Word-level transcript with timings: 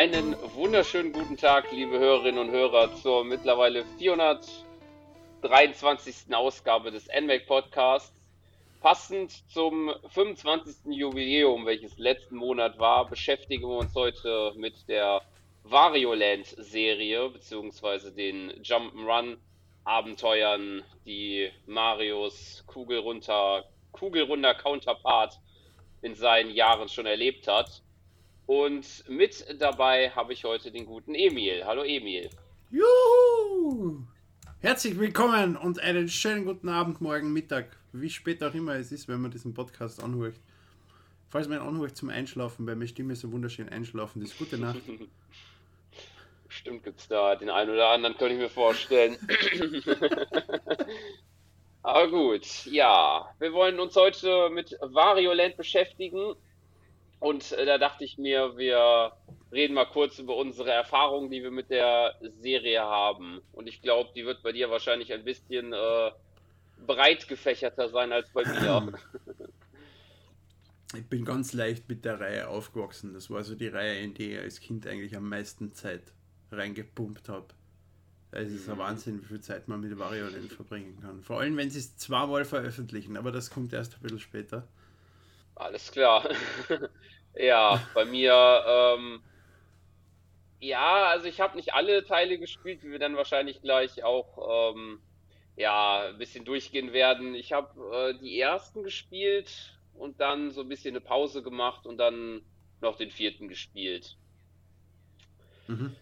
Einen 0.00 0.34
wunderschönen 0.54 1.12
guten 1.12 1.36
Tag, 1.36 1.70
liebe 1.72 1.98
Hörerinnen 1.98 2.38
und 2.38 2.50
Hörer, 2.50 2.96
zur 3.02 3.22
mittlerweile 3.22 3.84
423. 3.98 6.34
Ausgabe 6.34 6.90
des 6.90 7.06
NMAC 7.08 7.46
Podcasts. 7.46 8.14
Passend 8.80 9.30
zum 9.50 9.92
25. 10.08 10.94
Jubiläum, 10.94 11.66
welches 11.66 11.98
letzten 11.98 12.36
Monat 12.36 12.78
war, 12.78 13.10
beschäftigen 13.10 13.68
wir 13.68 13.76
uns 13.76 13.94
heute 13.94 14.54
mit 14.56 14.88
der 14.88 15.20
Varioland-Serie, 15.64 17.28
beziehungsweise 17.28 18.10
den 18.10 18.52
Jump'n'Run-Abenteuern, 18.62 20.82
die 21.04 21.50
Marios 21.66 22.64
Kugelrunter, 22.66 23.66
Kugelrunder 23.92 24.54
Counterpart 24.54 25.38
in 26.00 26.14
seinen 26.14 26.52
Jahren 26.52 26.88
schon 26.88 27.04
erlebt 27.04 27.46
hat. 27.46 27.82
Und 28.50 29.08
mit 29.08 29.46
dabei 29.60 30.10
habe 30.10 30.32
ich 30.32 30.42
heute 30.42 30.72
den 30.72 30.84
guten 30.84 31.14
Emil. 31.14 31.64
Hallo 31.64 31.84
Emil. 31.84 32.28
Juhu! 32.68 34.02
Herzlich 34.58 34.98
willkommen 34.98 35.56
und 35.56 35.78
einen 35.78 36.08
schönen 36.08 36.44
guten 36.46 36.68
Abend, 36.68 37.00
morgen, 37.00 37.32
Mittag, 37.32 37.76
wie 37.92 38.10
spät 38.10 38.42
auch 38.42 38.52
immer 38.52 38.74
es 38.74 38.90
ist, 38.90 39.06
wenn 39.06 39.20
man 39.20 39.30
diesen 39.30 39.54
Podcast 39.54 40.02
anhört. 40.02 40.34
Falls 41.28 41.46
man 41.46 41.58
ihn 41.58 41.64
anhört 41.64 41.96
zum 41.96 42.08
Einschlafen, 42.08 42.66
weil 42.66 42.74
meine 42.74 42.88
Stimme 42.88 43.14
so 43.14 43.30
wunderschön 43.30 43.68
einschlafen 43.68 44.20
ist. 44.20 44.36
Gute 44.36 44.58
Nacht. 44.58 44.80
Bestimmt 46.48 46.82
gibt 46.82 46.98
es 46.98 47.06
da 47.06 47.36
den 47.36 47.50
einen 47.50 47.70
oder 47.70 47.90
anderen, 47.90 48.18
könnte 48.18 48.34
ich 48.34 48.40
mir 48.40 48.50
vorstellen. 48.50 49.16
Aber 51.84 52.10
gut, 52.10 52.66
ja, 52.66 53.32
wir 53.38 53.52
wollen 53.52 53.78
uns 53.78 53.94
heute 53.94 54.50
mit 54.50 54.76
Varioland 54.80 55.56
beschäftigen 55.56 56.34
und 57.20 57.52
äh, 57.52 57.66
da 57.66 57.78
dachte 57.78 58.04
ich 58.04 58.18
mir, 58.18 58.56
wir 58.56 59.12
reden 59.52 59.74
mal 59.74 59.84
kurz 59.84 60.18
über 60.18 60.36
unsere 60.36 60.70
Erfahrungen, 60.70 61.30
die 61.30 61.42
wir 61.42 61.50
mit 61.50 61.70
der 61.70 62.16
Serie 62.40 62.80
haben. 62.80 63.40
Und 63.52 63.68
ich 63.68 63.82
glaube, 63.82 64.10
die 64.14 64.24
wird 64.24 64.42
bei 64.42 64.52
dir 64.52 64.70
wahrscheinlich 64.70 65.12
ein 65.12 65.24
bisschen 65.24 65.72
äh, 65.72 66.10
breit 66.86 67.28
gefächerter 67.28 67.88
sein 67.90 68.12
als 68.12 68.30
bei 68.30 68.44
mir. 68.44 68.92
Ich 70.92 71.06
bin 71.06 71.24
ganz 71.24 71.52
leicht 71.52 71.88
mit 71.88 72.04
der 72.04 72.18
Reihe 72.18 72.48
aufgewachsen. 72.48 73.14
Das 73.14 73.30
war 73.30 73.44
so 73.44 73.54
die 73.54 73.68
Reihe, 73.68 74.00
in 74.00 74.12
die 74.12 74.32
ich 74.32 74.38
als 74.40 74.58
Kind 74.58 74.88
eigentlich 74.88 75.16
am 75.16 75.28
meisten 75.28 75.72
Zeit 75.72 76.02
reingepumpt 76.50 77.28
habe. 77.28 77.46
Es 78.32 78.50
ist 78.50 78.68
ein 78.68 78.74
mhm. 78.74 78.80
Wahnsinn, 78.80 79.22
wie 79.22 79.26
viel 79.26 79.40
Zeit 79.40 79.68
man 79.68 79.80
mit 79.80 79.96
Wario 80.00 80.26
Land 80.26 80.52
verbringen 80.52 80.98
kann. 81.00 81.22
Vor 81.22 81.38
allem, 81.38 81.56
wenn 81.56 81.70
sie 81.70 81.78
es 81.78 81.96
zweimal 81.96 82.44
veröffentlichen, 82.44 83.16
aber 83.16 83.30
das 83.30 83.50
kommt 83.50 83.72
erst 83.72 83.94
ein 83.94 84.00
bisschen 84.00 84.18
später. 84.18 84.66
Alles 85.60 85.92
klar. 85.92 86.26
ja, 87.34 87.86
bei 87.92 88.06
mir, 88.06 88.64
ähm, 88.66 89.22
ja, 90.58 91.04
also 91.08 91.26
ich 91.26 91.38
habe 91.38 91.54
nicht 91.54 91.74
alle 91.74 92.02
Teile 92.02 92.38
gespielt, 92.38 92.82
wie 92.82 92.90
wir 92.90 92.98
dann 92.98 93.14
wahrscheinlich 93.14 93.60
gleich 93.60 94.02
auch 94.02 94.72
ähm, 94.74 95.02
ja, 95.56 96.08
ein 96.08 96.18
bisschen 96.18 96.46
durchgehen 96.46 96.94
werden. 96.94 97.34
Ich 97.34 97.52
habe 97.52 97.78
äh, 97.94 98.18
die 98.18 98.40
ersten 98.40 98.82
gespielt 98.82 99.78
und 99.92 100.18
dann 100.18 100.50
so 100.50 100.62
ein 100.62 100.68
bisschen 100.68 100.92
eine 100.92 101.02
Pause 101.02 101.42
gemacht 101.42 101.86
und 101.86 101.98
dann 101.98 102.40
noch 102.80 102.96
den 102.96 103.10
vierten 103.10 103.46
gespielt. 103.46 104.16
Mhm. 105.66 105.94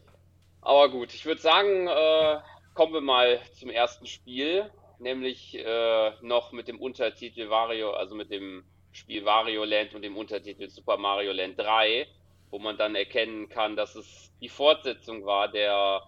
Aber 0.61 0.89
gut, 0.89 1.13
ich 1.13 1.27
würde 1.27 1.41
sagen, 1.41 1.89
äh, 1.89 2.41
kommen 2.75 2.93
wir 2.93 3.01
mal 3.01 3.41
zum 3.55 3.71
ersten 3.71 4.07
Spiel, 4.07 4.71
nämlich 5.01 5.59
äh, 5.59 6.13
noch 6.23 6.53
mit 6.53 6.69
dem 6.69 6.81
Untertitel 6.81 7.51
Vario, 7.51 7.91
also 7.91 8.15
mit 8.15 8.31
dem 8.31 8.65
Spiel 8.99 9.25
Wario 9.25 9.65
Land 9.65 9.95
und 9.95 10.03
dem 10.03 10.17
Untertitel 10.17 10.69
Super 10.69 10.97
Mario 10.97 11.33
Land 11.33 11.59
3, 11.59 12.07
wo 12.51 12.59
man 12.59 12.77
dann 12.77 12.95
erkennen 12.95 13.49
kann, 13.49 13.77
dass 13.77 13.95
es 13.95 14.33
die 14.41 14.49
Fortsetzung 14.49 15.25
war 15.25 15.49
der 15.49 16.03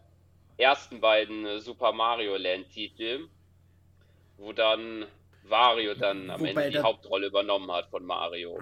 ersten 0.56 1.00
beiden 1.00 1.46
äh, 1.46 1.60
Super 1.60 1.92
Mario 1.92 2.36
Land 2.36 2.70
Titel, 2.70 3.28
wo 4.36 4.52
dann 4.52 5.06
Wario 5.44 5.94
dann 5.94 6.30
am 6.30 6.40
Wobei 6.40 6.50
Ende 6.50 6.70
die 6.70 6.78
Hauptrolle 6.78 7.28
übernommen 7.28 7.70
hat 7.70 7.88
von 7.90 8.04
Mario. 8.04 8.60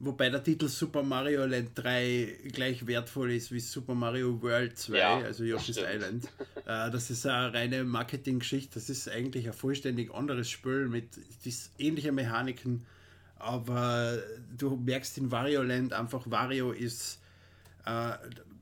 Wobei 0.00 0.28
der 0.28 0.42
Titel 0.42 0.68
Super 0.68 1.02
Mario 1.02 1.46
Land 1.46 1.70
3 1.76 2.50
gleich 2.52 2.86
wertvoll 2.86 3.32
ist 3.32 3.52
wie 3.52 3.60
Super 3.60 3.94
Mario 3.94 4.42
World 4.42 4.76
2, 4.76 4.98
ja, 4.98 5.18
also 5.18 5.44
Yoshi's 5.44 5.76
das 5.76 5.94
Island. 5.94 6.24
Äh, 6.66 6.90
das 6.90 7.10
ist 7.10 7.26
eine 7.26 7.52
reine 7.52 7.84
Marketing-Geschichte. 7.84 8.74
Das 8.74 8.88
ist 8.88 9.08
eigentlich 9.08 9.46
ein 9.46 9.52
vollständig 9.52 10.12
anderes 10.14 10.50
Spiel 10.50 10.88
mit 10.88 11.08
ähnlichen 11.78 12.14
Mechaniken. 12.14 12.86
Aber 13.38 14.18
du 14.56 14.76
merkst 14.76 15.18
in 15.18 15.30
Wario 15.30 15.62
Land 15.62 15.92
einfach, 15.92 16.22
Wario 16.30 16.72
ist 16.72 17.20
äh, 17.84 18.12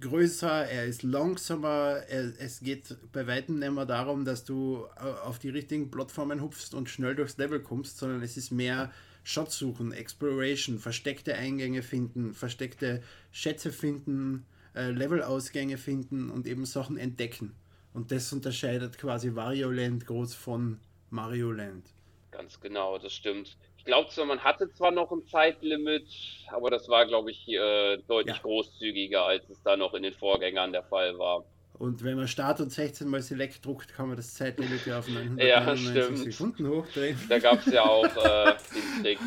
größer, 0.01 0.67
er 0.67 0.87
ist 0.87 1.03
langsamer. 1.03 2.03
Er, 2.09 2.33
es 2.39 2.61
geht 2.61 2.97
bei 3.13 3.27
weitem 3.27 3.59
nicht 3.59 3.73
mehr 3.73 3.87
darum, 3.87 4.25
dass 4.25 4.45
du 4.45 4.85
äh, 4.97 5.01
auf 5.25 5.39
die 5.39 5.49
richtigen 5.49 5.91
Plattformen 5.91 6.41
hupfst 6.43 6.75
und 6.75 6.91
schnell 6.91 7.15
durchs 7.15 7.39
Level 7.39 7.61
kommst, 7.61 7.99
sondern 7.99 8.23
es 8.23 8.37
ist 8.37 8.51
mehr 8.51 8.91
Schatzsuchen, 9.25 9.93
Exploration, 9.93 10.79
versteckte 10.79 11.35
Eingänge 11.35 11.83
finden, 11.83 12.35
versteckte 12.35 13.03
Schätze 13.31 13.73
finden, 13.73 14.47
äh, 14.75 14.91
Levelausgänge 14.91 15.79
finden 15.79 16.31
und 16.31 16.47
eben 16.47 16.65
Sachen 16.65 16.97
entdecken. 16.97 17.55
Und 17.95 18.11
das 18.11 18.33
unterscheidet 18.33 18.99
quasi 18.99 19.35
Wario 19.35 19.71
Land 19.71 20.07
groß 20.07 20.35
von 20.35 20.81
Mario 21.11 21.53
Land. 21.53 21.87
Ganz 22.31 22.59
genau, 22.61 22.99
das 22.99 23.13
stimmt. 23.13 23.57
Ich 23.77 23.85
glaube 23.85 24.09
zwar, 24.11 24.25
man 24.25 24.43
hatte 24.43 24.73
zwar 24.73 24.91
noch 24.91 25.13
ein 25.13 25.27
Zeitlimit, 25.27 26.07
aber 26.49 26.71
das 26.71 26.89
war, 26.89 27.05
glaube 27.07 27.31
ich, 27.31 27.49
äh, 27.49 27.99
deutlich 28.09 28.37
ja. 28.37 28.43
großzügiger, 28.43 29.25
als 29.25 29.49
es 29.51 29.63
da 29.63 29.77
noch 29.77 29.93
in 29.95 30.05
den 30.05 30.15
Vorgängern 30.15 30.73
der 30.73 30.85
Fall 30.85 31.19
war. 31.19 31.45
Und 31.75 32.05
wenn 32.05 32.17
man 32.17 32.29
Start 32.29 32.61
und 32.61 32.71
16 32.71 33.09
mal 33.09 33.23
Select 33.23 33.65
druckt, 33.65 33.95
kann 33.95 34.09
man 34.09 34.17
das 34.17 34.35
Zeitlimit 34.35 34.87
ja 34.87 34.99
auf 34.99 35.09
999 35.09 36.25
ja, 36.27 36.33
Sekunden 36.33 36.69
hochdrehen. 36.69 37.19
Da 37.29 37.39
gab 37.39 37.67
es 37.67 37.73
ja 37.73 37.83
auch 37.83 38.05
äh, 38.25 38.55
den 38.75 39.03
Trick. 39.03 39.19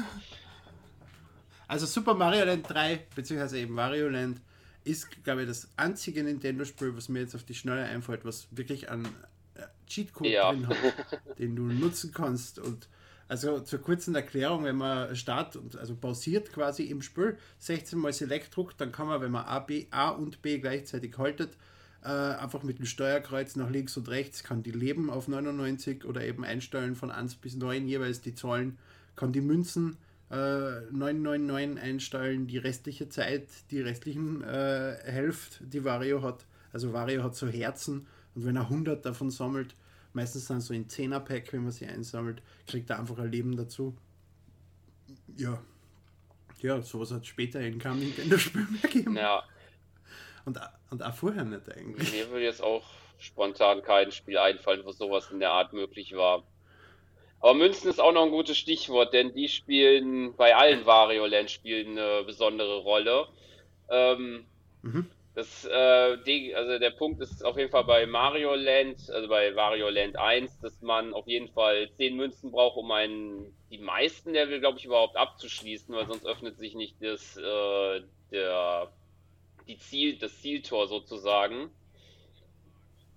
Also 1.67 1.85
Super 1.85 2.13
Mario 2.13 2.45
Land 2.45 2.69
3, 2.69 3.07
beziehungsweise 3.15 3.57
eben 3.57 3.73
Mario 3.73 4.09
Land, 4.09 4.39
ist, 4.83 5.23
glaube 5.23 5.41
ich, 5.41 5.47
das 5.47 5.67
einzige 5.77 6.23
Nintendo-Spiel, 6.23 6.95
was 6.95 7.09
mir 7.09 7.21
jetzt 7.21 7.35
auf 7.35 7.43
die 7.43 7.55
Schnelle 7.55 7.83
einfällt, 7.83 8.23
was 8.23 8.47
wirklich 8.51 8.89
einen 8.89 9.05
äh, 9.55 9.63
Cheatcode 9.87 10.27
ja. 10.27 10.51
drin 10.51 10.67
hat, 10.67 10.77
den 11.39 11.55
du 11.55 11.63
nutzen 11.63 12.11
kannst. 12.13 12.59
Und 12.59 12.87
also 13.27 13.59
zur 13.59 13.79
kurzen 13.81 14.13
Erklärung, 14.13 14.63
wenn 14.63 14.75
man 14.75 15.15
Start 15.15 15.55
und 15.55 15.75
also 15.75 15.95
pausiert 15.95 16.53
quasi 16.53 16.83
im 16.83 17.01
Spiel, 17.01 17.37
16 17.57 17.97
mal 17.97 18.13
Select 18.13 18.55
druckt, 18.55 18.79
dann 18.79 18.91
kann 18.91 19.07
man, 19.07 19.21
wenn 19.21 19.31
man 19.31 19.45
A, 19.45 19.59
B, 19.59 19.87
A 19.89 20.09
und 20.09 20.43
B 20.43 20.59
gleichzeitig 20.59 21.17
haltet, 21.17 21.57
äh, 22.05 22.07
einfach 22.07 22.61
mit 22.61 22.77
dem 22.77 22.85
Steuerkreuz 22.85 23.55
nach 23.55 23.69
links 23.69 23.97
und 23.97 24.09
rechts, 24.09 24.43
kann 24.43 24.61
die 24.61 24.71
Leben 24.71 25.09
auf 25.09 25.27
99 25.27 26.05
oder 26.05 26.23
eben 26.23 26.45
einstellen 26.45 26.95
von 26.95 27.09
1 27.09 27.35
bis 27.35 27.55
9 27.55 27.87
jeweils 27.87 28.21
die 28.21 28.35
Zahlen, 28.35 28.77
kann 29.15 29.33
die 29.33 29.41
Münzen 29.41 29.97
äh, 30.29 30.81
999 30.91 31.83
einstellen, 31.83 32.45
die 32.45 32.59
restliche 32.59 33.09
Zeit, 33.09 33.47
die 33.71 33.81
restlichen 33.81 34.43
äh, 34.43 34.97
Hälfte, 35.03 35.63
die 35.63 35.83
Vario 35.83 36.21
hat. 36.21 36.45
Also 36.71 36.93
Vario 36.93 37.23
hat 37.23 37.35
so 37.35 37.47
Herzen 37.47 38.05
und 38.35 38.45
wenn 38.45 38.55
er 38.55 38.63
100 38.63 39.03
davon 39.03 39.31
sammelt, 39.31 39.73
meistens 40.13 40.45
dann 40.45 40.61
so 40.61 40.73
in 40.73 40.87
10er 40.87 41.21
Pack, 41.21 41.53
wenn 41.53 41.63
man 41.63 41.71
sie 41.71 41.87
einsammelt, 41.87 42.43
kriegt 42.67 42.89
er 42.91 42.99
einfach 42.99 43.17
ein 43.17 43.31
Leben 43.31 43.55
dazu. 43.55 43.97
Ja. 45.37 45.59
Ja, 46.61 46.81
sowas 46.81 47.11
hat 47.11 47.25
später 47.25 47.61
in 47.61 47.79
keinem 47.79 47.99
Nintendo-Spiel 47.99 48.67
mehr 48.69 48.81
gegeben. 48.81 49.15
Ja, 49.15 49.43
und, 50.45 50.59
und 50.91 51.03
auch 51.03 51.13
vorher 51.13 51.43
nicht 51.43 51.69
eigentlich. 51.69 52.11
Mir 52.11 52.29
würde 52.29 52.45
jetzt 52.45 52.63
auch 52.63 52.83
spontan 53.17 53.81
kein 53.81 54.11
Spiel 54.11 54.37
einfallen, 54.37 54.81
wo 54.85 54.91
sowas 54.91 55.31
in 55.31 55.39
der 55.39 55.51
Art 55.51 55.73
möglich 55.73 56.15
war. 56.15 56.43
Aber 57.39 57.53
Münzen 57.53 57.89
ist 57.89 57.99
auch 57.99 58.11
noch 58.11 58.23
ein 58.23 58.31
gutes 58.31 58.57
Stichwort, 58.57 59.13
denn 59.13 59.33
die 59.33 59.49
spielen 59.49 60.35
bei 60.35 60.55
allen 60.55 60.85
Wario 60.85 61.25
Land 61.25 61.51
Spielen 61.51 61.97
eine 61.97 62.23
besondere 62.23 62.79
Rolle. 62.79 63.27
Ähm, 63.89 64.45
mhm. 64.81 65.09
Das, 65.35 65.65
äh, 65.65 66.53
also 66.55 66.79
der 66.79 66.91
Punkt 66.91 67.21
ist 67.21 67.43
auf 67.43 67.57
jeden 67.57 67.69
Fall 67.69 67.83
bei 67.83 68.05
Mario 68.05 68.55
Land, 68.55 69.09
also 69.09 69.27
bei 69.27 69.53
Wario 69.53 69.89
Land 69.89 70.17
1, 70.17 70.61
dass 70.61 70.81
man 70.81 71.13
auf 71.13 71.27
jeden 71.27 71.49
Fall 71.49 71.89
10 71.91 72.15
Münzen 72.15 72.51
braucht, 72.51 72.77
um 72.77 72.89
einen, 72.91 73.53
die 73.69 73.77
meisten 73.77 74.31
Level, 74.31 74.61
glaube 74.61 74.77
ich, 74.77 74.85
überhaupt 74.85 75.17
abzuschließen, 75.17 75.93
weil 75.93 76.07
sonst 76.07 76.25
öffnet 76.25 76.57
sich 76.57 76.73
nicht 76.73 76.95
das, 77.01 77.35
äh, 77.35 78.01
der 78.31 78.89
die 79.67 79.77
Ziel, 79.77 80.17
das 80.17 80.41
Zieltor 80.41 80.87
sozusagen. 80.87 81.69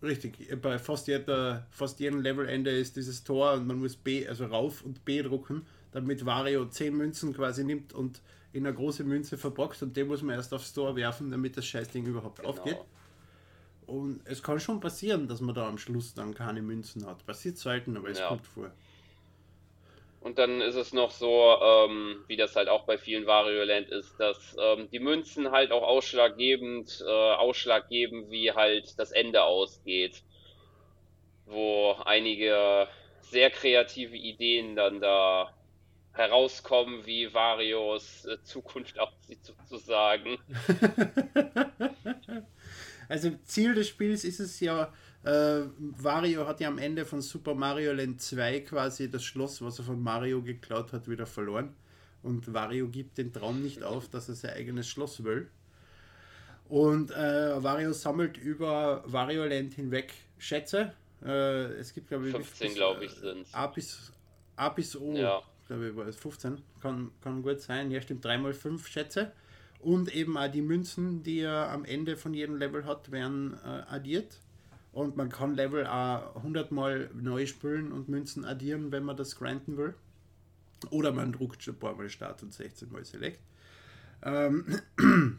Richtig, 0.03 0.49
bei 0.63 0.79
fast, 0.79 1.09
jeder, 1.09 1.67
fast 1.71 1.99
jedem 1.99 2.21
Levelende 2.21 2.71
ist 2.71 2.97
dieses 2.97 3.25
Tor 3.25 3.55
und 3.55 3.67
man 3.67 3.81
muss 3.81 3.97
B, 3.97 4.29
also 4.29 4.47
rauf 4.47 4.83
und 4.83 5.05
B 5.05 5.23
drucken, 5.23 5.67
damit 5.91 6.25
Wario 6.25 6.67
10 6.67 6.97
Münzen 6.97 7.35
quasi 7.35 7.65
nimmt 7.65 7.93
und 7.93 8.21
in 8.53 8.65
eine 8.65 8.75
große 8.75 9.03
Münze 9.05 9.37
verpackt 9.37 9.83
und 9.83 9.97
den 9.97 10.07
muss 10.07 10.23
man 10.23 10.37
erst 10.37 10.55
aufs 10.55 10.73
Tor 10.73 10.95
werfen, 10.95 11.31
damit 11.31 11.57
das 11.57 11.67
Scheißding 11.67 12.07
überhaupt 12.07 12.39
genau. 12.39 12.51
aufgeht. 12.51 12.79
Und 13.87 14.21
es 14.25 14.43
kann 14.43 14.61
schon 14.61 14.81
passieren, 14.81 15.27
dass 15.27 15.41
man 15.41 15.55
da 15.55 15.67
am 15.67 15.79
Schluss 15.79 16.15
dann 16.15 16.35
keine 16.35 16.63
Münzen 16.63 17.07
hat. 17.07 17.25
Passiert 17.27 17.57
selten, 17.59 17.97
aber 17.97 18.11
es 18.11 18.19
ja. 18.19 18.29
kommt 18.29 18.47
vor. 18.47 18.71
Und 20.29 20.37
dann 20.37 20.61
ist 20.61 20.75
es 20.75 20.93
noch 20.93 21.11
so, 21.11 21.57
ähm, 21.59 22.23
wie 22.27 22.37
das 22.37 22.55
halt 22.55 22.69
auch 22.69 22.85
bei 22.85 22.99
vielen 22.99 23.25
Wario 23.25 23.65
Land 23.65 23.89
ist, 23.89 24.21
dass 24.21 24.55
ähm, 24.61 24.87
die 24.93 24.99
Münzen 24.99 25.53
halt 25.53 25.73
auch 25.73 25.83
ausschlaggebend, 25.83 27.03
äh, 27.03 27.11
Ausschlag 27.11 27.89
wie 27.89 28.53
halt 28.53 28.99
das 28.99 29.11
Ende 29.11 29.43
ausgeht. 29.43 30.23
Wo 31.47 31.97
einige 32.05 32.89
sehr 33.23 33.49
kreative 33.49 34.17
Ideen 34.17 34.77
dann 34.77 35.01
da 35.01 35.55
herauskommen, 36.13 37.07
wie 37.07 37.33
Varios 37.33 38.27
äh, 38.27 38.37
Zukunft 38.43 38.99
aussieht, 38.99 39.43
sozusagen. 39.43 40.37
also 43.09 43.31
Ziel 43.47 43.75
des 43.75 43.89
Spiels 43.89 44.25
ist 44.25 44.41
es 44.41 44.61
ja, 44.61 44.93
äh, 45.25 45.63
Wario 45.79 46.47
hat 46.47 46.61
ja 46.61 46.69
am 46.69 46.79
Ende 46.79 47.05
von 47.05 47.21
Super 47.21 47.55
Mario 47.55 47.93
Land 47.93 48.21
2 48.23 48.61
quasi 48.61 49.11
das 49.11 49.25
Schloss, 49.25 49.61
was 49.61 49.79
er 49.79 49.85
von 49.85 50.01
Mario 50.01 50.43
geklaut 50.43 50.93
hat, 50.93 51.09
wieder 51.09 51.27
verloren. 51.27 51.75
Und 52.23 52.53
Wario 52.53 52.89
gibt 52.89 53.19
den 53.19 53.33
Traum 53.33 53.63
nicht 53.63 53.83
auf, 53.83 54.09
dass 54.09 54.29
er 54.29 54.35
sein 54.35 54.55
eigenes 54.55 54.89
Schloss 54.89 55.25
will. 55.25 55.49
Und 56.69 57.11
äh, 57.11 57.63
Wario 57.63 57.93
sammelt 57.93 58.37
über 58.37 59.03
Wario 59.07 59.45
Land 59.45 59.75
hinweg 59.75 60.13
Schätze. 60.39 60.93
Äh, 61.25 61.73
es 61.79 61.95
gibt, 61.95 62.09
glaube 62.09 62.29
ich, 62.29 62.35
15, 62.35 62.75
glaube 62.75 63.05
ich, 63.05 63.13
sind 63.13 63.47
A 63.53 63.67
bis, 63.67 64.13
A 64.57 64.69
bis 64.69 64.95
O, 64.97 65.15
ja. 65.15 65.43
glaube 65.67 65.89
ich, 65.89 65.97
war 65.97 66.07
es 66.07 66.17
15. 66.17 66.59
Kann, 66.81 67.11
kann 67.23 67.43
gut 67.43 67.61
sein. 67.61 67.91
Ja, 67.91 68.01
stimmt, 68.01 68.25
3 68.25 68.39
mal 68.39 68.55
5 68.55 68.87
Schätze. 68.87 69.33
Und 69.81 70.15
eben 70.15 70.37
auch 70.37 70.51
die 70.51 70.63
Münzen, 70.63 71.23
die 71.23 71.41
er 71.41 71.71
am 71.71 71.85
Ende 71.85 72.17
von 72.17 72.35
jedem 72.35 72.57
Level 72.57 72.85
hat, 72.85 73.11
werden 73.11 73.59
äh, 73.65 73.83
addiert. 73.89 74.39
Und 74.93 75.17
man 75.17 75.29
kann 75.29 75.55
Level 75.55 75.87
auch 75.87 76.37
100 76.37 76.73
Mal 76.73 77.11
neu 77.15 77.47
spielen 77.47 77.93
und 77.93 78.09
Münzen 78.09 78.45
addieren, 78.45 78.91
wenn 78.91 79.05
man 79.05 79.17
das 79.17 79.37
grinden 79.37 79.77
will. 79.77 79.95
Oder 80.91 81.13
man 81.13 81.33
druckt 81.33 81.63
schon 81.63 81.75
ein 81.75 81.79
paar 81.79 81.95
Mal 81.95 82.09
Start 82.09 82.43
und 82.43 82.53
16 82.53 82.91
Mal 82.91 83.05
Select. 83.05 83.41
Ähm, 84.23 84.65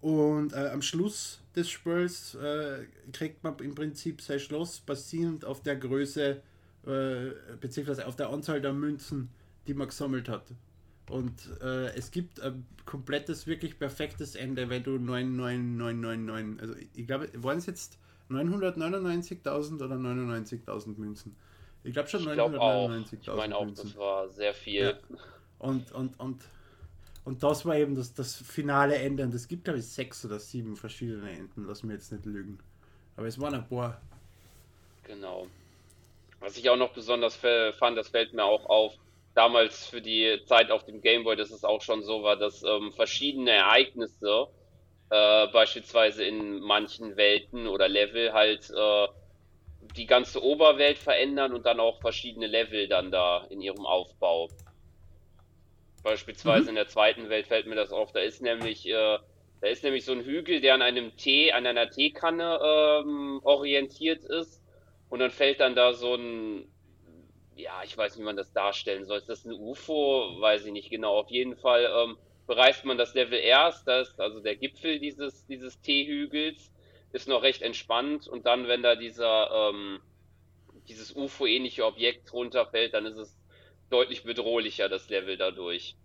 und 0.00 0.52
äh, 0.52 0.68
am 0.68 0.82
Schluss 0.82 1.40
des 1.56 1.70
Spiels 1.70 2.34
äh, 2.34 2.86
kriegt 3.12 3.42
man 3.42 3.56
im 3.58 3.74
Prinzip 3.74 4.20
sein 4.20 4.40
Schloss 4.40 4.80
basierend 4.80 5.44
auf 5.44 5.62
der 5.62 5.76
Größe 5.76 6.42
äh, 6.86 7.30
beziehungsweise 7.60 8.06
auf 8.06 8.16
der 8.16 8.28
Anzahl 8.28 8.60
der 8.60 8.72
Münzen, 8.72 9.30
die 9.66 9.74
man 9.74 9.88
gesammelt 9.88 10.28
hat. 10.28 10.44
Und 11.08 11.50
äh, 11.62 11.94
es 11.94 12.10
gibt 12.10 12.40
ein 12.40 12.66
komplettes, 12.86 13.46
wirklich 13.46 13.78
perfektes 13.78 14.34
Ende, 14.34 14.68
wenn 14.68 14.82
du 14.82 14.98
99999, 14.98 16.62
also 16.62 16.74
ich 16.94 17.06
glaube, 17.06 17.28
waren 17.36 17.58
es 17.58 17.66
jetzt 17.66 17.98
999.000 18.30 19.84
oder 19.84 19.96
99.000 19.96 20.98
Münzen? 20.98 21.36
Ich 21.82 21.92
glaube 21.92 22.08
schon 22.08 22.22
999.000 22.22 23.18
Ich 23.20 23.26
meine 23.28 23.56
auch, 23.56 23.64
Münzen. 23.64 23.88
das 23.88 23.96
war 23.96 24.28
sehr 24.28 24.54
viel. 24.54 24.82
Ja. 24.82 25.18
Und, 25.58 25.92
und, 25.92 26.18
und, 26.18 26.42
und 27.24 27.42
das 27.42 27.64
war 27.66 27.76
eben 27.76 27.94
das, 27.94 28.14
das 28.14 28.36
finale 28.36 28.96
Ende. 28.96 29.22
Und 29.24 29.34
es 29.34 29.48
gibt, 29.48 29.64
glaube 29.64 29.78
ich, 29.78 29.86
sechs 29.86 30.24
oder 30.24 30.38
sieben 30.38 30.76
verschiedene 30.76 31.30
Enden, 31.30 31.66
lass 31.66 31.82
mir 31.82 31.94
jetzt 31.94 32.12
nicht 32.12 32.24
lügen. 32.24 32.58
Aber 33.16 33.26
es 33.26 33.38
waren 33.40 33.54
ein 33.54 33.68
paar. 33.68 34.00
Genau. 35.04 35.46
Was 36.40 36.56
ich 36.56 36.68
auch 36.68 36.76
noch 36.76 36.92
besonders 36.92 37.36
fand, 37.36 37.96
das 37.96 38.08
fällt 38.08 38.34
mir 38.34 38.44
auch 38.44 38.66
auf, 38.66 38.94
damals 39.34 39.86
für 39.86 40.00
die 40.00 40.40
Zeit 40.46 40.70
auf 40.70 40.84
dem 40.84 41.00
Gameboy, 41.00 41.36
dass 41.36 41.50
es 41.50 41.64
auch 41.64 41.82
schon 41.82 42.02
so 42.02 42.22
war, 42.22 42.36
dass 42.36 42.62
ähm, 42.62 42.92
verschiedene 42.92 43.50
Ereignisse 43.50 44.46
äh, 45.10 45.46
beispielsweise 45.48 46.24
in 46.24 46.60
manchen 46.60 47.16
Welten 47.16 47.66
oder 47.66 47.88
Level 47.88 48.32
halt 48.32 48.70
äh, 48.70 49.08
die 49.96 50.06
ganze 50.06 50.42
Oberwelt 50.42 50.98
verändern 50.98 51.52
und 51.52 51.66
dann 51.66 51.80
auch 51.80 52.00
verschiedene 52.00 52.46
Level 52.46 52.88
dann 52.88 53.10
da 53.10 53.46
in 53.50 53.60
ihrem 53.60 53.86
Aufbau. 53.86 54.48
Beispielsweise 56.02 56.64
mhm. 56.64 56.68
in 56.70 56.74
der 56.76 56.88
zweiten 56.88 57.28
Welt 57.28 57.46
fällt 57.46 57.66
mir 57.66 57.76
das 57.76 57.92
auf. 57.92 58.12
Da 58.12 58.20
ist 58.20 58.42
nämlich, 58.42 58.86
äh, 58.86 59.18
da 59.60 59.68
ist 59.68 59.84
nämlich 59.84 60.04
so 60.04 60.12
ein 60.12 60.24
Hügel, 60.24 60.60
der 60.60 60.74
an 60.74 60.82
einem 60.82 61.16
Tee, 61.16 61.52
an 61.52 61.66
einer 61.66 61.90
Teekanne 61.90 62.58
ähm, 62.62 63.40
orientiert 63.42 64.24
ist. 64.24 64.62
Und 65.08 65.20
dann 65.20 65.30
fällt 65.30 65.60
dann 65.60 65.74
da 65.74 65.92
so 65.92 66.14
ein, 66.14 66.68
ja, 67.56 67.82
ich 67.84 67.96
weiß 67.96 68.12
nicht, 68.12 68.22
wie 68.22 68.26
man 68.26 68.36
das 68.36 68.52
darstellen 68.52 69.04
soll. 69.04 69.18
Ist 69.18 69.28
das 69.28 69.44
ein 69.44 69.52
UFO? 69.52 70.40
Weiß 70.40 70.64
ich 70.66 70.72
nicht 70.72 70.90
genau. 70.90 71.16
Auf 71.16 71.30
jeden 71.30 71.56
Fall 71.56 71.84
ähm, 71.84 72.18
bereist 72.46 72.84
man 72.84 72.98
das 72.98 73.14
Level 73.14 73.38
erst, 73.38 73.86
das, 73.86 74.18
also 74.18 74.40
der 74.40 74.56
Gipfel 74.56 74.98
dieses, 74.98 75.46
dieses 75.46 75.80
T-Hügels 75.80 76.70
ist 77.12 77.28
noch 77.28 77.42
recht 77.42 77.62
entspannt 77.62 78.26
und 78.26 78.46
dann, 78.46 78.66
wenn 78.66 78.82
da 78.82 78.96
dieser, 78.96 79.50
ähm, 79.50 80.00
dieses 80.88 81.14
UFO-ähnliche 81.14 81.86
Objekt 81.86 82.32
runterfällt, 82.32 82.94
dann 82.94 83.06
ist 83.06 83.16
es 83.16 83.36
deutlich 83.90 84.24
bedrohlicher, 84.24 84.88
das 84.88 85.08
Level 85.08 85.36
dadurch. 85.36 85.96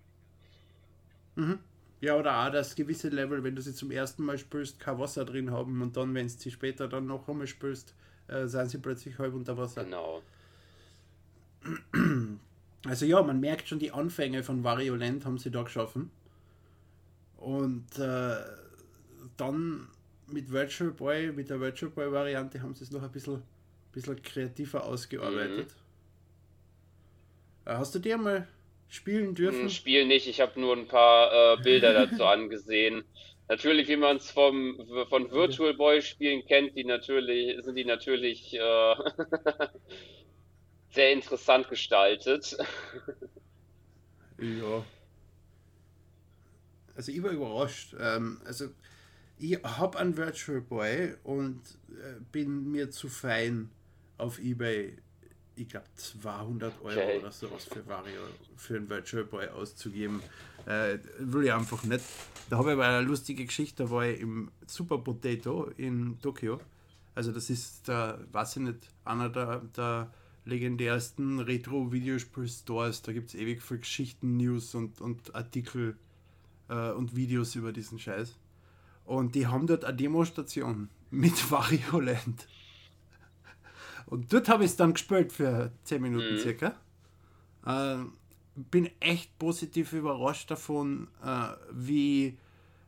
Mhm. 1.36 1.60
Ja, 2.02 2.16
oder 2.16 2.46
auch 2.46 2.52
das 2.52 2.76
gewisse 2.76 3.10
Level, 3.10 3.44
wenn 3.44 3.56
du 3.56 3.62
sie 3.62 3.74
zum 3.74 3.92
ersten 3.92 4.24
Mal 4.24 4.38
spürst, 4.38 4.80
kein 4.80 5.00
Wasser 5.00 5.26
drin 5.26 5.52
haben 5.52 5.82
und 5.82 5.98
dann, 5.98 6.14
wenn 6.16 6.28
du 6.28 6.34
sie 6.34 6.52
später 6.52 6.88
dann 6.88 7.08
noch 7.08 7.28
einmal 7.28 7.48
spürst, 7.48 7.94
äh, 8.28 8.46
sind 8.46 8.70
sie 8.70 8.78
plötzlich 8.78 9.18
halb 9.18 9.34
unter 9.34 9.58
Wasser. 9.58 9.84
Genau. 9.84 10.22
Also 12.86 13.06
ja, 13.06 13.22
man 13.22 13.42
merkt 13.42 13.68
schon, 13.68 13.80
die 13.80 13.92
Anfänge 13.92 14.44
von 14.44 14.64
Wario 14.64 14.96
Land 14.96 15.26
haben 15.26 15.38
sie 15.38 15.52
da 15.52 15.64
geschaffen. 15.64 16.12
Und 17.40 17.98
äh, 17.98 18.36
dann 19.38 19.88
mit 20.28 20.52
Virtual 20.52 20.92
Boy, 20.92 21.32
mit 21.32 21.50
der 21.50 21.62
Virtual 21.62 21.90
Boy 21.90 22.12
Variante 22.12 22.62
haben 22.62 22.76
sie 22.76 22.84
es 22.84 22.92
noch 22.92 23.02
ein 23.02 23.12
bisschen, 23.12 23.42
bisschen 23.94 24.22
kreativer 24.22 24.84
ausgearbeitet. 24.84 25.68
Mhm. 27.66 27.72
Äh, 27.72 27.76
hast 27.76 27.96
du 27.96 28.00
dir 28.00 28.18
mal 28.18 28.46
spielen 28.90 29.36
dürfen? 29.36 29.62
Hm, 29.62 29.70
spielen 29.70 30.10
nicht, 30.10 30.28
ich 30.28 30.42
habe 30.42 30.60
nur 30.60 30.76
ein 30.76 30.88
paar 30.88 31.54
äh, 31.54 31.62
Bilder 31.64 31.94
dazu 31.94 32.26
angesehen. 32.26 33.06
Natürlich, 33.48 33.88
wie 33.88 33.96
man 33.96 34.18
es 34.18 34.30
vom 34.30 34.78
von 35.08 35.32
Virtual 35.32 35.74
Boy 35.74 36.02
Spielen 36.02 36.46
kennt, 36.46 36.76
die 36.76 36.84
natürlich 36.84 37.64
sind 37.64 37.76
die 37.76 37.86
natürlich 37.86 38.54
äh, 38.54 38.60
sehr 40.92 41.14
interessant 41.14 41.70
gestaltet. 41.70 42.58
ja 44.38 44.84
also 47.00 47.14
ich 47.14 47.24
war 47.24 47.32
überrascht. 47.32 47.96
Ähm, 47.98 48.42
also 48.44 48.66
ich 49.38 49.64
habe 49.64 49.98
einen 49.98 50.18
Virtual 50.18 50.60
Boy 50.60 51.14
und 51.24 51.62
äh, 51.92 52.20
bin 52.34 52.70
mir 52.74 52.92
zu 52.92 53.08
fein 53.08 53.70
auf 54.18 54.38
Ebay, 54.38 54.98
ich 55.56 55.70
glaube 55.70 55.86
200 55.96 56.74
Euro 56.82 56.88
okay. 56.88 57.20
oder 57.20 57.32
sowas 57.32 57.64
für 57.64 57.88
Vario, 57.88 58.20
für 58.58 58.76
einen 58.76 58.90
Virtual 58.90 59.24
Boy 59.24 59.48
auszugeben. 59.48 60.22
Äh, 60.66 60.98
will 61.20 61.46
ich 61.46 61.54
einfach 61.54 61.84
nicht. 61.84 62.04
Da 62.50 62.58
habe 62.58 62.72
ich 62.72 62.74
aber 62.74 62.88
eine 62.88 63.08
lustige 63.08 63.46
Geschichte, 63.46 63.84
da 63.84 63.90
war 63.90 64.06
ich 64.06 64.20
im 64.20 64.52
Super 64.68 64.98
Potato 64.98 65.72
in 65.78 66.20
Tokio. 66.20 66.60
Also 67.16 67.32
das 67.32 67.50
ist 67.50 67.88
der, 67.88 68.20
weiß 68.34 68.58
ich 68.58 68.64
nicht, 68.64 68.90
einer 69.06 69.30
der, 69.30 69.62
der 69.78 70.12
legendärsten 70.44 71.40
Retro-Videospiel-Stores. 71.40 73.04
Da 73.04 73.14
gibt 73.14 73.30
es 73.30 73.36
ewig 73.36 73.62
viel 73.62 73.78
Geschichten, 73.78 74.36
News 74.36 74.76
und, 74.76 75.00
und 75.00 75.34
Artikel 75.34 75.96
äh, 76.70 76.92
und 76.92 77.16
Videos 77.16 77.56
über 77.56 77.72
diesen 77.72 78.00
Scheiß. 78.00 78.38
Und 79.06 79.36
die 79.36 79.48
haben 79.48 79.68
dort 79.68 79.86
eine 79.86 79.98
Demostation 79.98 80.90
mit 81.12 81.52
Wario 81.52 82.00
Land. 82.00 82.48
Und 84.06 84.32
dort 84.34 84.50
habe 84.50 84.64
ich 84.64 84.72
es 84.72 84.78
dann 84.78 84.94
gespielt 84.94 85.32
für 85.32 85.72
10 85.84 86.02
Minuten 86.02 86.36
mhm. 86.36 86.40
circa. 86.40 86.76
Äh, 87.66 87.98
bin 88.56 88.90
echt 89.00 89.38
positiv 89.38 89.94
überrascht 89.94 90.50
davon, 90.52 91.08
äh, 91.24 91.50
wie, 91.72 92.38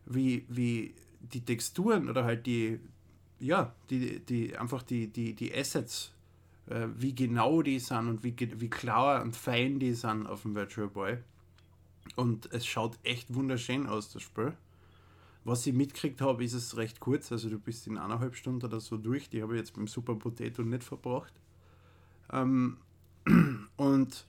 wie, 0.06 0.46
wie 0.50 0.96
die 1.20 1.42
Texturen 1.42 2.10
oder 2.10 2.24
halt 2.24 2.46
die, 2.46 2.80
ja, 3.40 3.74
die, 3.90 4.20
die, 4.20 4.58
einfach 4.58 4.84
die, 4.84 5.08
die, 5.08 5.34
die 5.34 5.54
Assets, 5.56 6.12
äh, 6.68 6.88
wie 6.96 7.14
genau 7.14 7.62
die 7.62 7.80
sind 7.80 8.08
und 8.08 8.24
wie, 8.24 8.36
wie 8.38 8.70
klar 8.70 9.22
und 9.22 9.36
fein 9.36 9.80
die 9.80 9.94
sind 9.94 10.28
auf 10.28 10.42
dem 10.42 10.56
Virtual 10.56 10.88
Boy. 10.88 11.18
Und 12.16 12.52
es 12.52 12.66
schaut 12.66 12.98
echt 13.04 13.34
wunderschön 13.34 13.88
aus, 13.88 14.12
das 14.12 14.22
Spiel. 14.24 14.54
Was 15.44 15.66
ich 15.66 15.74
mitgekriegt 15.74 16.22
habe, 16.22 16.44
ist 16.44 16.54
es 16.54 16.78
recht 16.78 17.00
kurz. 17.00 17.32
Also 17.32 17.50
du 17.50 17.58
bist 17.58 17.88
in 17.88 17.98
eineinhalb 17.98 18.36
Stunden 18.36 18.66
oder 18.66 18.80
so 18.80 18.98
durch. 18.98 19.30
Die 19.30 19.42
habe 19.42 19.54
ich 19.54 19.60
jetzt 19.60 19.74
beim 19.74 19.88
Super 19.88 20.16
Potato 20.16 20.62
nicht 20.62 20.84
verbracht. 20.84 21.34
Ähm, 22.32 22.78
und 23.78 24.26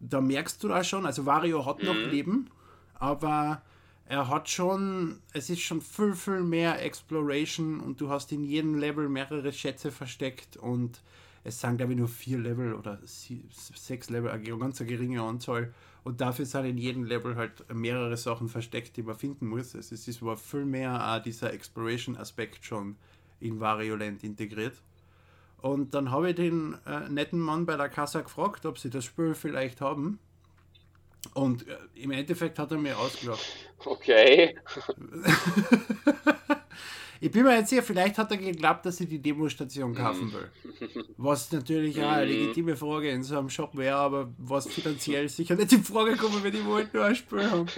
da 0.00 0.20
merkst 0.20 0.62
du 0.62 0.68
da 0.68 0.84
schon, 0.84 1.06
also 1.06 1.24
Wario 1.26 1.64
hat 1.64 1.82
noch 1.82 1.94
mhm. 1.94 2.10
Leben, 2.10 2.50
aber 2.94 3.62
er 4.06 4.28
hat 4.28 4.50
schon, 4.50 5.20
es 5.32 5.48
ist 5.48 5.60
schon 5.60 5.80
viel, 5.80 6.14
viel 6.14 6.42
mehr 6.42 6.82
Exploration 6.84 7.80
und 7.80 8.00
du 8.00 8.10
hast 8.10 8.32
in 8.32 8.44
jedem 8.44 8.74
Level 8.74 9.08
mehrere 9.08 9.52
Schätze 9.52 9.90
versteckt 9.90 10.56
und 10.56 11.00
es 11.44 11.60
sind 11.60 11.76
glaube 11.76 11.92
ich 11.92 11.98
nur 11.98 12.08
vier 12.08 12.38
Level 12.38 12.74
oder 12.74 12.98
sechs 13.04 14.10
Level, 14.10 14.30
eine 14.30 14.58
ganz 14.58 14.80
eine 14.80 14.90
geringe 14.90 15.22
Anzahl 15.22 15.72
und 16.02 16.20
dafür 16.20 16.44
sind 16.44 16.64
in 16.66 16.78
jedem 16.78 17.04
Level 17.04 17.36
halt 17.36 17.64
mehrere 17.72 18.16
Sachen 18.16 18.48
versteckt, 18.48 18.96
die 18.96 19.02
man 19.02 19.16
finden 19.16 19.46
muss. 19.46 19.74
Es 19.74 19.90
ist 19.90 20.22
aber 20.22 20.36
viel 20.36 20.66
mehr 20.66 21.14
auch 21.14 21.22
dieser 21.22 21.52
Exploration-Aspekt 21.52 22.64
schon 22.64 22.96
in 23.40 23.60
Wario 23.60 23.96
Land 23.96 24.22
integriert. 24.22 24.74
Und 25.62 25.94
dann 25.94 26.10
habe 26.10 26.30
ich 26.30 26.36
den 26.36 26.76
äh, 26.86 27.08
netten 27.08 27.40
Mann 27.40 27.64
bei 27.64 27.76
der 27.76 27.88
Kasse 27.88 28.22
gefragt, 28.22 28.66
ob 28.66 28.78
sie 28.78 28.90
das 28.90 29.06
Spiel 29.06 29.34
vielleicht 29.34 29.80
haben. 29.80 30.18
Und 31.32 31.66
äh, 31.66 31.76
im 31.94 32.10
Endeffekt 32.10 32.58
hat 32.58 32.70
er 32.70 32.76
mir 32.76 32.98
ausgelacht. 32.98 33.46
Okay. 33.78 34.58
ich 37.24 37.30
bin 37.30 37.44
mir 37.44 37.56
jetzt 37.56 37.70
sicher, 37.70 37.82
vielleicht 37.82 38.18
hat 38.18 38.30
er 38.32 38.36
geglaubt, 38.36 38.84
dass 38.84 39.00
ich 39.00 39.08
die 39.08 39.18
Demostation 39.18 39.94
kaufen 39.94 40.30
will. 40.30 40.50
Was 41.16 41.50
natürlich 41.50 41.98
auch 42.02 42.10
eine 42.10 42.26
legitime 42.26 42.76
Frage 42.76 43.08
in 43.08 43.22
so 43.22 43.38
einem 43.38 43.48
Shop 43.48 43.74
wäre, 43.78 43.96
aber 43.96 44.34
was 44.36 44.66
finanziell 44.66 45.30
sicher 45.30 45.54
nicht 45.54 45.72
in 45.72 45.82
Frage 45.82 46.16
kommt, 46.16 46.44
wenn 46.44 46.54
ich 46.54 46.66
wollte 46.66 46.94
nur 46.94 47.06
ein 47.06 47.16
Spiel 47.16 47.50
haben. 47.50 47.66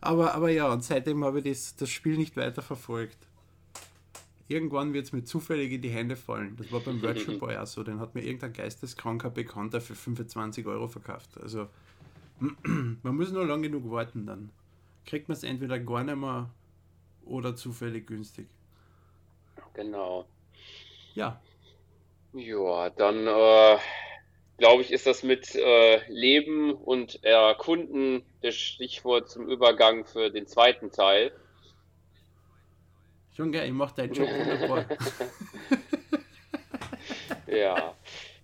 aber, 0.00 0.34
aber 0.34 0.48
ja, 0.48 0.72
und 0.72 0.82
seitdem 0.82 1.22
habe 1.22 1.40
ich 1.40 1.44
das, 1.44 1.76
das 1.76 1.90
Spiel 1.90 2.16
nicht 2.16 2.34
weiter 2.34 2.62
verfolgt. 2.62 3.18
Irgendwann 4.48 4.94
wird 4.94 5.04
es 5.04 5.12
mir 5.12 5.22
zufällig 5.22 5.70
in 5.70 5.82
die 5.82 5.90
Hände 5.90 6.16
fallen. 6.16 6.56
Das 6.56 6.72
war 6.72 6.80
beim 6.80 7.02
Virtual 7.02 7.36
Boy 7.36 7.58
auch 7.58 7.66
so. 7.66 7.82
Den 7.82 8.00
hat 8.00 8.14
mir 8.14 8.22
irgendein 8.22 8.54
geisteskranker 8.54 9.28
Bekannter 9.28 9.82
für 9.82 9.94
25 9.94 10.64
Euro 10.64 10.88
verkauft. 10.88 11.28
Also, 11.42 11.68
man 12.62 13.16
muss 13.16 13.32
nur 13.32 13.44
lang 13.44 13.60
genug 13.60 13.90
warten, 13.90 14.24
dann 14.24 14.48
kriegt 15.06 15.28
man 15.28 15.36
es 15.36 15.42
entweder 15.42 15.78
gar 15.78 16.04
nicht 16.04 16.16
mehr 16.16 16.50
oder 17.24 17.56
zufällig 17.56 18.06
günstig. 18.06 18.48
Genau. 19.74 20.26
Ja. 21.14 21.40
Ja, 22.32 22.90
dann 22.90 23.26
äh, 23.26 23.78
glaube 24.58 24.82
ich, 24.82 24.92
ist 24.92 25.06
das 25.06 25.22
mit 25.22 25.54
äh, 25.54 26.00
Leben 26.08 26.72
und 26.72 27.22
Erkunden 27.24 28.24
das 28.42 28.54
Stichwort 28.54 29.30
zum 29.30 29.48
Übergang 29.48 30.04
für 30.04 30.30
den 30.30 30.46
zweiten 30.46 30.90
Teil. 30.90 31.32
Schon 33.36 33.50
geil, 33.52 33.66
ich 33.66 33.72
mache 33.72 33.96
deinen 33.96 34.12
Job 34.12 34.28
wunderbar. 34.28 34.86
ja. 37.46 37.94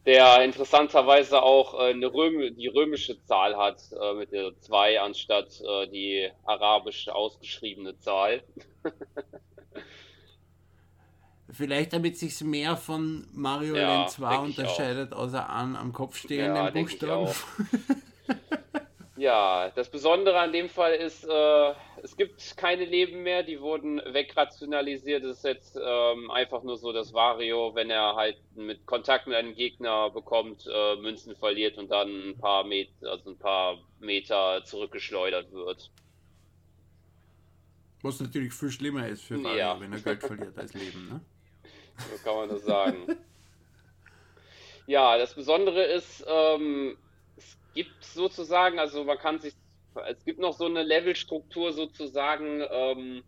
Der 0.07 0.43
interessanterweise 0.43 1.43
auch 1.43 1.75
äh, 1.75 1.91
eine 1.91 2.07
Röm 2.07 2.57
die 2.57 2.69
römische 2.69 3.23
Zahl 3.25 3.57
hat, 3.57 3.83
äh, 3.93 4.15
mit 4.15 4.33
der 4.33 4.59
2 4.61 5.01
anstatt 5.01 5.61
äh, 5.61 5.87
die 5.89 6.31
arabisch 6.45 7.09
ausgeschriebene 7.09 7.99
Zahl. 7.99 8.43
Vielleicht 11.53 11.93
damit 11.93 12.17
sich 12.17 12.41
mehr 12.43 12.77
von 12.77 13.27
Mario 13.33 13.77
ja, 13.77 13.97
Land 13.97 14.11
2 14.11 14.39
unterscheidet, 14.39 15.13
außer 15.13 15.49
an 15.49 15.77
am 15.77 15.93
Kopf 15.93 16.17
stehenden 16.17 16.65
ja, 16.65 16.71
Buchstaben. 16.71 17.29
Ja, 19.21 19.71
das 19.75 19.91
Besondere 19.91 20.39
an 20.39 20.51
dem 20.51 20.71
Fall 20.71 20.95
ist, 20.95 21.25
äh, 21.25 21.75
es 22.03 22.17
gibt 22.17 22.57
keine 22.57 22.85
Leben 22.85 23.23
mehr, 23.23 23.43
die 23.43 23.61
wurden 23.61 23.99
wegrationalisiert. 23.99 25.25
Es 25.25 25.39
ist 25.39 25.45
jetzt 25.45 25.79
ähm, 25.83 26.31
einfach 26.31 26.63
nur 26.63 26.77
so, 26.77 26.93
dass 26.93 27.13
Wario, 27.13 27.75
wenn 27.75 27.91
er 27.91 28.15
halt 28.17 28.37
mit 28.55 28.87
Kontakt 28.87 29.27
mit 29.27 29.37
einem 29.37 29.55
Gegner 29.55 30.11
bekommt, 30.11 30.67
äh, 30.67 30.97
Münzen 30.97 31.37
verliert 31.37 31.79
und 31.79 31.91
dann 31.91 32.31
ein 32.31 32.39
paar 32.39 32.65
Meter, 32.65 33.11
also 33.11 33.31
ein 33.31 33.39
paar 33.39 33.79
Meter 33.99 34.63
zurückgeschleudert 34.65 35.53
wird. 35.53 35.91
Was 38.03 38.21
natürlich 38.21 38.55
viel 38.55 38.71
schlimmer 38.71 39.07
ist 39.07 39.23
für 39.25 39.43
Wario, 39.43 39.59
ja. 39.59 39.81
wenn 39.81 39.93
er 39.93 40.01
Geld 40.01 40.23
verliert 40.23 40.59
als 40.59 40.75
Leben, 40.75 41.09
ne? 41.09 41.21
So 41.99 42.25
kann 42.25 42.35
man 42.35 42.49
das 42.49 42.65
sagen. 42.65 43.17
ja, 44.87 45.19
das 45.19 45.35
Besondere 45.35 45.85
ist, 45.85 46.25
ähm, 46.27 46.97
gibt 47.75 48.03
sozusagen, 48.03 48.79
also 48.79 49.05
man 49.05 49.19
kann 49.19 49.39
sich, 49.39 49.55
es 50.09 50.25
gibt 50.25 50.39
noch 50.39 50.53
so 50.53 50.67
eine 50.67 50.83
Levelstruktur 50.83 51.73
sozusagen, 51.73 52.63
ähm, 52.71 53.23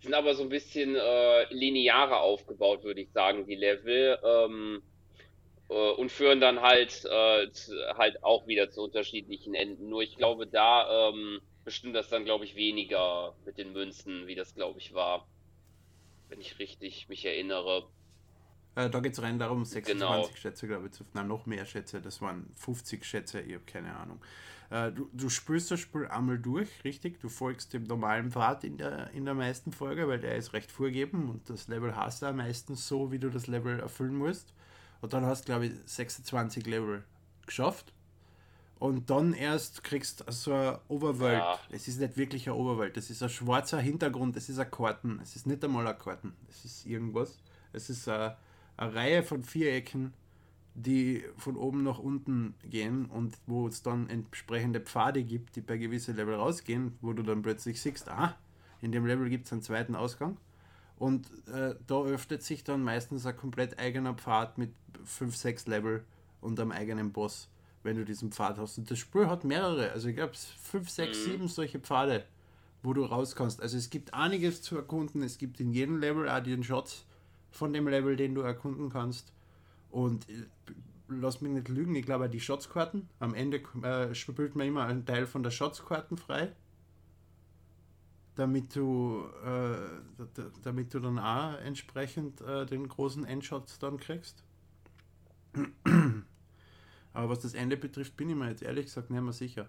sind 0.00 0.14
aber 0.14 0.34
so 0.34 0.42
ein 0.42 0.48
bisschen 0.48 0.96
äh, 0.96 1.52
linearer 1.52 2.20
aufgebaut, 2.20 2.84
würde 2.84 3.00
ich 3.00 3.10
sagen, 3.10 3.46
die 3.46 3.56
Level. 3.56 4.18
Ähm, 4.22 4.82
äh, 5.68 5.92
und 5.92 6.10
führen 6.12 6.40
dann 6.40 6.60
halt, 6.60 7.04
äh, 7.04 7.48
halt 7.96 8.22
auch 8.22 8.46
wieder 8.46 8.70
zu 8.70 8.82
unterschiedlichen 8.82 9.54
Enden. 9.54 9.88
Nur 9.88 10.02
ich 10.02 10.16
glaube, 10.16 10.46
da 10.46 11.08
ähm, 11.08 11.40
bestimmt 11.64 11.96
das 11.96 12.08
dann, 12.08 12.24
glaube 12.24 12.44
ich, 12.44 12.54
weniger 12.54 13.34
mit 13.44 13.58
den 13.58 13.72
Münzen, 13.72 14.26
wie 14.26 14.34
das, 14.34 14.54
glaube 14.54 14.78
ich, 14.78 14.94
war. 14.94 15.26
Wenn 16.28 16.40
ich 16.40 16.58
richtig 16.58 17.08
mich 17.08 17.24
erinnere. 17.24 17.88
Äh, 18.76 18.90
da 18.90 19.00
geht 19.00 19.12
es 19.12 19.22
rein 19.22 19.38
darum, 19.38 19.64
26 19.64 19.98
genau. 19.98 20.36
Schätze, 20.36 20.66
glaube 20.66 20.88
ich, 20.92 21.00
nein, 21.14 21.28
noch 21.28 21.46
mehr 21.46 21.64
Schätze, 21.64 22.00
das 22.00 22.20
waren 22.20 22.52
50 22.56 23.04
Schätze, 23.04 23.40
ich 23.40 23.54
habe 23.54 23.64
keine 23.64 23.94
Ahnung. 23.96 24.20
Äh, 24.74 24.90
du, 24.90 25.08
du 25.12 25.28
spürst 25.28 25.70
das 25.70 25.78
Spiel 25.78 26.08
einmal 26.08 26.36
durch, 26.36 26.68
richtig? 26.82 27.20
Du 27.20 27.28
folgst 27.28 27.72
dem 27.72 27.84
normalen 27.84 28.32
Pfad 28.32 28.64
in 28.64 28.76
der, 28.76 29.08
in 29.12 29.24
der 29.24 29.34
meisten 29.34 29.70
Folge, 29.70 30.08
weil 30.08 30.18
der 30.18 30.34
ist 30.34 30.52
recht 30.52 30.72
vorgegeben 30.72 31.30
und 31.30 31.48
das 31.48 31.68
Level 31.68 31.94
hast 31.94 32.22
du 32.22 32.32
meistens 32.32 32.88
so, 32.88 33.12
wie 33.12 33.20
du 33.20 33.30
das 33.30 33.46
Level 33.46 33.78
erfüllen 33.78 34.16
musst. 34.16 34.52
Und 35.00 35.12
dann 35.12 35.24
hast 35.24 35.42
du, 35.42 35.46
glaube 35.46 35.66
ich, 35.66 35.72
26 35.86 36.66
Level 36.66 37.04
geschafft. 37.46 37.92
Und 38.80 39.10
dann 39.10 39.32
erst 39.32 39.84
kriegst 39.84 40.26
du 40.26 40.32
so 40.32 40.52
eine 40.52 40.80
Overworld. 40.88 41.38
Ja. 41.38 41.60
Es 41.70 41.86
ist 41.86 42.00
nicht 42.00 42.16
wirklich 42.16 42.48
eine 42.48 42.56
Overworld, 42.56 42.96
es 42.96 43.10
ist 43.10 43.22
ein 43.22 43.28
schwarzer 43.28 43.78
Hintergrund, 43.78 44.36
es 44.36 44.48
ist 44.48 44.58
ein 44.58 44.70
Karten, 44.72 45.20
es 45.22 45.36
ist 45.36 45.46
nicht 45.46 45.62
einmal 45.62 45.86
ein 45.86 45.96
Karten, 45.96 46.34
es 46.50 46.64
ist 46.64 46.84
irgendwas. 46.84 47.38
Es 47.72 47.90
ist 47.90 48.08
ein 48.08 48.34
eine 48.76 48.94
Reihe 48.94 49.22
von 49.22 49.44
Vierecken, 49.44 50.12
die 50.74 51.24
von 51.36 51.56
oben 51.56 51.82
nach 51.82 51.98
unten 51.98 52.54
gehen 52.64 53.06
und 53.06 53.36
wo 53.46 53.68
es 53.68 53.82
dann 53.82 54.08
entsprechende 54.08 54.80
Pfade 54.80 55.22
gibt, 55.22 55.56
die 55.56 55.60
bei 55.60 55.76
gewissen 55.76 56.16
Level 56.16 56.34
rausgehen, 56.34 56.98
wo 57.00 57.12
du 57.12 57.22
dann 57.22 57.42
plötzlich 57.42 57.80
siehst, 57.80 58.08
ah, 58.08 58.36
in 58.80 58.92
dem 58.92 59.06
Level 59.06 59.28
gibt 59.28 59.46
es 59.46 59.52
einen 59.52 59.62
zweiten 59.62 59.94
Ausgang. 59.94 60.36
Und 60.98 61.26
äh, 61.48 61.74
da 61.86 62.02
öffnet 62.02 62.42
sich 62.42 62.64
dann 62.64 62.82
meistens 62.82 63.26
ein 63.26 63.36
komplett 63.36 63.78
eigener 63.78 64.14
Pfad 64.14 64.58
mit 64.58 64.72
5, 65.04 65.34
6 65.34 65.66
Level 65.66 66.04
und 66.40 66.58
einem 66.58 66.72
eigenen 66.72 67.12
Boss, 67.12 67.48
wenn 67.82 67.96
du 67.96 68.04
diesen 68.04 68.32
Pfad 68.32 68.58
hast. 68.58 68.78
Und 68.78 68.90
das 68.90 68.98
Spiel 68.98 69.28
hat 69.28 69.44
mehrere, 69.44 69.92
also 69.92 70.08
ich 70.08 70.16
glaube 70.16 70.34
5, 70.34 70.88
6, 70.88 71.24
7 71.24 71.48
solche 71.48 71.80
Pfade, 71.80 72.24
wo 72.82 72.92
du 72.92 73.04
raus 73.04 73.34
kannst. 73.34 73.60
Also 73.60 73.76
es 73.76 73.90
gibt 73.90 74.14
einiges 74.14 74.62
zu 74.62 74.76
erkunden, 74.76 75.22
es 75.22 75.38
gibt 75.38 75.60
in 75.60 75.72
jedem 75.72 75.98
Level 75.98 76.28
auch 76.28 76.42
den 76.42 76.62
Shots, 76.62 77.06
von 77.50 77.72
dem 77.72 77.86
Level, 77.86 78.16
den 78.16 78.34
du 78.34 78.40
erkunden 78.40 78.90
kannst. 78.90 79.32
Und 79.94 80.28
äh, 80.28 80.46
lass 81.06 81.40
mich 81.40 81.52
nicht 81.52 81.68
lügen, 81.68 81.94
ich 81.94 82.04
glaube, 82.04 82.28
die 82.28 82.40
Schatzkarten, 82.40 83.08
am 83.20 83.32
Ende 83.32 83.62
äh, 83.82 84.12
spielt 84.12 84.56
man 84.56 84.66
immer 84.66 84.86
einen 84.86 85.06
Teil 85.06 85.24
von 85.24 85.44
der 85.44 85.52
Schatzkarten 85.52 86.16
frei, 86.16 86.50
damit 88.34 88.74
du, 88.74 89.24
äh, 89.44 89.76
damit 90.64 90.92
du 90.92 90.98
dann 90.98 91.20
auch 91.20 91.60
entsprechend 91.60 92.40
äh, 92.40 92.66
den 92.66 92.88
großen 92.88 93.24
Endshot 93.24 93.76
dann 93.80 93.98
kriegst. 93.98 94.42
Aber 97.12 97.28
was 97.28 97.38
das 97.38 97.54
Ende 97.54 97.76
betrifft, 97.76 98.16
bin 98.16 98.30
ich 98.30 98.34
mir 98.34 98.48
jetzt 98.48 98.64
ehrlich 98.64 98.86
gesagt 98.86 99.10
nicht 99.10 99.22
mehr 99.22 99.32
sicher. 99.32 99.68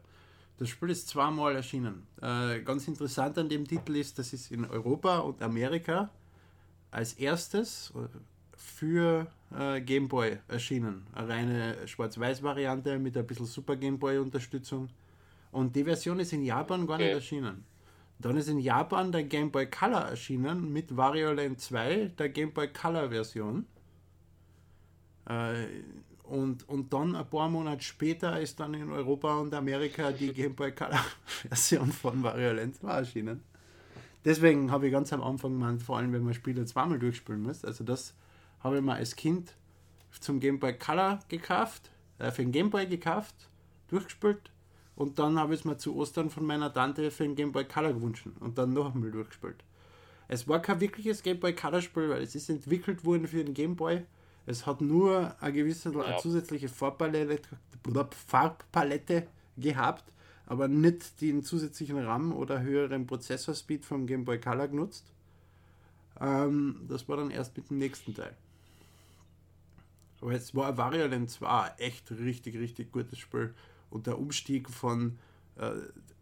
Das 0.57 0.69
Spiel 0.69 0.89
ist 0.89 1.07
zweimal 1.07 1.55
erschienen. 1.55 2.07
Äh, 2.19 2.61
ganz 2.61 2.87
interessant 2.87 3.37
an 3.37 3.47
dem 3.47 3.67
Titel 3.67 3.95
ist, 3.95 4.17
das 4.17 4.33
ist 4.33 4.49
in 4.49 4.65
Europa 4.65 5.19
und 5.19 5.43
Amerika 5.43 6.09
als 6.89 7.13
erstes 7.13 7.93
für 8.65 9.27
äh, 9.57 9.81
Game 9.81 10.07
Boy 10.07 10.37
erschienen. 10.47 11.05
Eine 11.13 11.29
reine 11.29 11.87
Schwarz-Weiß-Variante 11.87 12.99
mit 12.99 13.15
ein 13.17 13.25
bisschen 13.25 13.45
Super 13.45 13.75
Game 13.75 13.99
Boy-Unterstützung. 13.99 14.89
Und 15.51 15.75
die 15.75 15.83
Version 15.83 16.19
ist 16.19 16.33
in 16.33 16.43
Japan 16.43 16.85
gar 16.85 16.97
nicht 16.97 17.11
erschienen. 17.11 17.63
Dann 18.19 18.37
ist 18.37 18.49
in 18.49 18.59
Japan 18.59 19.11
der 19.11 19.23
Game 19.23 19.51
Boy 19.51 19.69
Color 19.69 20.09
erschienen 20.09 20.71
mit 20.71 20.95
Wario 20.95 21.33
Land 21.33 21.59
2, 21.59 22.13
der 22.17 22.29
Game 22.29 22.51
Boy 22.51 22.69
Color 22.69 23.09
Version. 23.09 23.65
Äh, 25.27 25.65
und, 26.23 26.67
und 26.67 26.91
dann 26.91 27.15
ein 27.15 27.29
paar 27.29 27.49
Monate 27.49 27.83
später 27.83 28.39
ist 28.39 28.59
dann 28.59 28.73
in 28.73 28.89
Europa 28.89 29.37
und 29.37 29.53
Amerika 29.53 30.11
die 30.11 30.33
Game 30.33 30.55
Boy 30.55 30.71
Color 30.71 31.05
Version 31.47 31.91
von 31.91 32.23
Wario 32.23 32.53
Land 32.53 32.75
2 32.75 32.91
erschienen. 32.91 33.43
Deswegen 34.23 34.71
habe 34.71 34.87
ich 34.87 34.91
ganz 34.91 35.13
am 35.13 35.21
Anfang 35.21 35.51
gemeint, 35.51 35.83
vor 35.83 35.97
allem 35.97 36.11
wenn 36.11 36.23
man 36.23 36.33
Spiele 36.33 36.65
zweimal 36.65 36.97
durchspielen 36.97 37.43
muss. 37.43 37.63
Also 37.63 37.83
das 37.83 38.15
habe 38.65 38.77
ich 38.77 38.83
mir 38.83 38.93
als 38.93 39.15
Kind 39.15 39.53
zum 40.19 40.39
Game 40.39 40.59
Boy 40.59 40.77
Color 40.77 41.19
gekauft, 41.27 41.91
äh, 42.19 42.31
für 42.31 42.41
den 42.41 42.51
Game 42.51 42.69
Boy 42.69 42.87
gekauft, 42.87 43.35
durchgespielt 43.87 44.51
und 44.95 45.19
dann 45.19 45.39
habe 45.39 45.53
ich 45.53 45.61
es 45.61 45.65
mir 45.65 45.77
zu 45.77 45.95
Ostern 45.95 46.29
von 46.29 46.45
meiner 46.45 46.73
Tante 46.73 47.11
für 47.11 47.23
den 47.23 47.35
Game 47.35 47.51
Boy 47.51 47.65
Color 47.65 47.93
gewünscht 47.93 48.27
und 48.39 48.57
dann 48.57 48.73
noch 48.73 48.93
einmal 48.93 49.11
durchgespielt. 49.11 49.63
Es 50.27 50.47
war 50.47 50.61
kein 50.61 50.79
wirkliches 50.79 51.21
Game 51.21 51.39
Boy 51.39 51.53
Color 51.53 51.81
Spiel, 51.81 52.09
weil 52.09 52.23
es 52.23 52.35
ist 52.35 52.49
entwickelt 52.49 53.05
worden 53.05 53.27
für 53.27 53.43
den 53.43 53.53
Game 53.53 53.75
Boy. 53.75 54.03
Es 54.47 54.65
hat 54.65 54.81
nur 54.81 55.35
eine 55.39 55.53
gewisse 55.53 55.91
ja. 55.93 56.01
eine 56.01 56.17
zusätzliche 56.17 56.67
Farbpalette, 56.67 57.39
Farbpalette 58.27 59.27
gehabt 59.57 60.11
aber 60.47 60.67
nicht 60.67 61.21
den 61.21 61.43
zusätzlichen 61.43 61.97
RAM 61.97 62.33
oder 62.33 62.61
höheren 62.61 63.07
Prozessorspeed 63.07 63.85
vom 63.85 64.05
Game 64.05 64.25
Boy 64.25 64.39
Color 64.39 64.67
genutzt. 64.67 65.11
Ähm, 66.19 66.85
das 66.87 67.09
war 67.09 67.17
dann 67.17 67.31
erst 67.31 67.57
mit 67.57 67.69
dem 67.69 67.77
nächsten 67.77 68.13
Teil. 68.13 68.35
Aber 70.21 70.33
es 70.33 70.55
war 70.55 70.77
Variant 70.77 71.29
2 71.29 71.73
echt 71.77 72.11
richtig, 72.11 72.57
richtig 72.57 72.91
gutes 72.91 73.19
Spiel. 73.19 73.53
Und 73.89 74.07
der 74.07 74.17
Umstieg 74.17 74.69
von 74.69 75.17
äh, 75.57 75.71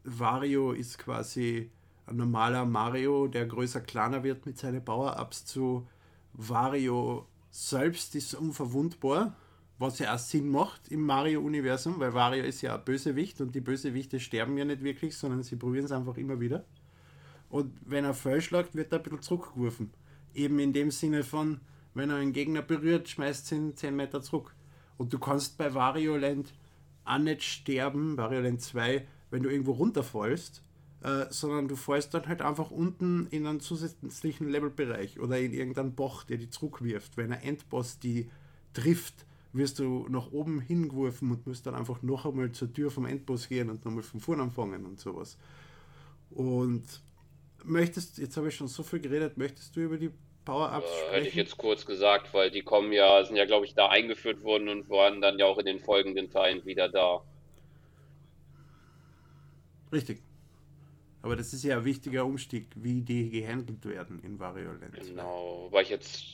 Wario 0.03 0.71
ist 0.71 0.97
quasi 0.97 1.71
ein 2.05 2.17
normaler 2.17 2.65
Mario, 2.65 3.27
der 3.27 3.45
größer, 3.45 3.81
kleiner 3.81 4.23
wird 4.23 4.45
mit 4.45 4.57
seinen 4.57 4.83
Power-Ups 4.83 5.45
zu 5.45 5.87
Wario 6.33 7.27
selbst 7.51 8.15
ist 8.15 8.33
unverwundbar, 8.33 9.35
was 9.77 9.99
ja 9.99 10.15
auch 10.15 10.19
Sinn 10.19 10.49
macht 10.49 10.87
im 10.89 11.05
Mario-Universum, 11.05 11.99
weil 11.99 12.13
Wario 12.13 12.43
ist 12.43 12.61
ja 12.61 12.75
ein 12.75 12.83
Bösewicht 12.83 13.41
und 13.41 13.53
die 13.53 13.61
Bösewichte 13.61 14.19
sterben 14.19 14.57
ja 14.57 14.65
nicht 14.65 14.83
wirklich, 14.83 15.15
sondern 15.15 15.43
sie 15.43 15.55
probieren 15.55 15.85
es 15.85 15.91
einfach 15.91 16.17
immer 16.17 16.39
wieder. 16.39 16.65
Und 17.49 17.73
wenn 17.85 18.05
er 18.05 18.15
fehlschlägt, 18.15 18.73
wird 18.73 18.91
er 18.91 18.99
ein 18.99 19.03
bisschen 19.03 19.21
zurückgeworfen. 19.21 19.91
Eben 20.33 20.57
in 20.57 20.73
dem 20.73 20.89
Sinne 20.89 21.23
von, 21.23 21.59
wenn 21.93 22.09
er 22.09 22.17
einen 22.17 22.33
Gegner 22.33 22.61
berührt, 22.61 23.09
schmeißt 23.09 23.51
ihn 23.51 23.75
10 23.75 23.95
Meter 23.95 24.21
zurück. 24.21 24.55
Und 24.97 25.13
du 25.13 25.19
kannst 25.19 25.57
bei 25.57 25.73
Wario 25.73 26.17
Land 26.17 26.53
auch 27.05 27.17
nicht 27.17 27.43
sterben, 27.43 28.17
Wario 28.17 28.41
Land 28.41 28.61
2, 28.61 29.05
wenn 29.31 29.43
du 29.43 29.49
irgendwo 29.49 29.73
runterfallst, 29.73 30.63
äh, 31.01 31.25
sondern 31.29 31.67
du 31.67 31.75
fällst 31.75 32.13
dann 32.13 32.27
halt 32.27 32.41
einfach 32.41 32.71
unten 32.71 33.27
in 33.27 33.45
einen 33.45 33.59
zusätzlichen 33.59 34.49
Levelbereich 34.49 35.19
oder 35.19 35.39
in 35.39 35.53
irgendeinen 35.53 35.95
Bach, 35.95 36.23
der 36.23 36.37
die 36.37 36.49
zurückwirft. 36.49 37.17
Wenn 37.17 37.33
ein 37.33 37.41
Endboss 37.41 37.99
die 37.99 38.29
trifft, 38.73 39.25
wirst 39.51 39.79
du 39.79 40.07
nach 40.09 40.31
oben 40.31 40.59
hingeworfen 40.59 41.31
und 41.31 41.45
musst 41.45 41.65
dann 41.65 41.75
einfach 41.75 42.01
noch 42.01 42.25
einmal 42.25 42.51
zur 42.51 42.73
Tür 42.73 42.89
vom 42.89 43.05
Endboss 43.05 43.47
gehen 43.47 43.69
und 43.69 43.85
nochmal 43.85 44.03
von 44.03 44.19
vorne 44.19 44.43
anfangen 44.43 44.85
und 44.85 44.99
sowas. 44.99 45.37
Und 46.31 46.83
möchtest, 47.63 48.17
jetzt 48.17 48.35
habe 48.37 48.47
ich 48.47 48.55
schon 48.55 48.67
so 48.67 48.81
viel 48.81 48.99
geredet, 48.99 49.37
möchtest 49.37 49.75
du 49.75 49.81
über 49.81 49.97
die 49.97 50.11
Power-Ups 50.45 50.89
äh, 51.09 51.15
Hätte 51.15 51.27
ich 51.27 51.35
jetzt 51.35 51.57
kurz 51.57 51.85
gesagt, 51.85 52.33
weil 52.33 52.51
die 52.51 52.61
kommen 52.61 52.91
ja, 52.91 53.23
sind 53.23 53.35
ja 53.35 53.45
glaube 53.45 53.65
ich 53.65 53.73
da 53.75 53.87
eingeführt 53.87 54.43
worden 54.43 54.69
und 54.69 54.89
waren 54.89 55.21
dann 55.21 55.39
ja 55.39 55.45
auch 55.45 55.57
in 55.57 55.65
den 55.65 55.79
folgenden 55.79 56.29
Teilen 56.29 56.65
wieder 56.65 56.89
da. 56.89 57.21
Richtig. 59.91 60.21
Aber 61.21 61.37
das 61.37 61.53
ist 61.53 61.63
ja 61.63 61.77
ein 61.77 61.85
wichtiger 61.85 62.25
Umstieg, 62.25 62.67
wie 62.75 63.01
die 63.01 63.29
gehandelt 63.29 63.85
werden 63.85 64.19
in 64.23 64.39
Variolent. 64.39 64.93
Genau, 64.93 65.69
weil 65.71 65.83
ich 65.83 65.89
jetzt. 65.89 66.25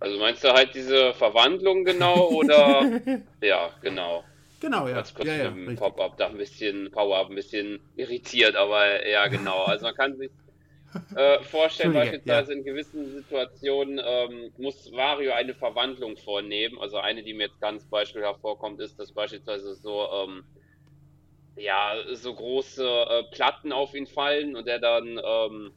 Also 0.00 0.18
meinst 0.18 0.44
du 0.44 0.52
halt 0.52 0.74
diese 0.74 1.14
Verwandlung 1.14 1.84
genau 1.84 2.28
oder? 2.28 3.00
ja, 3.40 3.70
genau. 3.80 4.22
Genau, 4.60 4.88
ja. 4.88 4.96
Ganz 4.96 5.14
kurz 5.14 5.28
ja, 5.28 5.50
dem 5.50 5.76
Pop-Up 5.76 6.18
da 6.18 6.26
ein 6.26 6.36
bisschen, 6.36 6.90
Power-Up 6.90 7.30
ein 7.30 7.36
bisschen 7.36 7.80
irritiert, 7.96 8.54
aber 8.56 9.06
ja, 9.08 9.28
genau. 9.28 9.64
Also 9.64 9.86
man 9.86 9.94
kann 9.94 10.16
sich 10.16 10.30
äh, 11.16 11.42
vorstellen, 11.42 11.92
beispielsweise 11.92 12.52
ja. 12.52 12.58
in 12.58 12.64
gewissen 12.64 13.10
Situationen 13.12 14.00
ähm, 14.04 14.52
muss 14.58 14.92
Wario 14.92 15.32
eine 15.32 15.54
Verwandlung 15.54 16.16
vornehmen. 16.16 16.78
Also 16.78 16.98
eine, 16.98 17.22
die 17.22 17.34
mir 17.34 17.46
jetzt 17.46 17.60
ganz 17.60 17.88
beispielhaft 17.88 18.40
vorkommt, 18.40 18.80
ist, 18.80 18.98
dass 18.98 19.12
beispielsweise 19.12 19.74
so 19.74 20.08
ähm, 20.12 20.44
ja, 21.56 21.94
so 22.12 22.34
große 22.34 22.84
äh, 22.84 23.22
Platten 23.30 23.72
auf 23.72 23.94
ihn 23.94 24.06
fallen 24.06 24.56
und 24.56 24.66
er 24.66 24.80
dann 24.80 25.20
ähm, 25.24 25.72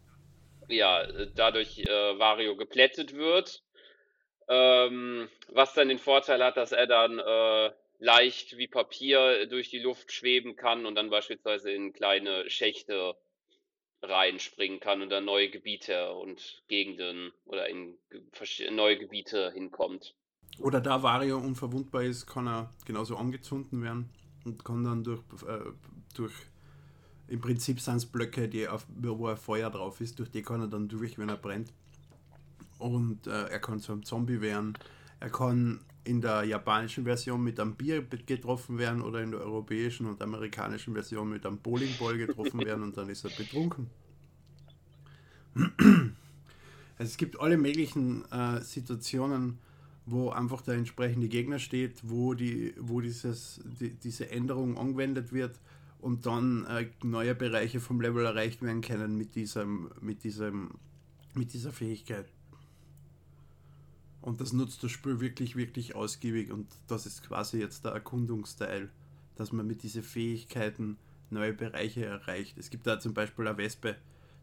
ja, 0.67 1.05
dadurch 1.35 1.79
äh, 1.79 2.19
Wario 2.19 2.55
geplättet 2.55 3.15
wird. 3.15 3.63
Ähm, 4.49 5.29
was 5.49 5.73
dann 5.73 5.89
den 5.89 5.99
Vorteil 5.99 6.43
hat, 6.43 6.57
dass 6.57 6.71
er 6.71 6.87
dann 6.87 7.19
äh, 7.19 7.71
leicht 7.99 8.57
wie 8.57 8.67
Papier 8.67 9.45
durch 9.47 9.69
die 9.69 9.79
Luft 9.79 10.11
schweben 10.11 10.55
kann 10.55 10.85
und 10.85 10.95
dann 10.95 11.09
beispielsweise 11.09 11.71
in 11.71 11.93
kleine 11.93 12.49
Schächte 12.49 13.15
reinspringen 14.09 14.79
kann 14.79 15.01
und 15.01 15.09
dann 15.09 15.25
neue 15.25 15.49
Gebiete 15.49 16.13
und 16.13 16.63
Gegenden 16.67 17.31
oder 17.45 17.67
in 17.67 17.97
neue 18.71 18.97
Gebiete 18.97 19.51
hinkommt. 19.53 20.15
Oder 20.59 20.81
da 20.81 21.03
Wario 21.03 21.37
unverwundbar 21.37 22.03
ist, 22.03 22.25
kann 22.25 22.47
er 22.47 22.73
genauso 22.85 23.15
angezündet 23.17 23.71
werden 23.81 24.09
und 24.45 24.63
kann 24.65 24.83
dann 24.83 25.03
durch, 25.03 25.21
äh, 25.47 25.71
durch 26.15 26.33
im 27.27 27.41
Prinzip 27.41 27.79
sind 27.81 27.97
es 27.97 28.05
Blöcke, 28.05 28.47
die 28.47 28.67
auf, 28.67 28.87
wo 28.89 29.27
ein 29.27 29.37
Feuer 29.37 29.69
drauf 29.69 29.99
ist, 29.99 30.17
durch 30.19 30.31
die 30.31 30.41
kann 30.41 30.61
er 30.61 30.67
dann 30.67 30.87
durch, 30.87 31.17
wenn 31.17 31.29
er 31.29 31.37
brennt. 31.37 31.73
Und 32.79 33.27
äh, 33.27 33.49
er 33.49 33.59
kann 33.59 33.79
zu 33.79 33.91
einem 33.91 34.03
Zombie 34.03 34.39
werden. 34.39 34.77
Er 35.19 35.29
kann 35.29 35.81
in 36.07 36.21
der 36.21 36.43
japanischen 36.45 37.03
Version 37.03 37.43
mit 37.43 37.59
einem 37.59 37.75
Bier 37.75 38.01
getroffen 38.01 38.77
werden 38.77 39.01
oder 39.01 39.21
in 39.21 39.31
der 39.31 39.41
europäischen 39.41 40.07
und 40.07 40.21
amerikanischen 40.21 40.93
Version 40.93 41.29
mit 41.29 41.45
einem 41.45 41.57
Bowlingball 41.57 42.17
getroffen 42.17 42.65
werden 42.65 42.83
und 42.83 42.97
dann 42.97 43.09
ist 43.09 43.25
er 43.25 43.31
betrunken. 43.31 43.89
Also 46.99 47.11
es 47.11 47.17
gibt 47.17 47.39
alle 47.39 47.57
möglichen 47.57 48.25
äh, 48.31 48.61
Situationen, 48.61 49.59
wo 50.05 50.29
einfach 50.29 50.61
der 50.61 50.75
entsprechende 50.75 51.27
Gegner 51.27 51.59
steht, 51.59 51.99
wo, 52.03 52.33
die, 52.33 52.73
wo 52.79 53.01
dieses, 53.01 53.59
die, 53.79 53.91
diese 53.91 54.31
Änderung 54.31 54.77
angewendet 54.77 55.33
wird 55.33 55.59
und 55.99 56.25
dann 56.25 56.65
äh, 56.65 56.87
neue 57.03 57.35
Bereiche 57.35 57.79
vom 57.79 58.01
Level 58.01 58.25
erreicht 58.25 58.61
werden 58.61 58.81
können 58.81 59.17
mit, 59.17 59.35
diesem, 59.35 59.89
mit, 60.01 60.23
diesem, 60.23 60.71
mit 61.33 61.53
dieser 61.53 61.71
Fähigkeit. 61.71 62.31
Und 64.27 64.41
das 64.41 64.51
nutzt 64.51 64.83
das 64.83 64.91
Spiel 64.91 65.21
wirklich, 65.21 65.55
wirklich 65.55 65.95
ausgiebig 65.95 66.51
und 66.51 66.67
das 66.89 67.05
ist 67.05 67.23
quasi 67.25 67.61
jetzt 67.61 67.85
der 67.85 67.93
Erkundungsteil, 67.93 68.89
dass 69.37 69.53
man 69.53 69.65
mit 69.65 69.83
diesen 69.83 70.03
Fähigkeiten 70.03 70.97
neue 71.29 71.53
Bereiche 71.53 72.03
erreicht. 72.03 72.57
Es 72.57 72.69
gibt 72.69 72.85
da 72.85 72.99
zum 72.99 73.13
Beispiel 73.13 73.47
eine 73.47 73.57
Wespe, 73.57 73.95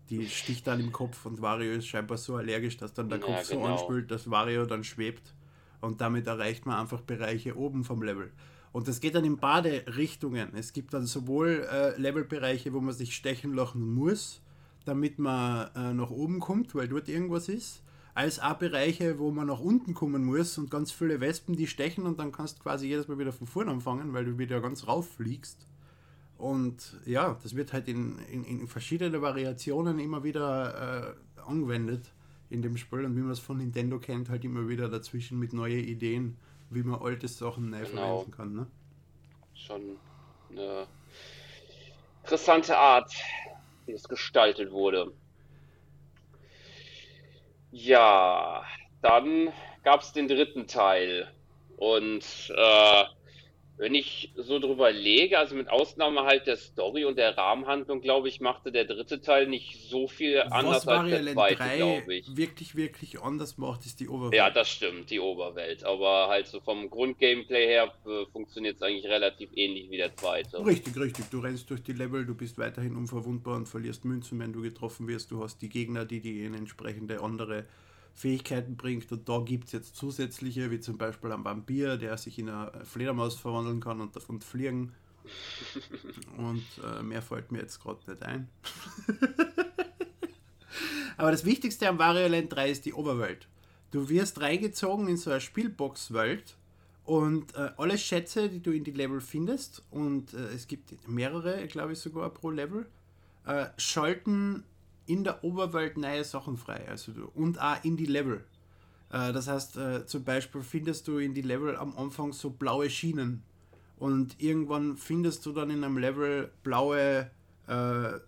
die 0.08 0.26
sticht 0.26 0.66
dann 0.66 0.80
im 0.80 0.90
Kopf 0.90 1.26
und 1.26 1.42
Wario 1.42 1.72
ist 1.72 1.86
scheinbar 1.86 2.16
so 2.16 2.36
allergisch, 2.36 2.78
dass 2.78 2.94
dann 2.94 3.10
der 3.10 3.18
ja, 3.18 3.26
Kopf 3.26 3.46
genau. 3.46 3.66
so 3.66 3.72
anspült, 3.72 4.10
dass 4.10 4.30
Wario 4.30 4.64
dann 4.64 4.84
schwebt 4.84 5.34
und 5.82 6.00
damit 6.00 6.28
erreicht 6.28 6.64
man 6.64 6.80
einfach 6.80 7.02
Bereiche 7.02 7.54
oben 7.54 7.84
vom 7.84 8.02
Level. 8.02 8.32
Und 8.72 8.88
das 8.88 9.00
geht 9.00 9.14
dann 9.14 9.26
in 9.26 9.36
beide 9.36 9.84
Richtungen. 9.98 10.54
Es 10.54 10.72
gibt 10.72 10.94
dann 10.94 11.04
sowohl 11.04 11.68
äh, 11.70 12.00
Levelbereiche, 12.00 12.72
wo 12.72 12.80
man 12.80 12.94
sich 12.94 13.14
stechen 13.14 13.52
lassen 13.52 13.94
muss, 13.94 14.40
damit 14.86 15.18
man 15.18 15.68
äh, 15.76 15.92
nach 15.92 16.08
oben 16.08 16.40
kommt, 16.40 16.74
weil 16.74 16.88
dort 16.88 17.10
irgendwas 17.10 17.50
ist, 17.50 17.83
als 18.14 18.38
auch 18.38 18.54
Bereiche, 18.54 19.18
wo 19.18 19.30
man 19.32 19.48
nach 19.48 19.58
unten 19.58 19.92
kommen 19.92 20.24
muss 20.24 20.56
und 20.56 20.70
ganz 20.70 20.92
viele 20.92 21.20
Wespen, 21.20 21.56
die 21.56 21.66
stechen 21.66 22.06
und 22.06 22.18
dann 22.18 22.30
kannst 22.30 22.58
du 22.58 22.62
quasi 22.62 22.86
jedes 22.86 23.08
Mal 23.08 23.18
wieder 23.18 23.32
von 23.32 23.46
vorne 23.46 23.72
anfangen, 23.72 24.12
weil 24.12 24.24
du 24.24 24.38
wieder 24.38 24.60
ganz 24.60 24.86
rauf 24.86 25.08
fliegst. 25.08 25.66
Und 26.38 26.96
ja, 27.06 27.36
das 27.42 27.56
wird 27.56 27.72
halt 27.72 27.88
in, 27.88 28.18
in, 28.30 28.44
in 28.44 28.68
verschiedene 28.68 29.20
Variationen 29.20 29.98
immer 29.98 30.22
wieder 30.22 31.16
äh, 31.36 31.40
angewendet 31.40 32.12
in 32.50 32.62
dem 32.62 32.76
Spiel 32.76 33.04
und 33.04 33.16
wie 33.16 33.20
man 33.20 33.32
es 33.32 33.40
von 33.40 33.58
Nintendo 33.58 33.98
kennt, 33.98 34.28
halt 34.28 34.44
immer 34.44 34.68
wieder 34.68 34.88
dazwischen 34.88 35.38
mit 35.38 35.52
neuen 35.52 35.84
Ideen, 35.84 36.36
wie 36.70 36.82
man 36.82 37.00
alte 37.00 37.26
Sachen 37.26 37.70
neu 37.70 37.84
genau. 37.84 38.18
verwenden 38.20 38.30
kann. 38.30 38.54
Ne? 38.54 38.66
Schon 39.54 39.96
eine 40.50 40.86
interessante 42.22 42.76
Art, 42.76 43.12
wie 43.86 43.92
es 43.92 44.04
gestaltet 44.04 44.70
wurde. 44.70 45.12
Ja, 47.76 48.64
dann 49.02 49.52
gab 49.82 50.00
es 50.00 50.12
den 50.12 50.28
dritten 50.28 50.68
Teil. 50.68 51.28
Und 51.76 52.24
äh, 52.56 53.04
wenn 53.76 53.94
ich 53.94 54.32
so 54.36 54.60
drüber 54.60 54.92
lege, 54.92 55.38
also 55.38 55.56
mit 55.56 55.68
Ausnahme 55.68 56.22
halt 56.22 56.46
der 56.46 56.56
Story 56.56 57.04
und 57.04 57.18
der 57.18 57.36
Rahmenhandlung, 57.36 58.00
glaube 58.00 58.28
ich, 58.28 58.40
machte 58.40 58.70
der 58.70 58.84
dritte 58.84 59.20
Teil 59.20 59.48
nicht 59.48 59.88
so 59.88 60.06
viel 60.06 60.40
anders 60.42 60.86
als 60.86 61.10
der 61.10 61.32
zweite, 61.32 61.76
glaube 61.76 62.14
ich. 62.14 62.36
Wirklich, 62.36 62.76
wirklich 62.76 63.20
anders 63.20 63.58
macht, 63.58 63.84
ist 63.84 63.98
die 63.98 64.08
Oberwelt. 64.08 64.34
Ja, 64.34 64.50
das 64.50 64.68
stimmt, 64.68 65.10
die 65.10 65.18
Oberwelt. 65.18 65.82
Aber 65.82 66.28
halt 66.28 66.46
so 66.46 66.60
vom 66.60 66.88
Grundgameplay 66.88 67.66
her 67.66 67.92
äh, 68.06 68.26
funktioniert 68.30 68.76
es 68.76 68.82
eigentlich 68.82 69.06
relativ 69.06 69.50
ähnlich 69.56 69.90
wie 69.90 69.96
der 69.96 70.14
zweite. 70.14 70.64
Richtig, 70.64 70.96
richtig. 70.96 71.30
Du 71.30 71.40
rennst 71.40 71.68
durch 71.68 71.82
die 71.82 71.92
Level, 71.92 72.24
du 72.24 72.34
bist 72.34 72.58
weiterhin 72.58 72.96
unverwundbar 72.96 73.56
und 73.56 73.68
verlierst 73.68 74.04
Münzen, 74.04 74.38
wenn 74.38 74.52
du 74.52 74.62
getroffen 74.62 75.08
wirst. 75.08 75.32
Du 75.32 75.42
hast 75.42 75.60
die 75.62 75.68
Gegner, 75.68 76.04
die 76.04 76.20
die 76.20 76.44
in 76.44 76.54
entsprechende 76.54 77.20
andere 77.20 77.66
Fähigkeiten 78.14 78.76
bringt. 78.76 79.10
Und 79.12 79.28
da 79.28 79.40
gibt 79.40 79.66
es 79.66 79.72
jetzt 79.72 79.96
zusätzliche, 79.96 80.70
wie 80.70 80.80
zum 80.80 80.96
Beispiel 80.96 81.32
ein 81.32 81.44
Vampir, 81.44 81.96
der 81.96 82.16
sich 82.16 82.38
in 82.38 82.48
eine 82.48 82.84
Fledermaus 82.84 83.34
verwandeln 83.34 83.80
kann 83.80 84.00
und 84.00 84.14
davon 84.14 84.40
fliegen. 84.40 84.92
Und 86.36 86.64
äh, 86.82 87.02
mehr 87.02 87.22
fällt 87.22 87.50
mir 87.50 87.60
jetzt 87.60 87.80
gerade 87.80 87.98
nicht 88.08 88.22
ein. 88.22 88.48
Aber 91.16 91.30
das 91.30 91.44
Wichtigste 91.44 91.88
am 91.88 91.98
Wario 91.98 92.28
Land 92.28 92.52
3 92.52 92.70
ist 92.70 92.84
die 92.84 92.92
Oberwelt. 92.92 93.48
Du 93.90 94.08
wirst 94.08 94.40
reingezogen 94.40 95.08
in 95.08 95.16
so 95.16 95.30
eine 95.30 95.40
Spielbox-Welt 95.40 96.56
und 97.04 97.54
äh, 97.54 97.70
alle 97.76 97.96
Schätze, 97.96 98.48
die 98.48 98.60
du 98.60 98.72
in 98.72 98.82
die 98.82 98.90
Level 98.90 99.20
findest, 99.20 99.82
und 99.90 100.34
äh, 100.34 100.48
es 100.54 100.66
gibt 100.66 101.08
mehrere, 101.08 101.66
glaube 101.68 101.92
ich 101.92 102.00
sogar 102.00 102.30
pro 102.30 102.50
Level, 102.50 102.86
äh, 103.46 103.66
schalten 103.76 104.64
in 105.06 105.24
der 105.24 105.44
Oberwelt 105.44 105.96
neue 105.96 106.24
Sachen 106.24 106.56
frei. 106.56 106.86
Also 106.88 107.12
und 107.34 107.60
auch 107.60 107.82
in 107.84 107.96
die 107.96 108.06
Level. 108.06 108.44
Äh, 109.10 109.32
das 109.32 109.48
heißt, 109.48 109.76
äh, 109.76 110.06
zum 110.06 110.24
Beispiel 110.24 110.62
findest 110.62 111.08
du 111.08 111.18
in 111.18 111.34
die 111.34 111.42
Level 111.42 111.76
am 111.76 111.96
Anfang 111.96 112.32
so 112.32 112.50
blaue 112.50 112.90
Schienen. 112.90 113.42
Und 113.96 114.40
irgendwann 114.40 114.96
findest 114.96 115.46
du 115.46 115.52
dann 115.52 115.70
in 115.70 115.84
einem 115.84 115.98
Level 115.98 116.50
blaue, 116.62 117.30
äh, 117.68 118.18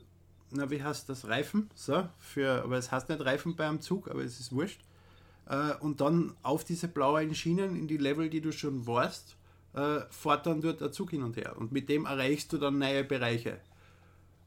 na 0.50 0.70
wie 0.70 0.82
heißt 0.82 1.08
das, 1.08 1.26
Reifen? 1.28 1.70
So, 1.74 2.08
für, 2.18 2.62
aber 2.62 2.78
es 2.78 2.92
heißt 2.92 3.08
nicht 3.08 3.20
Reifen 3.24 3.56
bei 3.56 3.68
einem 3.68 3.80
Zug, 3.80 4.08
aber 4.08 4.22
es 4.22 4.38
ist 4.38 4.52
wurscht. 4.52 4.80
Äh, 5.48 5.74
und 5.80 6.00
dann 6.00 6.34
auf 6.42 6.64
diese 6.64 6.88
blauen 6.88 7.34
Schienen 7.34 7.76
in 7.76 7.88
die 7.88 7.96
Level, 7.96 8.30
die 8.30 8.40
du 8.40 8.52
schon 8.52 8.86
warst, 8.86 9.36
äh, 9.74 10.00
fährt 10.10 10.46
dann 10.46 10.60
dort 10.60 10.80
der 10.80 10.92
Zug 10.92 11.10
hin 11.10 11.22
und 11.22 11.36
her. 11.36 11.56
Und 11.58 11.72
mit 11.72 11.88
dem 11.88 12.06
erreichst 12.06 12.52
du 12.52 12.58
dann 12.58 12.78
neue 12.78 13.04
Bereiche. 13.04 13.60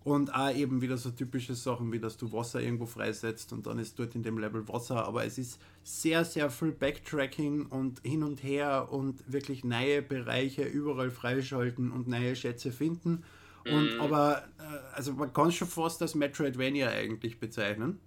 Und 0.04 0.34
auch 0.34 0.54
eben 0.56 0.82
wieder 0.82 0.98
so 0.98 1.12
typische 1.12 1.56
Sachen, 1.56 1.92
wie 1.92 2.00
dass 2.00 2.16
du 2.16 2.32
Wasser 2.32 2.62
irgendwo 2.62 2.86
freisetzt 2.86 3.52
und 3.52 3.68
dann 3.68 3.80
ist 3.80 4.00
dort 4.00 4.16
in 4.16 4.24
dem 4.24 4.38
Level 4.38 4.68
Wasser. 4.68 5.06
Aber 5.06 5.26
es 5.26 5.38
ist 5.38 5.60
sehr, 5.84 6.24
sehr 6.24 6.50
viel 6.50 6.72
Backtracking 6.72 7.66
und 7.66 8.00
hin 8.04 8.24
und 8.24 8.42
her 8.42 8.88
und 8.92 9.22
wirklich 9.32 9.66
neue 9.66 10.02
Bereiche 10.02 10.64
überall 10.64 11.12
freischalten 11.12 11.92
und 11.92 12.08
neue 12.08 12.36
Schätze 12.36 12.72
finden. 12.72 13.24
Und 13.66 13.96
mhm. 13.96 14.02
aber, 14.02 14.44
äh, 14.58 14.96
also 14.96 15.14
man 15.14 15.34
kann 15.34 15.52
schon 15.52 15.68
fast 15.68 16.00
das 16.00 16.16
Metroidvania 16.16 16.90
eigentlich 16.90 17.40
bezeichnen. 17.40 18.00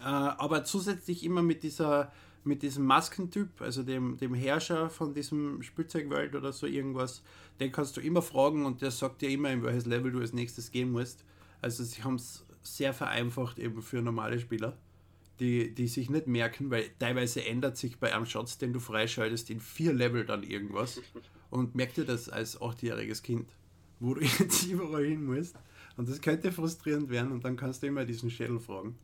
Äh, 0.00 0.04
aber 0.04 0.64
zusätzlich 0.64 1.24
immer 1.24 1.42
mit 1.42 1.62
dieser 1.62 2.12
mit 2.44 2.62
diesem 2.62 2.84
Maskentyp, 2.84 3.60
also 3.60 3.82
dem, 3.82 4.16
dem 4.16 4.34
Herrscher 4.34 4.90
von 4.90 5.14
diesem 5.14 5.62
Spielzeugwelt 5.62 6.34
oder 6.34 6.52
so 6.52 6.66
irgendwas, 6.66 7.22
den 7.60 7.70
kannst 7.70 7.96
du 7.96 8.00
immer 8.00 8.22
fragen 8.22 8.66
und 8.66 8.82
der 8.82 8.90
sagt 8.90 9.22
dir 9.22 9.30
immer, 9.30 9.50
in 9.50 9.62
welches 9.62 9.86
Level 9.86 10.12
du 10.12 10.20
als 10.20 10.32
nächstes 10.32 10.70
gehen 10.70 10.90
musst. 10.90 11.24
Also 11.60 11.84
sie 11.84 12.02
haben 12.02 12.16
es 12.16 12.44
sehr 12.62 12.92
vereinfacht 12.92 13.58
eben 13.58 13.82
für 13.82 14.02
normale 14.02 14.40
Spieler, 14.40 14.76
die, 15.40 15.74
die 15.74 15.88
sich 15.88 16.10
nicht 16.10 16.26
merken, 16.26 16.70
weil 16.70 16.90
teilweise 16.98 17.44
ändert 17.44 17.76
sich 17.76 17.98
bei 17.98 18.14
einem 18.14 18.26
Schatz, 18.26 18.58
den 18.58 18.72
du 18.72 18.80
freischaltest, 18.80 19.50
in 19.50 19.60
vier 19.60 19.92
Level 19.92 20.24
dann 20.24 20.42
irgendwas. 20.42 21.00
Und 21.50 21.74
merkt 21.74 21.96
dir 21.96 22.04
das 22.04 22.28
als 22.28 22.60
achtjähriges 22.60 23.22
Kind, 23.22 23.52
wo 24.00 24.14
du 24.14 24.20
jetzt 24.38 24.66
überall 24.66 25.04
hin 25.04 25.24
musst. 25.24 25.56
Und 25.96 26.08
das 26.08 26.20
könnte 26.20 26.50
frustrierend 26.50 27.10
werden 27.10 27.32
und 27.32 27.44
dann 27.44 27.56
kannst 27.56 27.82
du 27.82 27.86
immer 27.86 28.04
diesen 28.04 28.30
Schädel 28.30 28.58
fragen. 28.58 28.96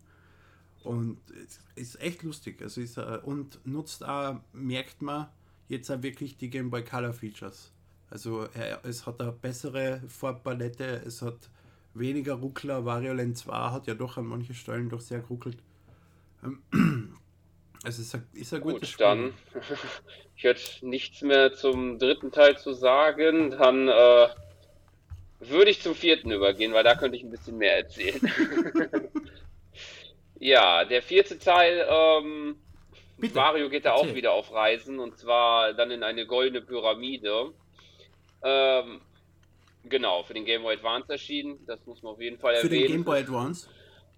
Und 0.84 1.18
es 1.36 1.60
ist 1.74 2.00
echt 2.00 2.22
lustig. 2.22 2.62
Also 2.62 2.80
ist, 2.80 2.98
und 2.98 3.64
nutzt 3.66 4.04
auch, 4.04 4.40
merkt 4.52 5.02
man, 5.02 5.28
jetzt 5.68 5.90
auch 5.90 6.02
wirklich 6.02 6.36
die 6.38 6.50
Game 6.50 6.70
Boy 6.70 6.84
Color 6.84 7.12
Features. 7.12 7.72
Also 8.10 8.48
es 8.84 9.06
hat 9.06 9.20
eine 9.20 9.32
bessere 9.32 10.00
Farbpalette, 10.08 11.02
es 11.04 11.20
hat 11.20 11.50
weniger 11.94 12.34
Ruckler. 12.34 12.84
Wario 12.84 13.12
Land 13.12 13.36
2 13.36 13.52
hat 13.70 13.86
ja 13.86 13.94
doch 13.94 14.16
an 14.16 14.26
manchen 14.26 14.54
Stellen 14.54 14.88
doch 14.88 15.00
sehr 15.00 15.20
geruckelt. 15.20 15.58
Also 17.84 18.02
es 18.02 18.08
ist 18.08 18.14
ein, 18.16 18.26
ist 18.32 18.52
ein 18.52 18.60
Gut, 18.60 18.84
Spiel. 18.84 19.06
dann 19.06 19.34
ich 20.36 20.42
hätte 20.42 20.84
nichts 20.84 21.22
mehr 21.22 21.52
zum 21.54 22.00
dritten 22.00 22.32
Teil 22.32 22.58
zu 22.58 22.72
sagen. 22.72 23.50
Dann 23.50 23.86
äh, 23.86 24.28
würde 25.38 25.70
ich 25.70 25.80
zum 25.80 25.94
vierten 25.94 26.32
übergehen, 26.32 26.72
weil 26.72 26.82
da 26.82 26.96
könnte 26.96 27.16
ich 27.16 27.22
ein 27.22 27.30
bisschen 27.30 27.56
mehr 27.56 27.76
erzählen. 27.76 28.20
Ja, 30.40 30.84
der 30.84 31.02
vierte 31.02 31.38
Teil, 31.38 31.86
ähm, 31.88 32.56
Bitte, 33.18 33.34
Mario 33.34 33.68
geht 33.68 33.84
da 33.84 33.94
auch 33.94 34.14
wieder 34.14 34.32
auf 34.32 34.52
Reisen 34.52 35.00
und 35.00 35.18
zwar 35.18 35.72
dann 35.74 35.90
in 35.90 36.04
eine 36.04 36.26
goldene 36.26 36.62
Pyramide. 36.62 37.52
Ähm, 38.44 39.00
genau, 39.84 40.22
für 40.22 40.34
den 40.34 40.44
Game 40.44 40.62
Boy 40.62 40.76
Advance 40.76 41.10
erschienen, 41.10 41.58
das 41.66 41.84
muss 41.86 42.02
man 42.02 42.12
auf 42.12 42.20
jeden 42.20 42.38
Fall 42.38 42.54
erwähnen. 42.54 42.70
Für 42.70 42.78
den 42.78 42.86
Game 42.86 43.04
Boy 43.04 43.20
Advance? 43.20 43.68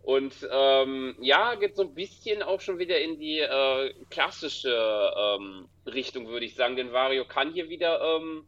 Und 0.02 0.35
ähm, 0.50 1.16
ja, 1.20 1.54
geht 1.54 1.76
so 1.76 1.83
ein 1.83 1.94
bisschen 1.94 2.42
auch 2.42 2.61
schon 2.61 2.78
wieder 2.78 3.00
in 3.00 3.18
die 3.18 3.38
äh, 3.38 3.94
klassische 4.11 5.12
ähm, 5.16 5.68
Richtung, 5.87 6.28
würde 6.28 6.46
ich 6.46 6.54
sagen, 6.54 6.76
denn 6.76 6.92
Wario 6.92 7.24
kann 7.24 7.52
hier 7.52 7.68
wieder 7.68 8.00
ähm, 8.00 8.44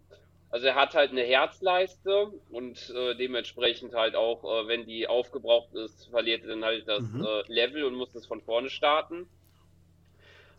also 0.53 0.67
er 0.67 0.75
hat 0.75 0.95
halt 0.95 1.13
eine 1.13 1.23
Herzleiste 1.23 2.31
und 2.51 2.91
äh, 2.95 3.15
dementsprechend 3.15 3.95
halt 3.95 4.15
auch, 4.15 4.45
äh, 4.45 4.69
wenn 4.69 4.85
die 4.85 5.09
aufgebraucht 5.09 5.75
ist, 5.75 6.11
verliert 6.11 6.43
er 6.43 6.51
dann 6.51 6.65
halt 6.65 6.87
das 6.87 7.01
mhm. 7.01 7.25
äh, 7.25 7.43
Level 7.51 7.85
und 7.85 7.95
muss 7.95 8.13
das 8.13 8.27
von 8.27 8.43
vorne 8.43 8.69
starten. 8.69 9.27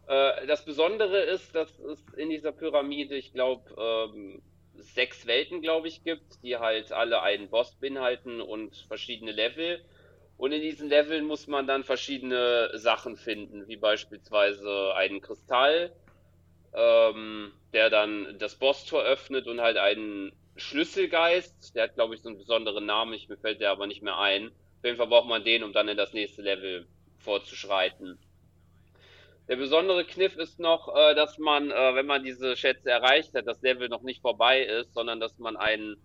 Äh, 0.07 0.47
das 0.47 0.65
Besondere 0.65 1.21
ist, 1.21 1.53
dass 1.53 1.77
es 1.77 2.03
in 2.17 2.31
dieser 2.31 2.51
Pyramide, 2.51 3.15
ich 3.15 3.33
glaube, 3.33 3.71
ähm, 3.77 4.41
sechs 4.73 5.27
Welten, 5.27 5.61
glaube 5.61 5.87
ich, 5.87 6.03
gibt, 6.03 6.41
die 6.41 6.57
halt 6.57 6.91
alle 6.91 7.21
einen 7.21 7.49
Boss 7.49 7.75
beinhalten 7.75 8.41
und 8.41 8.75
verschiedene 8.87 9.31
Level. 9.31 9.79
Und 10.37 10.53
in 10.53 10.61
diesen 10.61 10.89
Leveln 10.89 11.25
muss 11.25 11.45
man 11.45 11.67
dann 11.67 11.83
verschiedene 11.83 12.71
Sachen 12.73 13.15
finden, 13.15 13.67
wie 13.67 13.77
beispielsweise 13.77 14.95
einen 14.95 15.21
Kristall, 15.21 15.93
ähm, 16.73 17.53
der 17.73 17.89
dann 17.89 18.37
das 18.39 18.55
Bosstor 18.55 19.03
öffnet 19.03 19.47
und 19.47 19.61
halt 19.61 19.77
einen 19.77 20.31
Schlüsselgeist, 20.55 21.75
der 21.75 21.83
hat 21.83 21.95
glaube 21.95 22.15
ich 22.15 22.21
so 22.21 22.29
einen 22.29 22.37
besonderen 22.37 22.85
Namen, 22.85 23.13
ich, 23.13 23.27
mir 23.27 23.37
fällt 23.37 23.59
der 23.59 23.71
aber 23.71 23.87
nicht 23.87 24.03
mehr 24.03 24.17
ein. 24.17 24.47
Auf 24.47 24.85
jeden 24.85 24.97
Fall 24.97 25.07
braucht 25.07 25.27
man 25.27 25.43
den, 25.43 25.63
um 25.63 25.73
dann 25.73 25.87
in 25.87 25.97
das 25.97 26.13
nächste 26.13 26.41
Level 26.41 26.87
vorzuschreiten. 27.17 28.19
Der 29.47 29.55
besondere 29.57 30.05
Kniff 30.05 30.37
ist 30.37 30.59
noch, 30.59 30.95
äh, 30.95 31.15
dass 31.15 31.37
man, 31.37 31.69
äh, 31.69 31.95
wenn 31.95 32.05
man 32.05 32.23
diese 32.23 32.55
Schätze 32.55 32.89
erreicht 32.89 33.33
hat, 33.33 33.45
das 33.47 33.61
Level 33.61 33.89
noch 33.89 34.01
nicht 34.01 34.21
vorbei 34.21 34.61
ist, 34.61 34.93
sondern 34.93 35.19
dass 35.19 35.37
man 35.37 35.57
einen 35.57 35.97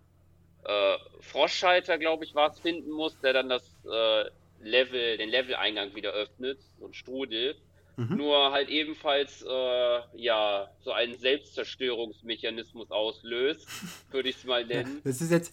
äh, 0.64 0.96
Froschschalter, 1.20 1.98
glaube 1.98 2.24
ich, 2.24 2.34
war 2.34 2.52
finden 2.52 2.90
muss, 2.90 3.20
der 3.20 3.32
dann 3.32 3.48
das 3.48 3.64
äh, 3.84 4.24
Level, 4.60 5.18
den 5.18 5.28
Leveleingang 5.28 5.94
wieder 5.94 6.12
öffnet, 6.12 6.58
so 6.78 6.86
ein 6.86 6.94
Strudel. 6.94 7.56
Mhm. 7.98 8.16
Nur 8.16 8.52
halt 8.52 8.68
ebenfalls 8.68 9.42
äh, 9.42 10.00
ja 10.14 10.70
so 10.84 10.92
einen 10.92 11.18
Selbstzerstörungsmechanismus 11.18 12.92
auslöst, 12.92 13.66
würde 14.12 14.28
ich 14.28 14.36
es 14.36 14.44
mal 14.44 14.64
nennen. 14.64 15.00
Ja, 15.04 15.10
das 15.10 15.20
ist 15.20 15.32
jetzt 15.32 15.52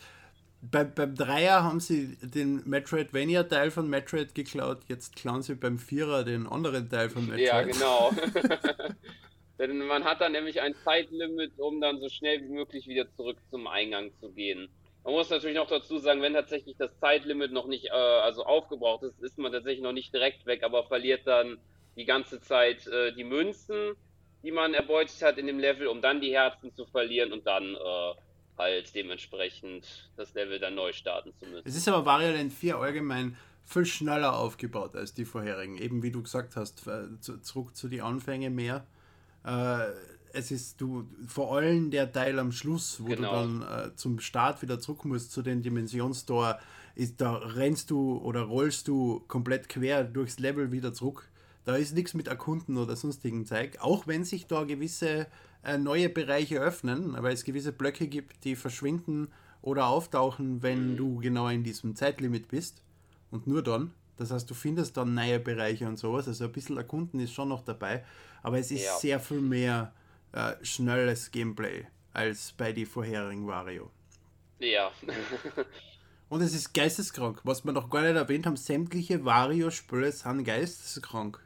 beim, 0.62 0.93
beim 0.93 1.15
Dreier 1.15 1.63
haben 1.63 1.79
sie 1.79 2.17
den 2.21 2.62
Metroidvania-Teil 2.65 3.71
von 3.71 3.89
Metroid 3.89 4.36
geklaut, 4.36 4.81
jetzt 4.88 5.15
klauen 5.15 5.41
sie 5.41 5.55
beim 5.55 5.79
Vierer 5.79 6.23
den 6.23 6.45
anderen 6.45 6.88
Teil 6.88 7.10
von 7.10 7.25
Metroid. 7.25 7.47
Ja, 7.47 7.62
genau. 7.63 8.12
Denn 9.58 9.79
man 9.79 10.03
hat 10.03 10.21
dann 10.21 10.34
nämlich 10.34 10.62
ein 10.62 10.75
Zeitlimit, 10.75 11.58
um 11.58 11.81
dann 11.81 11.99
so 11.99 12.10
schnell 12.10 12.43
wie 12.43 12.53
möglich 12.53 12.88
wieder 12.88 13.12
zurück 13.15 13.38
zum 13.49 13.65
Eingang 13.65 14.12
zu 14.19 14.29
gehen. 14.29 14.69
Man 15.03 15.13
muss 15.13 15.31
natürlich 15.31 15.55
noch 15.55 15.67
dazu 15.67 15.97
sagen, 15.97 16.21
wenn 16.21 16.34
tatsächlich 16.34 16.75
das 16.77 16.99
Zeitlimit 16.99 17.51
noch 17.51 17.65
nicht 17.65 17.86
äh, 17.86 17.89
also 17.89 18.43
aufgebraucht 18.43 19.01
ist, 19.03 19.19
ist 19.21 19.39
man 19.39 19.51
tatsächlich 19.51 19.81
noch 19.81 19.93
nicht 19.93 20.13
direkt 20.13 20.45
weg, 20.45 20.62
aber 20.63 20.84
verliert 20.84 21.25
dann 21.25 21.58
die 21.95 22.05
ganze 22.05 22.41
Zeit 22.41 22.88
äh, 22.88 23.13
die 23.13 23.23
Münzen, 23.23 23.95
die 24.43 24.51
man 24.51 24.73
erbeutet 24.73 25.21
hat 25.21 25.38
in 25.38 25.47
dem 25.47 25.60
Level, 25.60 25.88
um 25.88 26.01
dann 26.01 26.21
die 26.21 26.34
Herzen 26.34 26.73
zu 26.73 26.86
verlieren 26.86 27.34
und 27.34 27.45
dann 27.47 27.75
äh, 27.75 28.13
halt 28.58 28.93
dementsprechend 28.93 30.10
das 30.15 30.34
Level 30.34 30.60
dann 30.60 30.75
neu 30.75 30.93
starten 30.93 31.34
zu 31.36 31.45
müssen. 31.45 31.67
Es 31.67 31.75
ist 31.75 31.88
aber 31.88 32.05
Variant 32.05 32.53
4 32.53 32.77
allgemein 32.77 33.38
viel 33.63 33.86
schneller 33.86 34.38
aufgebaut 34.38 34.95
als 34.95 35.13
die 35.13 35.25
vorherigen. 35.25 35.77
Eben 35.77 36.03
wie 36.03 36.12
du 36.12 36.21
gesagt 36.21 36.55
hast, 36.55 36.88
äh, 36.88 37.19
zurück 37.19 37.75
zu 37.75 37.88
den 37.88 38.01
Anfängen 38.01 38.53
mehr. 38.53 38.86
Äh, 39.43 39.91
es 40.34 40.51
ist 40.51 40.79
du 40.81 41.08
vor 41.27 41.55
allem 41.55 41.91
der 41.91 42.12
Teil 42.12 42.38
am 42.39 42.51
Schluss, 42.51 43.01
wo 43.01 43.05
genau. 43.05 43.43
du 43.43 43.62
dann 43.62 43.62
äh, 43.62 43.95
zum 43.95 44.19
Start 44.19 44.62
wieder 44.62 44.79
zurück 44.79 45.05
musst 45.05 45.31
zu 45.31 45.41
den 45.41 45.62
Dimensionstor, 45.62 46.60
ist 46.93 47.19
da 47.21 47.36
rennst 47.36 47.89
du 47.89 48.17
oder 48.17 48.41
rollst 48.41 48.88
du 48.88 49.21
komplett 49.27 49.69
quer 49.69 50.03
durchs 50.03 50.39
Level 50.39 50.71
wieder 50.71 50.93
zurück. 50.93 51.29
Da 51.65 51.75
ist 51.75 51.95
nichts 51.95 52.13
mit 52.13 52.28
Erkunden 52.28 52.78
oder 52.78 52.95
sonstigen 52.95 53.45
Zeug, 53.45 53.80
auch 53.82 54.06
wenn 54.08 54.23
sich 54.23 54.45
da 54.47 54.63
gewisse 54.63 55.28
äh, 55.63 55.78
neue 55.78 56.10
Bereiche 56.10 56.60
öffnen, 56.60 57.15
weil 57.19 57.34
es 57.34 57.43
gewisse 57.43 57.71
Blöcke 57.71 58.08
gibt, 58.08 58.43
die 58.43 58.56
verschwinden 58.56 59.30
oder 59.63 59.88
auftauchen, 59.88 60.62
wenn 60.62 60.91
mhm. 60.91 60.97
du 60.97 61.17
genau 61.17 61.47
in 61.47 61.63
diesem 61.63 61.95
Zeitlimit 61.95 62.47
bist. 62.47 62.84
Und 63.32 63.47
nur 63.47 63.63
dann. 63.63 63.91
Das 64.17 64.32
heißt, 64.32 64.49
du 64.49 64.54
findest 64.54 64.95
dann 64.95 65.15
neue 65.15 65.39
Bereiche 65.39 65.88
und 65.88 65.97
sowas. 65.97 66.28
Also 66.28 66.45
ein 66.45 66.51
bisschen 66.51 66.78
Erkunden 66.78 67.19
ist 67.19 67.34
schon 67.34 67.49
noch 67.49 67.63
dabei. 67.63 68.06
Aber 68.43 68.60
es 68.60 68.71
ist 68.71 68.86
ja. 68.86 68.95
sehr 68.97 69.19
viel 69.19 69.41
mehr 69.41 69.91
äh, 70.32 70.54
schnelles 70.62 71.32
Gameplay 71.32 71.88
als 72.13 72.54
bei 72.54 72.71
die 72.71 72.86
vorherigen 72.86 73.47
Wario. 73.47 73.91
Ja. 74.60 74.91
und 76.30 76.41
es 76.41 76.54
ist 76.54 76.73
geisteskrank. 76.73 77.41
Was 77.43 77.65
wir 77.65 77.73
noch 77.73 77.89
gar 77.89 78.04
nicht 78.04 78.15
erwähnt 78.15 78.45
haben, 78.45 78.56
sämtliche 78.56 79.25
Wario-Spiele 79.25 80.12
sind 80.12 80.43
geisteskrank. 80.45 81.44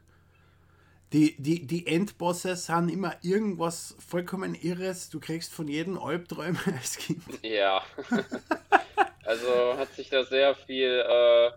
Die, 1.12 1.36
die, 1.42 1.66
die 1.66 1.88
Endbosse 1.88 2.56
sind 2.56 2.90
immer 2.90 3.16
irgendwas 3.24 3.96
vollkommen 3.98 4.54
Irres. 4.54 5.10
Du 5.10 5.20
kriegst 5.20 5.52
von 5.52 5.68
jedem 5.68 5.98
Albträume 5.98 6.60
als 6.78 6.98
Kind. 6.98 7.24
Ja. 7.42 7.82
also 9.26 9.78
hat 9.78 9.94
sich 9.96 10.10
da 10.10 10.24
sehr 10.24 10.54
viel 10.54 11.04
äh, 11.08 11.52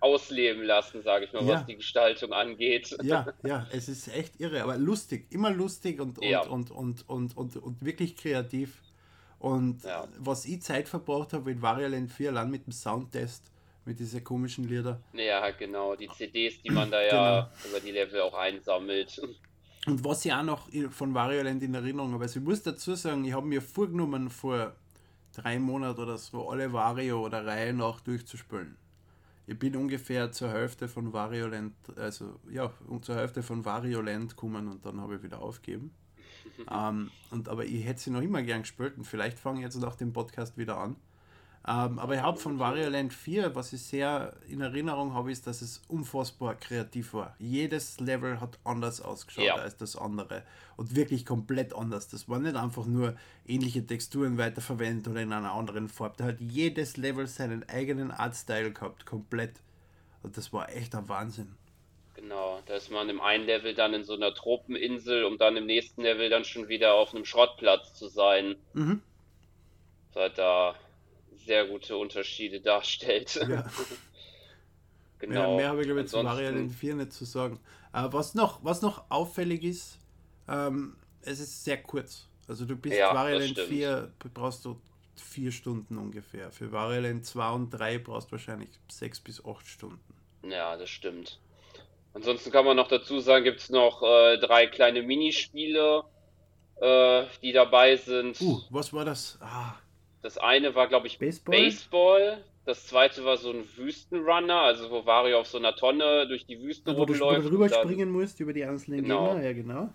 ausleben 0.00 0.64
lassen, 0.64 1.02
sage 1.02 1.26
ich 1.26 1.32
mal, 1.32 1.44
ja. 1.44 1.54
was 1.54 1.66
die 1.66 1.76
Gestaltung 1.76 2.32
angeht. 2.32 2.96
Ja, 3.02 3.26
ja, 3.44 3.66
es 3.72 3.88
ist 3.88 4.08
echt 4.08 4.40
irre, 4.40 4.62
aber 4.62 4.76
lustig, 4.76 5.26
immer 5.30 5.50
lustig 5.50 6.00
und, 6.00 6.18
und, 6.18 6.24
ja. 6.24 6.42
und, 6.42 6.70
und, 6.70 7.08
und, 7.08 7.36
und, 7.36 7.56
und, 7.56 7.84
wirklich 7.84 8.16
kreativ. 8.16 8.82
Und 9.38 9.84
ja. 9.84 10.08
was 10.18 10.44
ich 10.44 10.62
Zeit 10.62 10.88
verbraucht 10.88 11.32
habe 11.32 11.52
in 11.52 11.62
Variant 11.62 12.10
4 12.10 12.30
allein 12.30 12.50
mit 12.50 12.66
dem 12.66 12.72
Soundtest, 12.72 13.52
mit 13.88 13.98
diesen 13.98 14.22
komischen 14.22 14.68
Lieder. 14.68 15.00
Ja, 15.14 15.50
genau, 15.50 15.96
die 15.96 16.08
CDs, 16.08 16.60
die 16.62 16.70
man 16.70 16.90
da 16.90 17.02
ja 17.10 17.40
genau. 17.40 17.70
über 17.70 17.80
die 17.80 17.90
Level 17.90 18.20
auch 18.20 18.34
einsammelt. 18.34 19.20
Und 19.86 20.04
was 20.04 20.24
ich 20.24 20.32
auch 20.32 20.42
noch 20.42 20.68
von 20.90 21.14
Wario 21.14 21.42
Land 21.42 21.62
in 21.62 21.74
Erinnerung 21.74 22.12
habe, 22.12 22.24
also 22.24 22.38
ich 22.38 22.44
muss 22.44 22.62
dazu 22.62 22.94
sagen, 22.94 23.24
ich 23.24 23.32
habe 23.32 23.46
mir 23.46 23.62
vorgenommen, 23.62 24.28
vor 24.28 24.74
drei 25.32 25.58
Monaten 25.58 26.00
oder 26.00 26.18
so 26.18 26.50
alle 26.50 26.70
Wario 26.72 27.24
oder 27.24 27.46
Reihe 27.46 27.72
nach 27.72 28.00
durchzuspielen. 28.00 28.76
Ich 29.46 29.58
bin 29.58 29.74
ungefähr 29.76 30.30
zur 30.30 30.52
Hälfte 30.52 30.88
von 30.88 31.14
Wario 31.14 31.46
Land, 31.46 31.74
also 31.96 32.38
ja, 32.50 32.70
zur 33.00 33.16
Hälfte 33.16 33.42
von 33.42 33.64
Wario 33.64 34.02
Land 34.02 34.30
gekommen 34.30 34.68
und 34.68 34.84
dann 34.84 35.00
habe 35.00 35.16
ich 35.16 35.22
wieder 35.22 35.40
aufgegeben. 35.40 35.90
ähm, 36.70 37.10
und, 37.30 37.48
aber 37.48 37.64
ich 37.64 37.86
hätte 37.86 38.00
sie 38.00 38.10
noch 38.10 38.20
immer 38.20 38.42
gern 38.42 38.62
gespielt 38.62 38.98
und 38.98 39.04
vielleicht 39.04 39.38
fange 39.38 39.60
ich 39.60 39.64
jetzt 39.64 39.76
nach 39.76 39.96
dem 39.96 40.12
Podcast 40.12 40.58
wieder 40.58 40.76
an. 40.76 40.96
Ähm, 41.66 41.98
aber 41.98 42.14
ich 42.14 42.22
habe 42.22 42.38
von 42.38 42.58
Wario 42.58 42.88
Land 42.88 43.12
4, 43.12 43.54
was 43.54 43.72
ich 43.72 43.82
sehr 43.82 44.34
in 44.48 44.60
Erinnerung 44.60 45.12
habe, 45.14 45.30
ist, 45.30 45.46
dass 45.46 45.60
es 45.60 45.82
unfassbar 45.88 46.54
kreativ 46.54 47.12
war. 47.12 47.34
Jedes 47.38 48.00
Level 48.00 48.40
hat 48.40 48.58
anders 48.64 49.00
ausgeschaut 49.00 49.44
ja. 49.44 49.54
als 49.56 49.76
das 49.76 49.96
andere. 49.96 50.44
Und 50.76 50.94
wirklich 50.94 51.26
komplett 51.26 51.74
anders. 51.74 52.08
Das 52.08 52.28
war 52.28 52.38
nicht 52.38 52.56
einfach 52.56 52.86
nur 52.86 53.16
ähnliche 53.46 53.84
Texturen 53.84 54.38
weiterverwendet 54.38 55.08
oder 55.08 55.20
in 55.20 55.32
einer 55.32 55.52
anderen 55.52 55.88
Farbe. 55.88 56.14
Da 56.18 56.24
hat 56.24 56.40
jedes 56.40 56.96
Level 56.96 57.26
seinen 57.26 57.68
eigenen 57.68 58.12
Artstyle 58.12 58.72
gehabt, 58.72 59.04
komplett. 59.04 59.54
Und 60.22 60.36
das 60.36 60.52
war 60.52 60.74
echt 60.74 60.94
ein 60.94 61.08
Wahnsinn. 61.08 61.54
Genau, 62.14 62.60
da 62.66 62.74
ist 62.74 62.90
man 62.90 63.08
im 63.08 63.20
einen 63.20 63.44
Level 63.46 63.74
dann 63.74 63.94
in 63.94 64.04
so 64.04 64.14
einer 64.14 64.34
Tropeninsel, 64.34 65.24
um 65.24 65.38
dann 65.38 65.56
im 65.56 65.66
nächsten 65.66 66.02
Level 66.02 66.30
dann 66.30 66.44
schon 66.44 66.68
wieder 66.68 66.94
auf 66.94 67.14
einem 67.14 67.24
Schrottplatz 67.24 67.94
zu 67.94 68.08
sein. 68.08 68.56
Mhm. 68.72 69.02
Seit 70.14 70.36
da 70.36 70.74
sehr 71.48 71.66
gute 71.66 71.96
Unterschiede 71.96 72.60
darstellt. 72.60 73.34
Ja. 73.36 73.64
genau. 75.18 75.56
Mehr, 75.56 75.56
mehr 75.56 75.68
habe 75.70 75.80
ich 75.80 75.86
glaube 75.86 76.02
ich 76.02 76.08
zu 76.08 76.22
Variante 76.22 76.72
4 76.72 76.94
nicht 76.94 77.12
zu 77.12 77.24
sagen. 77.24 77.58
Äh, 77.94 78.04
was, 78.10 78.34
noch, 78.34 78.62
was 78.62 78.82
noch 78.82 79.04
auffällig 79.08 79.64
ist, 79.64 79.98
ähm, 80.46 80.96
es 81.22 81.40
ist 81.40 81.64
sehr 81.64 81.82
kurz. 81.82 82.28
Also 82.46 82.66
du 82.66 82.76
bist 82.76 82.96
ja, 82.96 83.14
Variant 83.14 83.58
4, 83.58 84.12
brauchst 84.34 84.64
du 84.66 84.78
vier 85.16 85.50
Stunden 85.50 85.96
ungefähr. 85.96 86.52
Für 86.52 86.70
Variant 86.70 87.24
2 87.24 87.50
und 87.50 87.70
3 87.70 87.98
brauchst 87.98 88.28
du 88.28 88.32
wahrscheinlich 88.32 88.68
sechs 88.88 89.18
bis 89.18 89.44
acht 89.44 89.66
Stunden. 89.66 89.98
Ja, 90.42 90.76
das 90.76 90.90
stimmt. 90.90 91.40
Ansonsten 92.12 92.50
kann 92.50 92.64
man 92.64 92.76
noch 92.76 92.88
dazu 92.88 93.20
sagen, 93.20 93.44
gibt 93.44 93.60
es 93.60 93.70
noch 93.70 94.02
äh, 94.02 94.38
drei 94.38 94.66
kleine 94.66 95.02
Minispiele, 95.02 96.04
äh, 96.80 97.24
die 97.42 97.52
dabei 97.52 97.96
sind. 97.96 98.38
Uh, 98.40 98.60
was 98.70 98.92
war 98.92 99.06
das? 99.06 99.38
Ah. 99.40 99.76
Das 100.22 100.38
eine 100.38 100.74
war, 100.74 100.88
glaube 100.88 101.06
ich, 101.06 101.18
Baseball? 101.18 101.56
Baseball. 101.56 102.44
Das 102.64 102.86
zweite 102.86 103.24
war 103.24 103.38
so 103.38 103.50
ein 103.50 103.64
Wüstenrunner, 103.76 104.60
also 104.60 104.90
wo 104.90 105.06
Wario 105.06 105.40
auf 105.40 105.46
so 105.46 105.58
einer 105.58 105.74
Tonne 105.74 106.26
durch 106.28 106.44
die 106.44 106.60
Wüste 106.60 106.90
ja, 106.90 106.96
rumläuft. 106.96 107.20
Wo 107.20 107.42
du 107.42 107.48
drüber 107.48 107.68
springen 107.70 108.10
musst 108.10 108.40
über 108.40 108.52
die 108.52 108.64
einzelnen 108.64 109.04
genau. 109.04 109.34
Gegner, 109.34 109.44
ja 109.44 109.52
genau. 109.54 109.88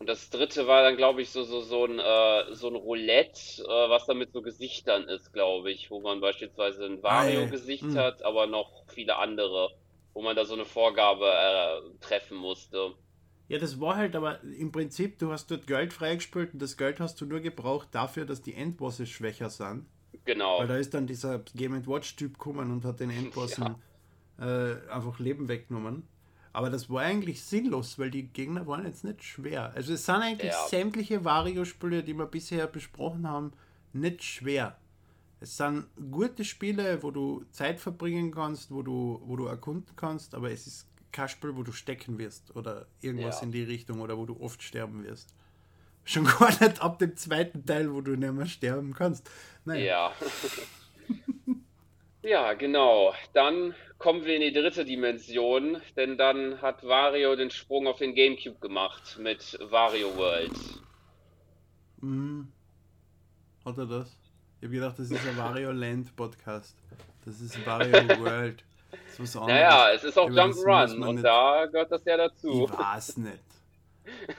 Und 0.00 0.08
das 0.08 0.30
dritte 0.30 0.66
war 0.66 0.82
dann, 0.82 0.96
glaube 0.96 1.22
ich, 1.22 1.30
so, 1.30 1.44
so, 1.44 1.60
so, 1.60 1.84
ein, 1.84 1.98
äh, 1.98 2.54
so 2.54 2.68
ein 2.68 2.74
Roulette, 2.74 3.62
äh, 3.62 3.90
was 3.90 4.06
dann 4.06 4.18
mit 4.18 4.32
so 4.32 4.40
Gesichtern 4.42 5.04
ist, 5.04 5.32
glaube 5.32 5.70
ich, 5.70 5.90
wo 5.90 6.00
man 6.00 6.20
beispielsweise 6.20 6.86
ein 6.86 7.02
Wario-Gesicht 7.02 7.84
ah, 7.90 7.94
ja. 7.94 8.02
hat, 8.04 8.22
aber 8.22 8.46
noch 8.46 8.84
viele 8.88 9.16
andere 9.18 9.70
wo 10.14 10.22
man 10.22 10.36
da 10.36 10.44
so 10.44 10.54
eine 10.54 10.64
Vorgabe 10.64 11.26
äh, 11.26 11.98
treffen 12.00 12.36
musste. 12.36 12.92
Ja, 13.50 13.58
das 13.58 13.80
war 13.80 13.96
halt, 13.96 14.14
aber 14.14 14.40
im 14.44 14.70
Prinzip, 14.70 15.18
du 15.18 15.32
hast 15.32 15.50
dort 15.50 15.66
Geld 15.66 15.92
freigespielt 15.92 16.52
und 16.52 16.62
das 16.62 16.76
Geld 16.76 17.00
hast 17.00 17.20
du 17.20 17.26
nur 17.26 17.40
gebraucht 17.40 17.88
dafür, 17.90 18.24
dass 18.24 18.42
die 18.42 18.54
Endbosse 18.54 19.06
schwächer 19.06 19.50
sind. 19.50 19.86
Genau. 20.24 20.60
Weil 20.60 20.68
da 20.68 20.76
ist 20.76 20.94
dann 20.94 21.08
dieser 21.08 21.40
Game 21.56 21.84
Watch-Typ 21.84 22.34
gekommen 22.34 22.70
und 22.70 22.84
hat 22.84 23.00
den 23.00 23.10
Endbossen 23.10 23.74
ja. 24.38 24.70
äh, 24.70 24.88
einfach 24.88 25.18
Leben 25.18 25.48
weggenommen. 25.48 26.04
Aber 26.52 26.70
das 26.70 26.88
war 26.90 27.02
eigentlich 27.02 27.42
sinnlos, 27.42 27.98
weil 27.98 28.12
die 28.12 28.28
Gegner 28.28 28.68
waren 28.68 28.86
jetzt 28.86 29.02
nicht 29.02 29.24
schwer. 29.24 29.72
Also 29.74 29.94
es 29.94 30.06
sind 30.06 30.22
eigentlich 30.22 30.52
ja. 30.52 30.68
sämtliche 30.68 31.24
Vario-Spiele, 31.24 32.04
die 32.04 32.14
wir 32.14 32.26
bisher 32.26 32.68
besprochen 32.68 33.28
haben, 33.28 33.52
nicht 33.92 34.22
schwer. 34.22 34.76
Es 35.40 35.56
sind 35.56 35.88
gute 36.12 36.44
Spiele, 36.44 37.02
wo 37.02 37.10
du 37.10 37.44
Zeit 37.50 37.80
verbringen 37.80 38.30
kannst, 38.30 38.70
wo 38.70 38.82
du, 38.82 39.20
wo 39.24 39.34
du 39.34 39.46
erkunden 39.46 39.96
kannst, 39.96 40.36
aber 40.36 40.52
es 40.52 40.68
ist 40.68 40.89
Spiel, 41.28 41.56
wo 41.56 41.62
du 41.62 41.72
stecken 41.72 42.18
wirst 42.18 42.54
oder 42.56 42.86
irgendwas 43.00 43.40
ja. 43.40 43.46
in 43.46 43.52
die 43.52 43.62
Richtung 43.62 44.00
oder 44.00 44.16
wo 44.16 44.26
du 44.26 44.40
oft 44.40 44.62
sterben 44.62 45.04
wirst. 45.04 45.34
Schon 46.04 46.24
gar 46.38 46.48
nicht 46.48 46.80
ab 46.80 46.98
dem 46.98 47.16
zweiten 47.16 47.64
Teil, 47.64 47.92
wo 47.92 48.00
du 48.00 48.16
nicht 48.16 48.32
mehr 48.32 48.46
sterben 48.46 48.94
kannst. 48.94 49.28
Nein. 49.64 49.84
Ja. 49.84 50.12
ja, 52.22 52.52
genau. 52.54 53.14
Dann 53.32 53.74
kommen 53.98 54.24
wir 54.24 54.34
in 54.34 54.40
die 54.40 54.52
dritte 54.52 54.84
Dimension, 54.84 55.80
denn 55.96 56.16
dann 56.16 56.62
hat 56.62 56.82
Wario 56.84 57.36
den 57.36 57.50
Sprung 57.50 57.86
auf 57.86 57.98
den 57.98 58.14
Gamecube 58.14 58.58
gemacht 58.60 59.18
mit 59.20 59.58
Wario 59.70 60.16
World. 60.16 60.52
Mhm. 62.00 62.48
Hat 63.64 63.76
er 63.76 63.86
das? 63.86 64.16
Ich 64.60 64.66
habe 64.66 64.74
gedacht, 64.74 64.98
das 64.98 65.10
ist 65.10 65.26
ein 65.26 65.36
Wario 65.36 65.70
Land 65.70 66.16
Podcast. 66.16 66.76
Das 67.24 67.40
ist 67.40 67.64
Wario 67.66 67.92
World. 68.20 68.64
Naja, 69.46 69.92
es 69.94 70.04
ist 70.04 70.18
auch 70.18 70.28
Jump'n'Run 70.28 71.06
und 71.06 71.14
nicht... 71.16 71.24
da 71.24 71.66
gehört 71.66 71.92
das 71.92 72.04
ja 72.04 72.16
dazu. 72.16 72.68
Ich 72.70 72.78
weiß 72.78 73.16
nicht. 73.18 73.44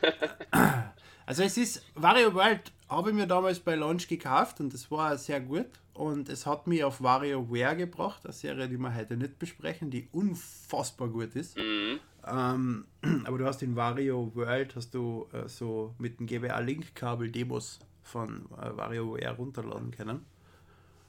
Also 1.23 1.43
es 1.43 1.55
ist, 1.55 1.85
Wario 1.95 2.33
World 2.33 2.73
habe 2.89 3.11
ich 3.11 3.15
mir 3.15 3.25
damals 3.25 3.61
bei 3.61 3.75
Launch 3.75 4.09
gekauft 4.09 4.59
und 4.59 4.73
das 4.73 4.91
war 4.91 5.17
sehr 5.17 5.39
gut. 5.39 5.67
Und 5.93 6.29
es 6.29 6.45
hat 6.45 6.67
mich 6.67 6.83
auf 6.83 7.01
WarioWare 7.01 7.75
gebracht, 7.75 8.25
eine 8.25 8.33
Serie, 8.33 8.67
die 8.67 8.77
wir 8.77 8.93
heute 8.95 9.17
nicht 9.17 9.39
besprechen, 9.39 9.91
die 9.91 10.07
unfassbar 10.11 11.09
gut 11.09 11.35
ist. 11.35 11.57
Mhm. 11.57 11.99
Ähm, 12.27 12.85
aber 13.25 13.37
du 13.37 13.45
hast 13.45 13.61
in 13.61 13.75
Wario 13.75 14.31
World 14.35 14.75
hast 14.75 14.93
du 14.93 15.27
äh, 15.31 15.47
so 15.47 15.93
mit 15.99 16.19
dem 16.19 16.27
GBA 16.27 16.59
Link 16.59 16.95
Kabel 16.95 17.29
Demos 17.29 17.79
von 18.03 18.45
äh, 18.61 18.75
WarioWare 18.75 19.35
runterladen 19.35 19.91
können. 19.91 20.25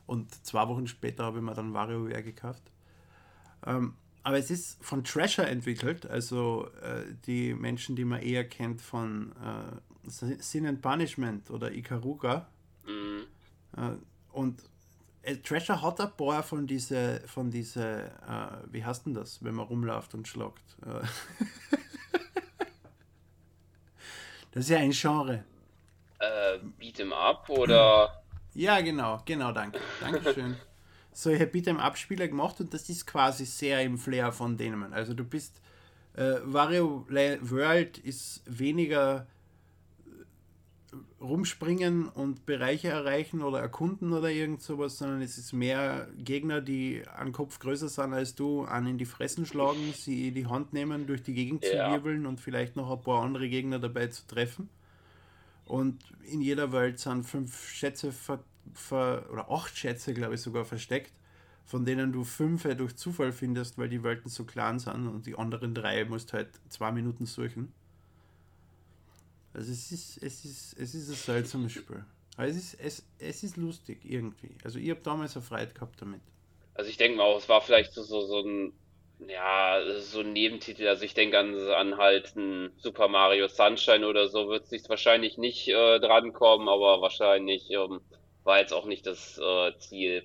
Und 0.06 0.32
zwei 0.44 0.68
Wochen 0.68 0.86
später 0.86 1.24
habe 1.24 1.38
ich 1.38 1.44
mir 1.44 1.54
dann 1.54 1.74
WarioWare 1.74 2.22
gekauft. 2.22 2.62
Ähm, 3.66 3.94
aber 4.24 4.38
es 4.38 4.50
ist 4.50 4.82
von 4.84 5.02
Treasure 5.02 5.46
entwickelt, 5.46 6.06
also 6.06 6.68
äh, 6.80 7.04
die 7.26 7.54
Menschen, 7.54 7.96
die 7.96 8.04
man 8.04 8.22
eher 8.22 8.48
kennt 8.48 8.80
von 8.80 9.32
äh, 9.32 10.08
Sin 10.08 10.66
and 10.66 10.80
Punishment 10.80 11.50
oder 11.50 11.72
Ikaruga. 11.72 12.48
Mhm. 12.86 13.26
Äh, 13.76 13.96
und 14.32 14.62
äh, 15.22 15.36
Treasure 15.36 15.82
hat 15.82 16.00
ein 16.00 16.12
paar 16.16 16.42
von 16.42 16.66
diese, 16.66 17.20
von 17.26 17.50
diese, 17.50 18.12
äh, 18.28 18.72
wie 18.72 18.84
heißt 18.84 19.06
denn 19.06 19.14
das, 19.14 19.42
wenn 19.42 19.54
man 19.54 19.66
rumläuft 19.66 20.14
und 20.14 20.28
schlagt? 20.28 20.76
Äh, 20.86 21.00
das 24.52 24.64
ist 24.64 24.70
ja 24.70 24.78
ein 24.78 24.92
Genre 24.92 25.44
äh, 26.22 26.58
Beat'em 26.78 27.12
Up 27.12 27.48
oder. 27.48 28.22
Ja, 28.54 28.80
genau, 28.80 29.22
genau, 29.24 29.52
danke. 29.52 29.80
Dankeschön. 30.00 30.56
Solche 31.12 31.44
Beat'em 31.44 31.78
Up-Spieler 31.78 32.28
gemacht 32.28 32.60
und 32.60 32.72
das 32.72 32.88
ist 32.88 33.06
quasi 33.06 33.44
sehr 33.44 33.82
im 33.82 33.98
Flair 33.98 34.32
von 34.32 34.56
denen. 34.56 34.92
Also 34.92 35.14
du 35.14 35.24
bist. 35.24 35.60
Äh, 36.14 36.40
Wario 36.44 37.06
World 37.08 37.96
ist 37.96 38.42
weniger 38.44 39.26
äh, 40.06 40.96
rumspringen 41.22 42.06
und 42.08 42.44
Bereiche 42.44 42.88
erreichen 42.88 43.42
oder 43.42 43.60
erkunden 43.60 44.12
oder 44.12 44.30
irgend 44.30 44.60
sowas, 44.60 44.98
sondern 44.98 45.22
es 45.22 45.38
ist 45.38 45.54
mehr 45.54 46.08
Gegner, 46.18 46.60
die 46.60 47.02
einen 47.16 47.32
Kopf 47.32 47.58
größer 47.60 47.88
sind 47.88 48.12
als 48.12 48.34
du, 48.34 48.64
an 48.64 48.86
in 48.86 48.98
die 48.98 49.06
Fressen 49.06 49.46
schlagen, 49.46 49.94
sie 49.94 50.28
in 50.28 50.34
die 50.34 50.46
Hand 50.46 50.74
nehmen, 50.74 51.06
durch 51.06 51.22
die 51.22 51.32
Gegend 51.32 51.64
ja. 51.64 51.70
zu 51.70 51.92
wirbeln 51.92 52.26
und 52.26 52.40
vielleicht 52.40 52.76
noch 52.76 52.90
ein 52.90 53.00
paar 53.00 53.22
andere 53.22 53.48
Gegner 53.48 53.78
dabei 53.78 54.08
zu 54.08 54.26
treffen. 54.26 54.68
Und 55.64 55.98
in 56.30 56.42
jeder 56.42 56.72
Welt 56.72 56.98
sind 56.98 57.24
fünf 57.24 57.68
Schätze 57.70 58.12
ver, 58.12 58.44
ver, 58.74 59.26
oder 59.32 59.50
acht 59.50 59.76
Schätze, 59.76 60.14
glaube 60.14 60.34
ich, 60.34 60.40
sogar 60.40 60.64
versteckt, 60.64 61.12
von 61.64 61.84
denen 61.84 62.12
du 62.12 62.24
fünf 62.24 62.62
durch 62.76 62.96
Zufall 62.96 63.32
findest, 63.32 63.78
weil 63.78 63.88
die 63.88 64.02
Welten 64.02 64.30
so 64.30 64.44
klein 64.44 64.78
sind 64.78 65.06
und 65.06 65.26
die 65.26 65.36
anderen 65.36 65.74
drei 65.74 66.04
musst 66.04 66.32
halt 66.32 66.48
zwei 66.68 66.92
Minuten 66.92 67.26
suchen. 67.26 67.72
Also 69.54 69.70
es 69.70 69.92
ist, 69.92 70.22
es 70.22 70.44
ist, 70.44 70.78
es 70.78 70.94
ist 70.94 71.08
ein 71.10 71.14
seltsames 71.14 71.72
Spiel. 71.72 72.04
Aber 72.36 72.46
es 72.46 72.56
ist, 72.56 72.80
es, 72.80 73.04
es 73.18 73.42
ist 73.42 73.56
lustig 73.56 74.00
irgendwie. 74.04 74.56
Also 74.64 74.78
ich 74.78 74.88
habe 74.90 75.00
damals 75.02 75.36
eine 75.36 75.44
Freude 75.44 75.72
gehabt 75.74 76.00
damit. 76.00 76.22
Also 76.74 76.88
ich 76.88 76.96
denke 76.96 77.18
mal 77.18 77.24
auch, 77.24 77.36
es 77.36 77.48
war 77.48 77.60
vielleicht 77.60 77.92
so, 77.92 78.02
so, 78.02 78.24
so 78.24 78.40
ein 78.40 78.72
ja, 79.28 79.80
so 80.00 80.20
ein 80.20 80.32
Nebentitel. 80.32 80.88
Also 80.88 81.04
ich 81.04 81.14
denke 81.14 81.38
an, 81.38 81.56
an 81.70 81.96
halt 81.96 82.34
ein 82.36 82.72
Super 82.78 83.08
Mario 83.08 83.48
Sunshine 83.48 84.06
oder 84.06 84.28
so 84.28 84.48
wird 84.48 84.66
sich 84.66 84.88
wahrscheinlich 84.88 85.38
nicht 85.38 85.68
äh, 85.68 86.00
drankommen, 86.00 86.68
aber 86.68 87.00
wahrscheinlich 87.00 87.70
ähm, 87.70 88.00
war 88.44 88.58
jetzt 88.58 88.72
auch 88.72 88.86
nicht 88.86 89.06
das 89.06 89.38
äh, 89.38 89.72
Ziel. 89.78 90.24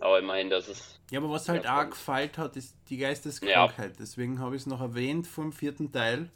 Aber 0.00 0.18
immerhin, 0.18 0.48
das 0.50 0.68
ist. 0.68 1.00
Ja, 1.10 1.18
aber 1.20 1.30
was 1.30 1.48
halt 1.48 1.66
arg 1.66 1.90
gefeilt 1.90 2.38
hat, 2.38 2.56
ist 2.56 2.76
die 2.88 2.96
Geisteskrankheit. 2.96 3.90
Ja. 3.90 3.96
Deswegen 3.98 4.38
habe 4.38 4.56
ich 4.56 4.62
es 4.62 4.66
noch 4.66 4.80
erwähnt 4.80 5.26
vom 5.26 5.52
vierten 5.52 5.92
Teil. 5.92 6.30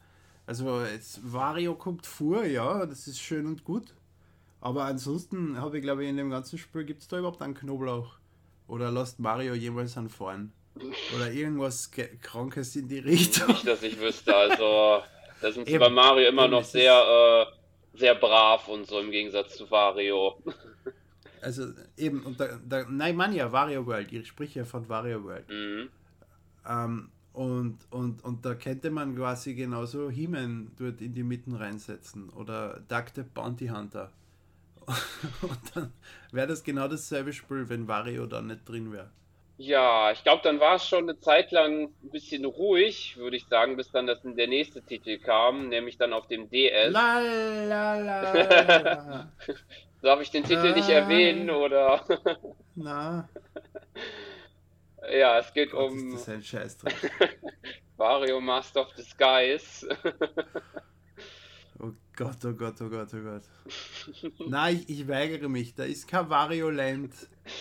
Also 0.47 0.83
jetzt 0.83 1.21
Wario 1.33 1.75
kommt 1.75 2.07
vor, 2.07 2.45
ja, 2.45 2.85
das 2.85 3.07
ist 3.07 3.19
schön 3.21 3.47
und 3.47 3.65
gut. 3.65 3.95
Aber 4.61 4.85
ansonsten 4.85 5.61
habe 5.61 5.79
ich 5.79 5.83
glaube 5.83 6.05
ich 6.05 6.11
in 6.11 6.17
dem 6.17 6.31
ganzen 6.31 6.59
Spiel 6.59 6.85
gibt 6.85 7.03
es 7.03 7.09
da 7.09 7.19
überhaupt 7.19 7.41
einen 7.41 7.55
Knoblauch. 7.55 8.17
Oder 8.67 8.91
lasst 8.91 9.21
Mario 9.21 9.55
jemals 9.55 9.97
anfahren? 9.97 10.53
Oder 11.15 11.31
irgendwas 11.31 11.91
Krankes 12.21 12.75
in 12.77 12.89
die 12.89 12.99
Richtung. 12.99 13.49
Nicht, 13.49 13.67
dass 13.67 13.83
ich 13.83 13.99
wüsste. 14.01 14.35
Also, 14.35 15.03
da 15.41 15.53
sind 15.53 15.69
sie 15.69 15.79
bei 15.79 15.89
Mario 15.89 16.29
immer 16.29 16.49
noch 16.49 16.65
sehr, 16.65 16.95
äh, 16.95 17.99
sehr 17.99 18.15
brav 18.15 18.67
und 18.69 18.87
so 18.87 18.99
im 18.99 19.11
Gegensatz 19.11 19.57
zu 19.57 19.71
Wario. 19.71 20.43
Also 21.45 21.67
eben, 21.97 22.23
und 22.23 22.41
da, 22.41 22.59
da, 22.67 22.85
nein, 22.89 23.17
man 23.17 23.33
ja, 23.33 23.53
Wario 23.53 23.87
World, 23.87 24.13
ich 24.13 24.27
spreche 24.27 24.61
ja 24.61 24.65
von 24.65 24.89
Wario 24.89 25.23
World. 25.23 25.49
Mhm. 25.49 25.89
Ähm, 26.69 27.11
und, 27.33 27.79
und, 27.91 28.25
und 28.25 28.45
da 28.45 28.55
könnte 28.55 28.91
man 28.91 29.15
quasi 29.17 29.55
genauso 29.55 30.09
He-Man 30.09 30.71
dort 30.79 31.01
in 31.01 31.15
die 31.15 31.25
Mitten 31.25 31.55
reinsetzen 31.55 32.31
oder 32.31 32.81
Duck 32.89 33.07
the 33.15 33.23
Bounty 33.23 33.67
Hunter 33.67 34.11
Und 35.43 35.59
dann 35.75 35.93
wäre 36.33 36.47
das 36.47 36.63
genau 36.63 36.89
dasselbe 36.89 37.33
Spiel, 37.33 37.69
wenn 37.69 37.89
Wario 37.89 38.27
da 38.27 38.41
nicht 38.41 38.69
drin 38.69 38.93
wäre. 38.93 39.11
Ja, 39.57 40.11
ich 40.11 40.25
glaube, 40.25 40.43
dann 40.43 40.59
war 40.59 40.77
es 40.77 40.87
schon 40.87 41.05
eine 41.05 41.19
Zeit 41.21 41.53
lang 41.53 41.85
ein 42.03 42.11
bisschen 42.11 42.45
ruhig, 42.45 43.17
würde 43.17 43.37
ich 43.37 43.47
sagen, 43.47 43.77
bis 43.77 43.91
dann 43.93 44.09
das, 44.09 44.19
der 44.25 44.49
nächste 44.49 44.83
Titel 44.83 45.19
kam, 45.19 45.69
nämlich 45.69 45.97
dann 45.97 46.13
auf 46.13 46.27
dem 46.27 46.51
DS. 46.51 46.93
La, 46.93 47.21
la, 47.21 47.99
la. 47.99 49.33
Darf 50.05 50.21
ich 50.21 50.31
den 50.31 50.45
Titel 50.45 50.67
ah. 50.67 50.75
nicht 50.75 50.91
erwähnen, 50.91 51.51
oder? 51.51 52.05
Na. 52.75 53.29
Ja, 55.13 55.39
es 55.39 55.53
geht 55.53 55.73
Gott, 55.73 55.91
um. 55.91 56.15
Ist 56.15 56.27
das 56.27 56.29
ein 56.31 56.43
Scheißdreck. 56.43 56.95
Wario 57.99 58.41
Master 58.41 58.81
of 58.81 58.95
Disguise. 58.95 59.87
oh 61.79 61.93
Gott, 62.17 62.43
oh 62.43 62.55
Gott, 62.55 62.81
oh 62.81 62.89
Gott, 62.89 63.09
oh 63.13 63.21
Gott. 63.21 63.43
Nein, 64.49 64.83
ich, 64.89 65.01
ich, 65.01 65.07
weigere 65.07 65.51
mich. 65.51 65.75
Da 65.75 65.85
ist 65.85 66.09
kein 66.09 66.31
Wario 66.31 66.71
Land, 66.71 67.13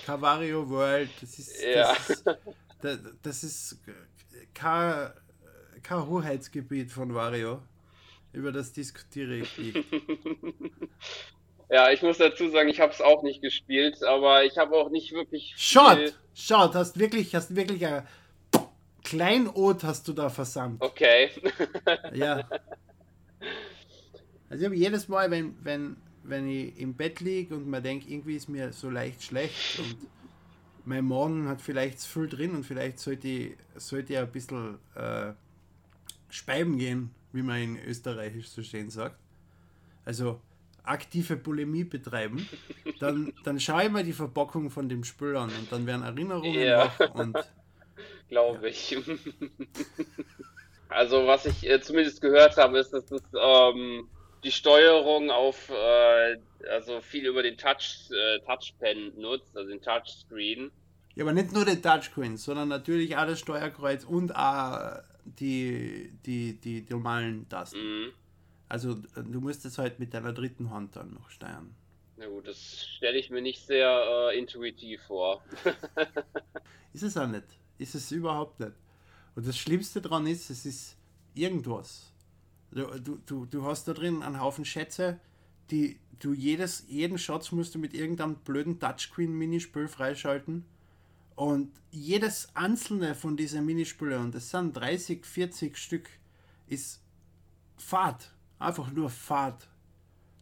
kein 0.05 0.21
Wario 0.21 0.69
World. 0.69 1.09
Das 1.19 1.37
ist. 1.37 1.61
Ja. 1.61 1.93
Das 1.93 2.09
ist, 2.09 2.25
das, 2.79 2.99
das 3.21 3.43
ist 3.43 3.81
kein, 4.53 5.11
kein 5.83 6.07
Hoheitsgebiet 6.07 6.93
von 6.93 7.13
Wario. 7.13 7.61
Über 8.31 8.53
das 8.53 8.71
diskutiere 8.71 9.35
ich 9.35 9.57
nicht. 9.57 9.85
Ja, 11.69 11.91
ich 11.91 12.01
muss 12.01 12.17
dazu 12.17 12.49
sagen, 12.49 12.69
ich 12.69 12.79
habe 12.79 12.93
es 12.93 13.01
auch 13.01 13.23
nicht 13.23 13.41
gespielt, 13.41 14.03
aber 14.03 14.43
ich 14.43 14.57
habe 14.57 14.75
auch 14.75 14.89
nicht 14.89 15.11
wirklich. 15.13 15.53
Schaut! 15.57 16.13
Schaut, 16.35 16.73
hast 16.73 16.97
wirklich, 16.97 17.35
hast 17.35 17.55
wirklich 17.55 17.85
ein 17.85 18.07
Kleinod 19.03 19.83
hast 19.83 20.07
du 20.07 20.13
da 20.13 20.29
versandt. 20.29 20.81
Okay. 20.81 21.29
ja. 22.13 22.47
Also 24.49 24.61
ich 24.61 24.65
habe 24.65 24.75
jedes 24.75 25.07
Mal, 25.07 25.29
wenn, 25.29 25.55
wenn, 25.63 25.97
wenn 26.23 26.47
ich 26.47 26.79
im 26.79 26.95
Bett 26.95 27.19
liege 27.19 27.55
und 27.55 27.67
man 27.67 27.83
denkt, 27.83 28.09
irgendwie 28.09 28.35
ist 28.35 28.49
mir 28.49 28.71
so 28.71 28.89
leicht 28.89 29.23
schlecht 29.23 29.79
und 29.79 29.97
mein 30.85 31.05
Morgen 31.05 31.47
hat 31.47 31.61
vielleicht 31.61 31.99
zu 31.99 32.09
viel 32.09 32.29
drin 32.29 32.55
und 32.55 32.65
vielleicht 32.65 32.99
sollte 32.99 33.27
ich, 33.27 33.57
sollte 33.75 34.13
ich 34.13 34.19
ein 34.19 34.31
bisschen 34.31 34.79
äh, 34.95 35.33
speiben 36.29 36.77
gehen, 36.77 37.11
wie 37.33 37.41
man 37.41 37.61
in 37.61 37.79
Österreichisch 37.83 38.47
so 38.49 38.63
schön 38.63 38.89
sagt. 38.89 39.17
Also 40.05 40.41
aktive 40.83 41.35
Bulimie 41.37 41.83
betreiben, 41.83 42.47
dann, 42.99 43.33
dann 43.43 43.59
schaue 43.59 43.85
ich 43.85 43.91
mir 43.91 44.03
die 44.03 44.13
Verpackung 44.13 44.69
von 44.69 44.89
dem 44.89 45.03
Spiel 45.03 45.35
an 45.35 45.49
und 45.49 45.71
dann 45.71 45.85
werden 45.87 46.03
Erinnerungen 46.03 46.53
ja. 46.53 46.91
wach 46.99 47.15
und 47.15 47.37
glaube 48.29 48.69
ich. 48.69 48.97
also 50.89 51.25
was 51.27 51.45
ich 51.45 51.69
äh, 51.69 51.81
zumindest 51.81 52.21
gehört 52.21 52.57
habe, 52.57 52.79
ist, 52.79 52.91
dass 52.91 53.05
das 53.05 53.21
ähm, 53.39 54.07
die 54.43 54.51
Steuerung 54.51 55.31
auf 55.31 55.69
äh, 55.69 56.37
also 56.69 57.01
viel 57.01 57.25
über 57.25 57.43
den 57.43 57.57
Touch 57.57 58.09
äh, 58.11 58.39
Touchpen 58.39 59.19
nutzt, 59.19 59.55
also 59.55 59.69
den 59.69 59.81
Touchscreen. 59.81 60.71
Ja, 61.15 61.23
aber 61.23 61.33
nicht 61.33 61.53
nur 61.53 61.65
den 61.65 61.81
Touchscreen, 61.81 62.37
sondern 62.37 62.69
natürlich 62.69 63.17
alles 63.17 63.39
Steuerkreuz 63.39 64.03
und 64.03 64.35
auch 64.35 64.99
die, 65.25 66.11
die, 66.25 66.59
die, 66.59 66.81
die 66.81 66.93
normalen 66.93 67.47
Tasten. 67.49 67.77
Mhm. 67.77 68.13
Also 68.73 68.95
du 68.95 69.39
musst 69.39 69.65
es 69.65 69.77
halt 69.77 69.99
mit 69.99 70.15
deiner 70.15 70.33
dritten 70.33 70.71
Hand 70.71 70.95
dann 70.95 71.13
noch 71.13 71.29
steuern. 71.29 71.75
Na 72.17 72.25
gut, 72.25 72.47
das 72.47 72.87
stelle 72.87 73.19
ich 73.19 73.29
mir 73.29 73.43
nicht 73.43 73.67
sehr 73.67 74.31
äh, 74.31 74.39
intuitiv 74.39 75.03
vor. 75.03 75.43
ist 76.93 77.03
es 77.03 77.15
auch 77.15 77.27
nicht. 77.27 77.43
Ist 77.77 77.93
es 77.93 78.11
überhaupt 78.11 78.59
nicht. 78.59 78.71
Und 79.35 79.47
das 79.47 79.59
Schlimmste 79.59 80.01
daran 80.01 80.25
ist, 80.25 80.49
es 80.49 80.65
ist 80.65 80.97
irgendwas. 81.35 82.11
Du, 82.71 83.19
du, 83.27 83.45
du 83.45 83.63
hast 83.63 83.87
da 83.87 83.93
drin 83.93 84.23
einen 84.23 84.41
Haufen 84.41 84.65
Schätze, 84.65 85.19
die 85.69 85.99
du 86.17 86.33
jedes, 86.33 86.85
jeden 86.87 87.19
Schatz 87.19 87.51
musst 87.51 87.75
du 87.75 87.77
mit 87.77 87.93
irgendeinem 87.93 88.37
blöden 88.37 88.79
Touchscreen-Minispiel 88.79 89.87
freischalten. 89.87 90.65
Und 91.35 91.71
jedes 91.91 92.47
einzelne 92.55 93.13
von 93.13 93.37
diesen 93.37 93.67
Minispielen, 93.67 94.19
und 94.19 94.33
das 94.33 94.49
sind 94.49 94.75
30, 94.75 95.27
40 95.27 95.77
Stück, 95.77 96.09
ist 96.65 97.03
Fahrt. 97.77 98.33
Einfach 98.63 98.91
nur 98.91 99.09
Fahrt. 99.09 99.67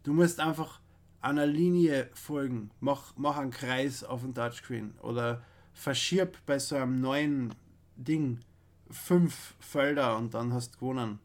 Du 0.04 0.14
musst 0.14 0.40
einfach 0.40 0.80
einer 1.22 1.48
Linie 1.48 2.10
folgen. 2.14 2.70
Mach, 2.80 3.14
mach 3.18 3.38
einen 3.38 3.52
Kreis 3.52 4.04
auf 4.04 4.22
dem 4.22 4.34
Touchscreen. 4.34 4.94
Oder 5.02 5.42
verschirb 5.74 6.38
bei 6.46 6.60
so 6.60 6.76
einem 6.76 7.02
neuen 7.02 7.56
Ding 7.96 8.40
fünf 8.92 9.56
Felder 9.60 10.18
und 10.18 10.34
dann 10.34 10.54
hast 10.54 10.76
du 10.76 10.80
gewonnen. 10.80 11.20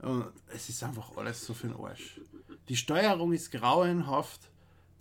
Und 0.00 0.26
es 0.48 0.68
ist 0.68 0.82
einfach 0.84 1.16
alles 1.16 1.44
so 1.44 1.54
für 1.54 1.68
den 1.68 1.76
Arsch. 1.76 2.20
Die 2.68 2.76
Steuerung 2.76 3.32
ist 3.32 3.50
grauenhaft. 3.50 4.50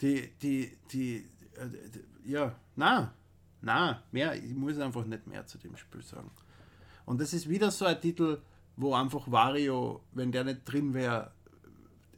Die, 0.02 0.32
die, 0.42 0.78
die, 0.92 1.18
äh, 1.56 1.70
die 1.94 2.32
ja, 2.32 2.56
na, 2.76 3.14
na, 3.62 4.04
mehr, 4.12 4.36
ich 4.36 4.54
muss 4.54 4.78
einfach 4.80 5.06
nicht 5.06 5.28
mehr 5.28 5.46
zu 5.46 5.58
dem 5.58 5.76
Spiel 5.76 6.02
sagen. 6.02 6.32
Und 7.06 7.22
das 7.22 7.34
ist 7.34 7.48
wieder 7.48 7.72
so 7.72 7.86
ein 7.86 8.00
Titel, 8.00 8.42
wo 8.78 8.94
einfach 8.94 9.30
Wario, 9.30 10.02
wenn 10.14 10.32
der 10.32 10.46
nicht 10.46 10.62
drin 10.66 10.94
wäre, 10.94 11.32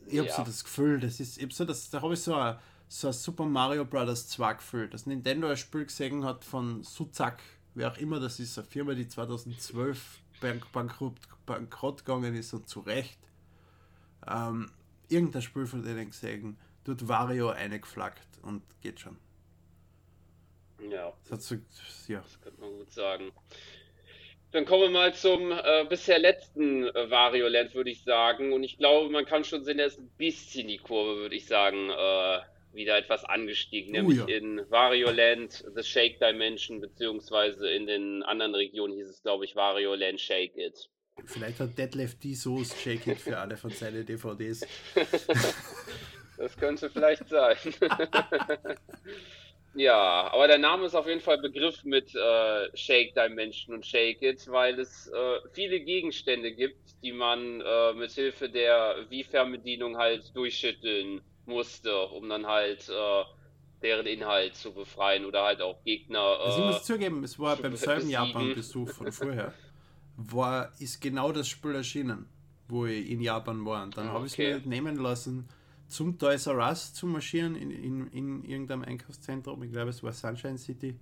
ich 0.06 0.20
habe 0.20 0.28
ja. 0.28 0.36
so 0.36 0.44
das 0.44 0.64
Gefühl, 0.64 1.00
das 1.00 1.20
ist, 1.20 1.42
ich 1.42 1.56
so 1.56 1.66
das, 1.66 1.90
da 1.90 2.02
habe 2.02 2.14
ich 2.14 2.22
so 2.22 2.36
ein, 2.36 2.58
so 2.88 3.08
ein 3.08 3.14
Super 3.14 3.46
Mario 3.46 3.86
Bros. 3.86 4.28
2 4.28 4.54
Gefühl, 4.56 4.90
dass 4.90 5.06
Nintendo 5.06 5.48
ein 5.48 5.58
Spiel 5.58 5.86
gesehen 5.86 6.26
hat 6.26 6.44
von 6.44 6.84
Suzak, 6.84 7.42
wer 7.76 7.92
auch 7.92 7.98
immer 7.98 8.20
das 8.20 8.40
ist, 8.40 8.58
eine 8.58 8.68
Firma, 8.68 8.94
die 8.94 9.08
2012 9.08 10.22
bankrott, 10.72 11.16
bankrott 11.46 12.06
gegangen 12.06 12.36
ist 12.36 12.54
und 12.54 12.68
zu 12.68 12.82
Recht. 12.82 13.20
Ähm, 14.28 14.72
irgendein 15.08 15.42
Spiel 15.42 15.66
von 15.66 15.84
denen 15.84 16.10
gesehen, 16.10 16.58
tut 16.84 17.08
Wario 17.08 17.50
eingeflaggt 17.50 18.40
und 18.42 18.64
geht 18.82 19.00
schon. 19.00 19.18
Ja. 20.90 21.14
Das, 21.30 21.48
so, 21.48 21.56
ja. 22.08 22.22
das 22.22 22.42
könnte 22.42 22.62
man 22.62 22.72
gut 22.72 22.92
sagen. 22.92 23.32
Dann 24.52 24.66
kommen 24.66 24.84
wir 24.84 24.90
mal 24.90 25.14
zum 25.14 25.52
äh, 25.52 25.86
bisher 25.88 26.18
letzten 26.18 26.86
äh, 26.86 27.10
Wario 27.12 27.48
Land, 27.48 27.76
würde 27.76 27.92
ich 27.92 28.04
sagen. 28.04 28.52
Und 28.52 28.64
ich 28.64 28.78
glaube, 28.78 29.10
man 29.10 29.26
kann 29.26 29.44
schon 29.44 29.64
sehen, 29.64 29.78
er 29.78 29.86
ist 29.86 30.00
ein 30.00 30.10
bisschen 30.18 30.68
die 30.68 30.80
Kurve, 30.80 31.18
würde 31.22 31.36
ich 31.36 31.46
sagen, 31.46 31.92
äh, 31.92 32.40
wieder 32.74 32.98
etwas 32.98 33.26
angestiegen. 33.26 33.92
Oh, 33.92 33.98
nämlich 33.98 34.18
ja. 34.18 34.26
in 34.26 34.62
Wario 34.70 35.12
Land 35.12 35.64
The 35.76 35.84
Shake 35.84 36.20
Dimension, 36.20 36.82
beziehungsweise 36.82 37.70
in 37.70 37.86
den 37.86 38.24
anderen 38.24 38.56
Regionen 38.56 38.96
hieß 38.96 39.08
es, 39.08 39.22
glaube 39.22 39.46
ich, 39.46 39.56
Wario 39.56 39.94
Land 39.94 40.20
Shake 40.20 40.56
It. 40.58 40.90
Vielleicht 41.26 41.60
hat 41.60 41.78
Deadlift 41.78 42.24
die 42.24 42.34
Soße 42.34 42.76
Shake 42.76 43.06
It 43.08 43.20
für 43.20 43.38
alle 43.38 43.56
von 43.58 43.70
seinen 43.70 44.06
DVDs. 44.06 44.66
das 46.38 46.58
könnte 46.58 46.90
vielleicht 46.90 47.28
sein. 47.30 47.58
Ja, 49.76 50.32
aber 50.34 50.48
der 50.48 50.58
Name 50.58 50.86
ist 50.86 50.96
auf 50.96 51.08
jeden 51.08 51.22
Fall 51.22 51.38
Begriff 51.38 51.84
mit 51.84 52.14
äh, 52.16 52.76
Shake 52.76 53.14
Dimension 53.14 53.76
und 53.76 53.86
Shake 53.86 54.22
It, 54.22 54.48
weil 54.50 54.80
es 54.80 55.08
äh, 55.08 55.40
viele 55.54 55.80
Gegenstände 55.80 56.52
gibt, 56.52 56.80
die 57.04 57.12
man 57.12 57.62
äh, 57.62 57.94
mit 57.94 58.12
Hilfe 58.12 58.50
der 58.50 59.06
Wii-Fernbedienung 59.10 59.98
halt 59.98 60.36
durchschütteln 60.36 61.22
musste, 61.46 61.98
um 62.08 62.30
dann 62.30 62.48
halt 62.48 62.90
äh, 62.90 63.24
deren 63.84 64.08
Inhalt 64.08 64.56
zu 64.56 64.74
befreien 64.74 65.26
oder 65.26 65.44
halt 65.44 65.62
auch 65.62 65.84
Gegner. 65.84 66.20
also 66.20 66.60
ich 66.60 66.66
muss 66.66 66.84
zugeben, 66.84 67.24
es 67.24 67.38
war 67.40 67.56
beim 67.56 67.76
selben 67.76 68.10
Japan-Besuch 68.10 68.90
von 68.90 69.12
vorher, 69.12 69.54
war, 70.18 70.74
ist 70.80 71.00
genau 71.00 71.32
das 71.32 71.48
Spiel 71.48 71.76
erschienen, 71.76 72.28
wo 72.68 72.88
ich 72.88 73.10
in 73.10 73.22
Japan 73.22 73.66
war. 73.66 73.84
Und 73.84 73.98
dann 73.98 74.08
okay. 74.08 74.16
habe 74.16 74.26
ich 74.26 74.32
es 74.34 74.38
mir 74.38 74.62
nehmen 74.68 74.98
lassen 74.98 75.48
zum 75.90 76.18
Toys 76.18 76.48
R 76.48 76.58
Us 76.70 76.94
zu 76.94 77.08
marschieren 77.08 77.56
in, 77.56 77.72
in, 77.72 78.08
in 78.08 78.44
irgendeinem 78.44 78.84
Einkaufszentrum, 78.84 79.62
ich 79.64 79.72
glaube 79.72 79.90
es 79.90 80.02
war 80.04 80.14
Sunshine 80.14 80.58
City, 80.58 80.96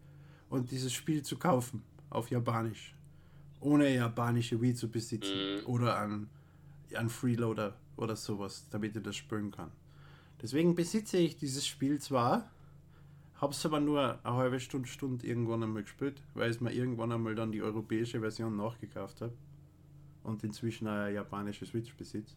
und 0.49 0.71
dieses 0.71 0.93
Spiel 0.93 1.21
zu 1.21 1.37
kaufen 1.37 1.83
auf 2.09 2.31
Japanisch. 2.31 2.95
Ohne 3.59 3.93
japanische 3.93 4.61
Wii 4.61 4.73
zu 4.75 4.89
besitzen. 4.89 5.57
Mhm. 5.61 5.65
Oder 5.65 5.97
an, 5.97 6.29
an 6.95 7.09
Freeloader 7.09 7.75
oder 7.97 8.15
sowas, 8.15 8.67
damit 8.69 8.95
ich 8.95 9.03
das 9.03 9.15
spielen 9.15 9.51
kann. 9.51 9.71
Deswegen 10.41 10.75
besitze 10.75 11.17
ich 11.17 11.35
dieses 11.35 11.65
Spiel 11.65 11.99
zwar, 11.99 12.49
habe 13.35 13.53
es 13.53 13.65
aber 13.65 13.79
nur 13.79 14.23
eine 14.23 14.35
halbe 14.35 14.59
Stunde, 14.59 14.87
Stunde 14.87 15.25
irgendwann 15.25 15.63
einmal 15.63 15.83
gespielt, 15.83 16.21
weil 16.33 16.49
es 16.49 16.61
mir 16.61 16.71
irgendwann 16.71 17.11
einmal 17.11 17.35
dann 17.35 17.51
die 17.51 17.61
europäische 17.61 18.19
Version 18.19 18.55
nachgekauft 18.55 19.21
habe 19.21 19.33
und 20.23 20.43
inzwischen 20.43 20.87
eine 20.87 21.13
japanische 21.13 21.65
Switch 21.65 21.93
besitze. 21.95 22.35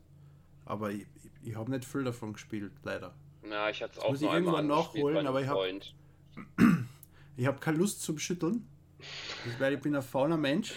Aber 0.64 0.90
ich, 0.90 1.06
ich, 1.42 1.56
habe 1.56 1.70
nicht 1.70 1.84
viel 1.84 2.04
davon 2.04 2.32
gespielt, 2.32 2.72
leider. 2.82 3.14
Ja, 3.48 3.70
ich 3.70 3.82
hatte 3.82 3.98
es 3.98 4.04
auch 4.04 4.10
muss 4.10 4.22
ich 4.22 4.30
irgendwann 4.30 4.66
nachholen, 4.66 5.26
aber 5.26 5.42
ich 5.42 5.48
habe 5.48 5.80
ich 7.36 7.46
habe 7.46 7.58
keine 7.58 7.78
Lust 7.78 8.02
zum 8.02 8.18
Schütteln, 8.18 8.66
weil 9.58 9.74
ich 9.74 9.80
bin 9.80 9.96
ein 9.96 10.02
fauler 10.02 10.36
Mensch. 10.36 10.74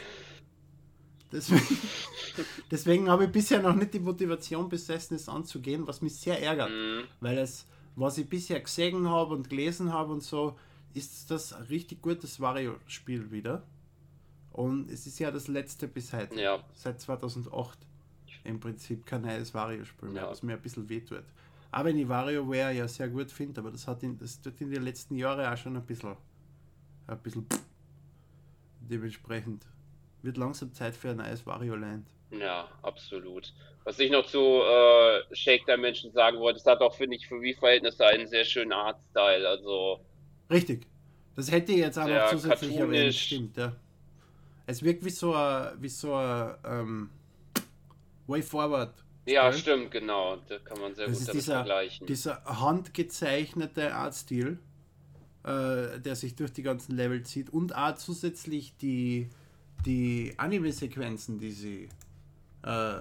Deswegen, 1.31 1.77
deswegen 2.71 3.09
habe 3.09 3.25
ich 3.25 3.31
bisher 3.31 3.61
noch 3.61 3.75
nicht 3.75 3.93
die 3.93 3.99
Motivation 3.99 4.69
besessen, 4.69 5.15
es 5.15 5.27
anzugehen, 5.27 5.85
was 5.87 6.01
mich 6.01 6.15
sehr 6.15 6.41
ärgert. 6.41 6.69
Mhm. 6.69 7.03
Weil 7.19 7.39
es, 7.39 7.67
was 7.95 8.17
ich 8.17 8.29
bisher 8.29 8.59
gesehen 8.61 9.09
habe 9.09 9.33
und 9.33 9.49
gelesen 9.49 9.91
habe 9.91 10.13
und 10.13 10.21
so, 10.21 10.57
ist 10.93 11.31
das 11.31 11.53
ein 11.53 11.63
richtig 11.63 12.01
gutes 12.01 12.39
Wario-Spiel 12.39 13.31
wieder. 13.31 13.63
Und 14.51 14.91
es 14.91 15.07
ist 15.07 15.17
ja 15.19 15.31
das 15.31 15.47
letzte 15.47 15.87
bis 15.87 16.13
heute. 16.13 16.39
Ja. 16.39 16.63
Seit 16.73 17.01
2008 17.01 17.79
im 18.43 18.59
Prinzip 18.59 19.05
kein 19.05 19.21
neues 19.21 19.53
Wario-Spiel 19.53 20.09
mehr, 20.09 20.23
ja. 20.23 20.29
was 20.29 20.43
mir 20.43 20.53
ein 20.53 20.61
bisschen 20.61 20.87
wehtut. 20.89 21.23
auch 21.71 21.83
wenn 21.83 21.97
ich 21.97 22.07
WarioWare 22.07 22.71
ja 22.73 22.87
sehr 22.87 23.07
gut 23.07 23.31
finde, 23.31 23.61
aber 23.61 23.71
das 23.71 23.87
hat 23.87 24.03
in, 24.03 24.17
das 24.17 24.41
tut 24.41 24.59
in 24.61 24.71
den 24.71 24.83
letzten 24.83 25.15
Jahren 25.15 25.45
auch 25.45 25.57
schon 25.57 25.75
ein 25.75 25.85
bisschen, 25.85 26.15
ein 27.07 27.19
bisschen 27.19 27.45
dementsprechend 28.81 29.65
wird 30.21 30.37
langsam 30.37 30.73
Zeit 30.73 30.95
für 30.95 31.09
ein 31.09 31.17
neues 31.17 31.45
Wario 31.45 31.75
Land. 31.75 32.07
Ja, 32.31 32.67
absolut. 32.81 33.53
Was 33.83 33.99
ich 33.99 34.09
noch 34.09 34.25
zu 34.25 34.39
äh, 34.39 35.35
Shake 35.35 35.65
Dimension 35.65 36.11
sagen 36.13 36.39
wollte, 36.39 36.59
es 36.59 36.65
hat 36.65 36.79
auch, 36.79 36.95
finde 36.95 37.17
ich, 37.17 37.27
für 37.27 37.41
Wii-Verhältnisse 37.41 38.05
einen 38.05 38.27
sehr 38.27 38.45
schönen 38.45 38.71
Artstyle. 38.71 39.47
Also. 39.47 39.99
Richtig. 40.49 40.87
Das 41.35 41.51
hätte 41.51 41.73
ich 41.73 41.79
jetzt 41.79 41.99
auch 41.99 42.07
noch 42.07 42.29
zusätzlich 42.29 42.77
erwähnt. 42.77 43.13
Stimmt, 43.13 43.57
ja. 43.57 43.75
Es 44.65 44.81
wirkt 44.81 45.03
wie 45.03 45.09
so 45.09 45.33
ein, 45.33 45.73
wie 45.81 45.89
so 45.89 46.15
ein 46.15 46.55
ähm, 46.63 47.09
Way 48.27 48.41
Forward. 48.41 49.03
Ja, 49.25 49.53
stimmt, 49.53 49.91
genau. 49.91 50.37
Da 50.47 50.59
kann 50.59 50.79
man 50.79 50.95
sehr 50.95 51.07
das 51.07 51.19
gut 51.19 51.27
damit 51.29 51.41
dieser, 51.41 51.53
vergleichen. 51.53 52.07
Dieser 52.07 52.43
handgezeichnete 52.45 53.95
Artstil, 53.95 54.59
äh, 55.43 55.99
der 55.99 56.15
sich 56.15 56.35
durch 56.35 56.51
die 56.51 56.63
ganzen 56.63 56.95
Level 56.95 57.23
zieht 57.23 57.49
und 57.49 57.75
auch 57.75 57.95
zusätzlich 57.95 58.75
die, 58.77 59.29
die 59.85 60.33
Anime-Sequenzen, 60.37 61.39
die 61.39 61.51
sie 61.51 61.89
äh, 62.63 62.95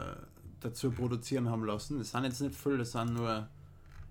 dazu 0.60 0.90
produzieren 0.92 1.48
haben 1.48 1.64
lassen. 1.64 1.98
Das 1.98 2.12
sind 2.12 2.24
jetzt 2.24 2.40
nicht 2.40 2.54
viel, 2.54 2.78
das 2.78 2.92
sind 2.92 3.14
nur, 3.14 3.48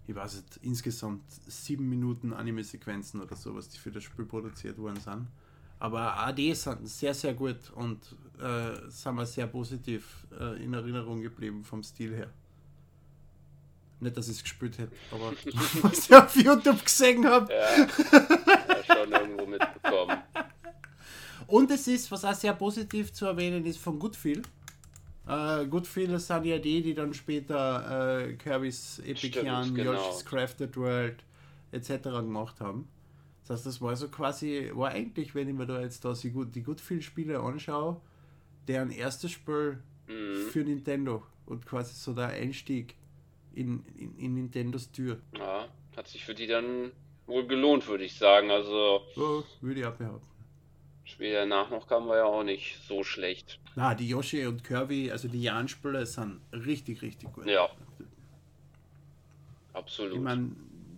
ich 0.06 0.16
weiß 0.16 0.36
nicht, 0.36 0.60
insgesamt 0.64 1.24
sieben 1.48 1.88
Minuten 1.88 2.34
Anime-Sequenzen 2.34 3.22
oder 3.22 3.36
sowas, 3.38 3.70
die 3.70 3.78
für 3.78 3.92
das 3.92 4.04
Spiel 4.04 4.26
produziert 4.26 4.78
worden 4.78 5.00
sind. 5.00 5.28
Aber 5.82 6.16
AD 6.16 6.54
sind 6.54 6.88
sehr, 6.88 7.12
sehr 7.16 7.34
gut 7.34 7.72
und 7.74 7.98
äh, 8.40 8.88
sind 8.88 9.16
mir 9.16 9.26
sehr 9.26 9.48
positiv 9.48 10.28
äh, 10.40 10.64
in 10.64 10.76
Erinnerung 10.76 11.24
geblieben 11.24 11.64
vom 11.64 11.82
Stil 11.82 12.16
her. 12.16 12.30
Nicht, 14.00 14.16
dass 14.16 14.28
ich 14.28 14.38
es 14.38 14.44
gespielt 14.44 14.78
hätte, 14.78 14.96
aber 15.12 15.34
was 15.82 16.08
ich 16.08 16.16
auf 16.16 16.36
YouTube 16.36 16.86
gesehen 16.86 17.26
habe. 17.26 17.52
Ja, 17.52 17.80
ja, 17.80 18.96
schon 18.96 19.12
irgendwo 19.12 19.48
mitbekommen. 19.48 20.18
Und 21.48 21.72
es 21.72 21.88
ist, 21.88 22.12
was 22.12 22.26
auch 22.26 22.36
sehr 22.36 22.54
positiv 22.54 23.12
zu 23.12 23.26
erwähnen 23.26 23.66
ist, 23.66 23.80
von 23.80 23.98
Goodfield. 23.98 24.48
Äh, 25.28 25.66
Goodfield 25.66 26.22
sind 26.22 26.46
ja 26.46 26.60
die, 26.60 26.84
die 26.84 26.94
dann 26.94 27.12
später 27.16 28.20
äh, 28.20 28.34
Kirby's 28.34 29.00
Epic 29.00 29.42
Yarn, 29.42 29.74
genau. 29.74 29.94
Yoshi's 29.94 30.24
Crafted 30.26 30.78
World 30.78 31.24
etc. 31.72 32.04
gemacht 32.04 32.60
haben. 32.60 32.88
Das 33.52 33.60
heißt, 33.60 33.66
das 33.66 33.82
war 33.82 33.94
so 33.98 34.08
quasi, 34.08 34.72
war 34.74 34.92
eigentlich, 34.92 35.36
wenn 35.36 35.50
ich 35.50 35.54
mir 35.54 35.66
da 35.66 35.82
jetzt 35.82 36.06
da 36.06 36.14
die, 36.14 36.32
die 36.32 36.64
Goodfield-Spiele 36.64 37.38
anschaue, 37.38 38.00
deren 38.70 38.92
erstes 38.92 39.32
Spiel 39.32 39.84
mhm. 40.08 40.50
für 40.52 40.64
Nintendo 40.64 41.24
und 41.46 41.66
quasi 41.66 41.94
so 41.94 42.14
der 42.14 42.28
Einstieg 42.28 42.96
in, 43.54 43.84
in, 43.98 44.18
in 44.18 44.36
Nintendos 44.36 44.90
Tür. 44.94 45.20
Ja, 45.38 45.68
hat 45.98 46.08
sich 46.08 46.24
für 46.24 46.34
die 46.34 46.48
dann 46.48 46.94
wohl 47.28 47.46
gelohnt, 47.46 47.86
würde 47.90 48.06
ich 48.06 48.16
sagen. 48.16 48.52
Also. 48.52 49.02
Ja, 49.18 49.44
würde 49.60 49.82
ich 49.82 49.86
auch 49.86 49.96
behaupten. 49.96 50.28
Spiel 51.04 51.34
danach 51.34 51.70
noch 51.72 51.88
kam 51.88 52.08
war 52.08 52.16
ja 52.16 52.24
auch 52.24 52.44
nicht 52.44 52.80
so 52.88 53.04
schlecht. 53.04 53.60
Na, 53.76 53.94
die 53.96 54.08
Yoshi 54.08 54.46
und 54.46 54.64
Kirby, 54.64 55.12
also 55.12 55.28
die 55.28 55.42
Jahren-Spiele 55.42 56.06
sind 56.06 56.40
richtig, 56.54 57.02
richtig 57.02 57.34
gut. 57.34 57.48
Ja. 57.48 57.70
Absolut. 59.74 60.16
Ich 60.16 60.22
meine, 60.22 60.52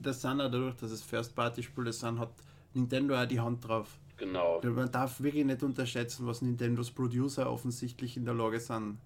das 0.06 0.22
sind 0.22 0.42
auch 0.42 0.52
dadurch, 0.52 0.76
dass 0.76 0.92
es 0.92 1.02
First-Party-Spiele 1.02 1.94
sind, 1.94 2.20
hat 2.20 2.32
Nintendo 2.74 3.16
auch 3.16 3.26
die 3.26 3.40
Hand 3.40 3.68
drauf. 3.68 4.00
Genau. 4.18 4.62
Man 4.64 4.92
darf 4.92 5.22
wirklich 5.22 5.46
nicht 5.46 5.64
unterschätzen, 5.64 6.26
was 6.28 6.42
Nintendos 6.42 6.92
Producer 6.92 7.50
offensichtlich 7.50 8.16
in 8.18 8.26
der 8.26 8.34
Lage 8.34 8.60
sind 8.60 9.00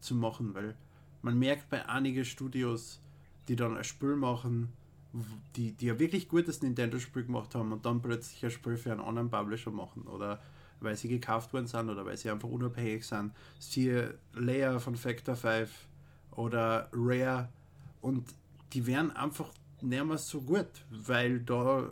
zu 0.00 0.14
machen, 0.14 0.54
weil 0.54 0.74
man 1.22 1.38
merkt 1.38 1.68
bei 1.68 1.86
einigen 1.88 2.24
Studios, 2.24 3.00
die 3.48 3.56
dann 3.56 3.76
ein 3.76 3.84
Spiel 3.84 4.16
machen, 4.16 4.72
die, 5.56 5.72
die 5.72 5.86
ja 5.86 5.98
wirklich 5.98 6.28
gutes 6.28 6.62
Nintendo-Spiel 6.62 7.24
gemacht 7.24 7.54
haben 7.54 7.72
und 7.72 7.86
dann 7.86 8.02
plötzlich 8.02 8.44
ein 8.44 8.50
Spiel 8.50 8.76
für 8.76 8.92
einen 8.92 9.00
anderen 9.00 9.30
Publisher 9.30 9.70
machen 9.70 10.02
oder 10.02 10.40
weil 10.80 10.96
sie 10.96 11.08
gekauft 11.08 11.52
worden 11.52 11.66
sind 11.66 11.88
oder 11.88 12.04
weil 12.04 12.16
sie 12.16 12.30
einfach 12.30 12.48
unabhängig 12.48 13.06
sind. 13.06 13.32
Siehe 13.58 14.18
Leia 14.34 14.78
von 14.78 14.96
Factor 14.96 15.34
5 15.34 15.70
oder 16.32 16.88
Rare 16.92 17.48
und 18.02 18.26
die 18.72 18.86
wären 18.86 19.10
einfach 19.10 19.48
nicht 19.82 20.04
mehr 20.04 20.18
so 20.18 20.40
gut, 20.40 20.68
weil 20.90 21.40
da 21.40 21.90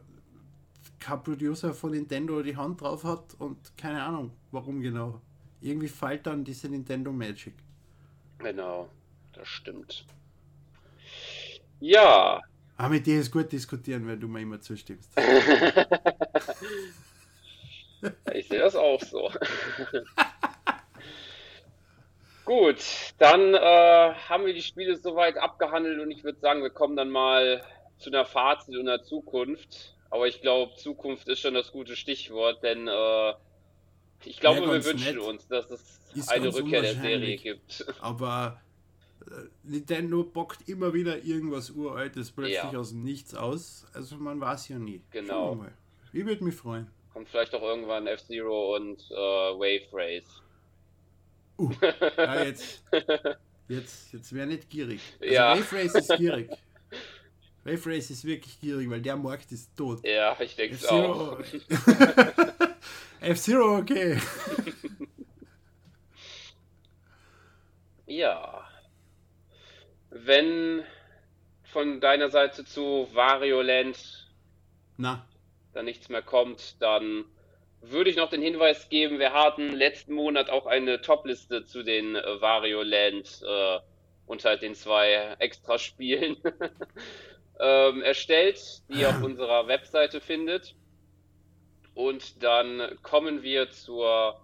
kein 0.98 1.22
Producer 1.22 1.74
von 1.74 1.90
Nintendo 1.90 2.42
die 2.42 2.56
Hand 2.56 2.80
drauf 2.80 3.04
hat 3.04 3.34
und 3.38 3.76
keine 3.76 4.02
Ahnung, 4.02 4.30
warum 4.50 4.80
genau. 4.80 5.20
Irgendwie 5.60 5.88
fällt 5.88 6.26
dann 6.26 6.44
diese 6.44 6.68
Nintendo 6.68 7.12
Magic. 7.12 7.54
Genau, 8.38 8.88
das 9.32 9.48
stimmt. 9.48 10.04
Ja, 11.80 12.40
aber 12.76 12.88
mit 12.90 13.06
dir 13.06 13.20
ist 13.20 13.30
gut 13.30 13.52
diskutieren, 13.52 14.04
wenn 14.06 14.18
du 14.18 14.26
mir 14.26 14.40
immer 14.40 14.60
zustimmst. 14.60 15.10
ich 18.34 18.48
sehe 18.48 18.58
das 18.58 18.74
auch 18.74 19.00
so. 19.00 19.30
Gut, 22.44 22.76
dann 23.18 23.54
äh, 23.54 24.14
haben 24.28 24.44
wir 24.44 24.52
die 24.52 24.60
Spiele 24.60 24.96
soweit 24.96 25.38
abgehandelt 25.38 26.00
und 26.00 26.10
ich 26.10 26.24
würde 26.24 26.40
sagen, 26.40 26.62
wir 26.62 26.68
kommen 26.70 26.94
dann 26.94 27.08
mal 27.08 27.62
zu 27.98 28.10
einer 28.10 28.24
Fazit 28.24 28.76
und 28.76 28.88
einer 28.88 29.02
Zukunft. 29.02 29.94
Aber 30.10 30.28
ich 30.28 30.40
glaube, 30.40 30.74
Zukunft 30.76 31.28
ist 31.28 31.40
schon 31.40 31.54
das 31.54 31.72
gute 31.72 31.96
Stichwort, 31.96 32.62
denn 32.62 32.86
äh, 32.86 33.32
ich 34.24 34.40
glaube, 34.40 34.60
ja, 34.60 34.72
wir 34.72 34.84
wünschen 34.84 35.16
nett. 35.16 35.18
uns, 35.18 35.46
dass 35.48 35.70
es 35.70 36.28
eine 36.28 36.54
Rückkehr 36.54 36.82
der 36.82 36.94
Serie 36.94 37.36
gibt. 37.36 37.84
Aber 38.00 38.60
Nintendo 39.62 40.22
bockt 40.22 40.68
immer 40.68 40.92
wieder 40.94 41.24
irgendwas 41.24 41.70
Uraltes 41.70 42.30
plötzlich 42.30 42.56
ja. 42.56 42.76
aus 42.76 42.90
dem 42.90 43.02
Nichts 43.02 43.34
aus. 43.34 43.86
Also 43.92 44.16
man 44.16 44.40
weiß 44.40 44.68
ja 44.68 44.78
nie. 44.78 45.02
Genau. 45.10 45.64
Ich 46.12 46.24
würde 46.24 46.44
mich 46.44 46.54
freuen. 46.54 46.90
Kommt 47.12 47.28
vielleicht 47.28 47.54
auch 47.54 47.62
irgendwann 47.62 48.06
F-Zero 48.06 48.76
und 48.76 49.00
äh, 49.10 49.14
Wave 49.14 49.86
Race. 49.92 50.42
Uh, 51.56 51.70
ja, 52.16 52.44
jetzt, 52.44 52.84
jetzt, 53.68 54.12
jetzt 54.12 54.32
wäre 54.32 54.46
nicht 54.46 54.68
gierig. 54.68 55.00
Also 55.20 55.34
ja. 55.34 55.56
Wave 55.56 55.76
Race 55.76 55.94
ist 55.94 56.16
gierig. 56.16 56.50
Wave 57.64 57.86
Race 57.86 58.10
ist 58.10 58.24
wirklich 58.24 58.60
gierig, 58.60 58.90
weil 58.90 59.00
der 59.00 59.16
Markt 59.16 59.50
ist 59.52 59.74
tot. 59.76 60.04
Ja, 60.04 60.36
ich 60.40 60.54
denke 60.54 60.74
es 60.74 60.86
auch. 60.86 61.40
F-Zero, 63.20 63.78
okay. 63.78 64.16
ja 68.06 68.64
wenn 70.14 70.84
von 71.64 72.00
deiner 72.00 72.30
Seite 72.30 72.64
zu 72.64 73.08
Wario 73.12 73.62
Land 73.62 74.28
Na. 74.96 75.26
da 75.72 75.82
nichts 75.82 76.08
mehr 76.08 76.22
kommt, 76.22 76.80
dann 76.80 77.24
würde 77.80 78.08
ich 78.08 78.16
noch 78.16 78.30
den 78.30 78.40
Hinweis 78.40 78.88
geben, 78.88 79.18
wir 79.18 79.32
hatten 79.32 79.72
letzten 79.72 80.14
Monat 80.14 80.48
auch 80.48 80.66
eine 80.66 81.02
Topliste 81.02 81.66
zu 81.66 81.82
den 81.82 82.16
äh, 82.16 82.40
Wario 82.40 82.82
Land 82.82 83.42
äh, 83.46 83.80
unter 84.26 84.56
den 84.56 84.74
zwei 84.74 85.36
Extraspielen 85.38 86.36
ähm, 87.60 88.02
erstellt, 88.02 88.82
die 88.88 89.00
ihr 89.00 89.10
auf 89.10 89.22
unserer 89.22 89.66
Webseite 89.68 90.20
findet. 90.20 90.74
Und 91.94 92.42
dann 92.42 92.98
kommen 93.02 93.42
wir 93.42 93.70
zur 93.70 94.40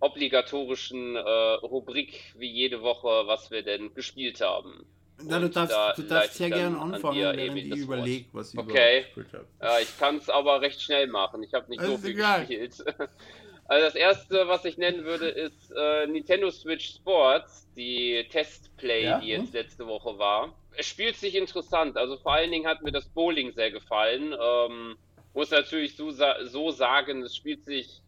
obligatorischen 0.00 1.16
äh, 1.16 1.20
Rubrik 1.20 2.34
wie 2.36 2.50
jede 2.50 2.82
Woche, 2.82 3.26
was 3.26 3.50
wir 3.50 3.62
denn 3.62 3.94
gespielt 3.94 4.40
haben. 4.40 4.86
Na, 5.20 5.40
du 5.40 5.48
darfst, 5.48 5.74
da 5.74 5.92
du 5.94 6.02
darfst 6.02 6.34
sehr 6.34 6.50
gerne 6.50 6.78
anfangen, 6.78 7.24
an 7.24 7.36
während 7.36 7.58
ich 7.58 7.76
überlege, 7.76 8.26
was 8.32 8.54
ich 8.54 8.58
okay. 8.60 9.02
gespielt 9.02 9.32
habe. 9.32 9.46
Ja, 9.60 9.80
ich 9.80 9.98
kann 9.98 10.16
es 10.16 10.28
aber 10.28 10.60
recht 10.60 10.80
schnell 10.80 11.08
machen. 11.08 11.42
Ich 11.42 11.52
habe 11.54 11.68
nicht 11.68 11.80
das 11.80 11.88
so 11.88 11.98
viel 11.98 12.10
egal. 12.10 12.46
gespielt. 12.46 12.84
Also 13.70 13.84
das 13.84 13.96
erste, 13.96 14.48
was 14.48 14.64
ich 14.64 14.78
nennen 14.78 15.04
würde, 15.04 15.28
ist 15.28 15.70
äh, 15.76 16.06
Nintendo 16.06 16.50
Switch 16.50 16.94
Sports, 16.94 17.68
die 17.76 18.26
Testplay, 18.30 19.04
ja? 19.04 19.20
die 19.20 19.26
jetzt 19.26 19.52
letzte 19.52 19.86
Woche 19.86 20.18
war. 20.18 20.54
Es 20.78 20.86
spielt 20.86 21.16
sich 21.16 21.34
interessant. 21.34 21.96
Also 21.96 22.16
vor 22.16 22.32
allen 22.34 22.52
Dingen 22.52 22.66
hat 22.66 22.82
mir 22.82 22.92
das 22.92 23.08
Bowling 23.08 23.52
sehr 23.52 23.70
gefallen. 23.72 24.32
Ähm, 24.40 24.96
muss 25.34 25.50
natürlich 25.50 25.96
so, 25.96 26.10
so 26.10 26.70
sagen, 26.70 27.22
es 27.22 27.34
spielt 27.34 27.64
sich 27.64 28.00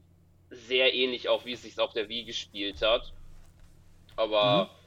sehr 0.50 0.94
ähnlich 0.94 1.28
auch, 1.28 1.44
wie 1.44 1.52
es 1.52 1.62
sich 1.62 1.78
auf 1.78 1.92
der 1.92 2.08
Wii 2.08 2.24
gespielt 2.24 2.80
hat. 2.82 3.12
Aber 4.16 4.64
mhm 4.64 4.80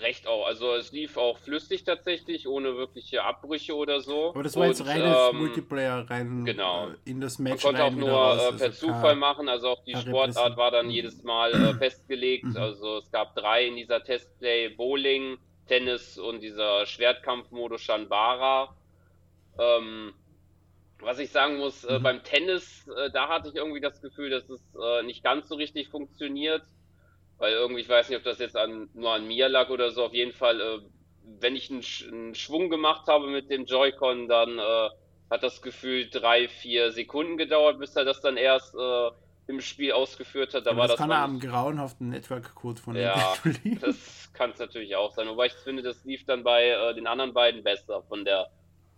recht 0.00 0.26
auch. 0.26 0.46
Also 0.46 0.74
es 0.74 0.92
lief 0.92 1.16
auch 1.16 1.38
flüssig 1.38 1.84
tatsächlich, 1.84 2.46
ohne 2.46 2.76
wirkliche 2.76 3.22
Abbrüche 3.22 3.74
oder 3.74 4.00
so. 4.00 4.30
Aber 4.30 4.42
das 4.42 4.56
war 4.56 4.66
jetzt 4.66 4.86
reines 4.86 5.16
ähm, 5.30 5.38
Multiplayer 5.38 6.08
rein 6.08 6.44
genau. 6.44 6.88
Äh, 6.88 7.10
in 7.10 7.20
das 7.20 7.38
Match. 7.38 7.64
Man 7.64 7.74
konnte 7.74 7.84
auch 7.84 7.98
nur 7.98 8.10
raus, 8.10 8.40
äh, 8.40 8.56
per 8.56 8.66
also 8.66 8.86
Zufall 8.86 9.16
machen, 9.16 9.48
also 9.48 9.68
auch 9.68 9.84
die 9.84 9.96
Sportart 9.96 10.56
war 10.56 10.70
dann 10.70 10.90
jedes 10.90 11.22
Mal 11.22 11.52
äh, 11.52 11.74
festgelegt. 11.78 12.44
Mhm. 12.44 12.56
Also 12.56 12.98
es 12.98 13.10
gab 13.10 13.34
drei 13.34 13.66
in 13.66 13.76
dieser 13.76 14.02
Testplay, 14.02 14.68
Bowling, 14.68 15.38
Tennis 15.66 16.18
und 16.18 16.40
dieser 16.40 16.86
Schwertkampfmodus 16.86 17.80
Shanbara. 17.80 18.74
Ähm, 19.58 20.14
was 21.00 21.18
ich 21.18 21.30
sagen 21.30 21.56
muss, 21.58 21.84
äh, 21.84 21.98
mhm. 21.98 22.02
beim 22.02 22.24
Tennis, 22.24 22.88
äh, 22.88 23.10
da 23.10 23.28
hatte 23.28 23.48
ich 23.48 23.54
irgendwie 23.54 23.80
das 23.80 24.00
Gefühl, 24.00 24.30
dass 24.30 24.48
es 24.48 24.62
äh, 24.74 25.02
nicht 25.02 25.22
ganz 25.22 25.48
so 25.48 25.54
richtig 25.56 25.88
funktioniert. 25.88 26.62
Weil 27.38 27.52
irgendwie, 27.52 27.82
ich 27.82 27.88
weiß 27.88 28.08
nicht, 28.08 28.18
ob 28.18 28.24
das 28.24 28.38
jetzt 28.38 28.56
an, 28.56 28.88
nur 28.94 29.12
an 29.12 29.26
mir 29.26 29.48
lag 29.48 29.68
oder 29.68 29.90
so, 29.90 30.04
auf 30.04 30.14
jeden 30.14 30.32
Fall 30.32 30.60
äh, 30.60 30.80
wenn 31.40 31.56
ich 31.56 31.70
einen, 31.70 31.84
einen, 32.12 32.34
Schwung 32.34 32.70
gemacht 32.70 33.06
habe 33.08 33.26
mit 33.28 33.50
dem 33.50 33.66
Joy-Con, 33.66 34.28
dann 34.28 34.58
äh, 34.58 34.88
hat 35.30 35.42
das 35.42 35.60
Gefühl 35.60 36.08
drei, 36.08 36.48
vier 36.48 36.92
Sekunden 36.92 37.36
gedauert, 37.36 37.78
bis 37.78 37.96
er 37.96 38.04
das 38.04 38.20
dann 38.20 38.36
erst 38.36 38.74
äh, 38.74 39.10
im 39.46 39.60
Spiel 39.60 39.92
ausgeführt 39.92 40.54
hat. 40.54 40.66
Da 40.66 40.72
ja, 40.72 40.76
war 40.76 40.88
das, 40.88 40.96
das 40.96 41.00
kann 41.00 41.10
er 41.10 41.18
am 41.18 41.38
grauenhaften 41.38 42.08
Network-Code 42.08 42.80
von 42.80 42.96
Ja, 42.96 43.34
das 43.80 44.30
kann 44.32 44.50
es 44.50 44.58
natürlich 44.58 44.96
auch 44.96 45.14
sein. 45.14 45.28
Wobei 45.28 45.46
ich 45.46 45.52
finde, 45.52 45.82
das 45.82 46.04
lief 46.04 46.24
dann 46.24 46.42
bei 46.42 46.68
äh, 46.68 46.94
den 46.94 47.06
anderen 47.06 47.32
beiden 47.32 47.62
besser 47.62 48.02
von 48.02 48.24
der 48.24 48.48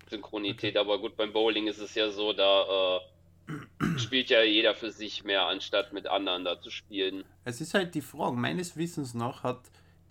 Synchronität. 0.09 0.76
Okay. 0.76 0.78
Aber 0.78 0.99
gut, 1.01 1.16
beim 1.16 1.32
Bowling 1.32 1.66
ist 1.66 1.78
es 1.78 1.94
ja 1.94 2.11
so, 2.11 2.32
da 2.32 2.96
äh, 2.96 3.99
spielt 3.99 4.30
ja 4.30 4.42
jeder 4.42 4.74
für 4.74 4.90
sich 4.90 5.24
mehr, 5.24 5.46
anstatt 5.46 5.92
mit 5.92 6.07
anderen 6.07 6.44
da 6.44 6.61
zu 6.61 6.70
spielen. 6.70 7.24
Es 7.44 7.61
ist 7.61 7.74
halt 7.74 7.94
die 7.94 8.01
Frage, 8.01 8.36
meines 8.36 8.76
Wissens 8.76 9.14
nach 9.14 9.42
hat 9.42 9.61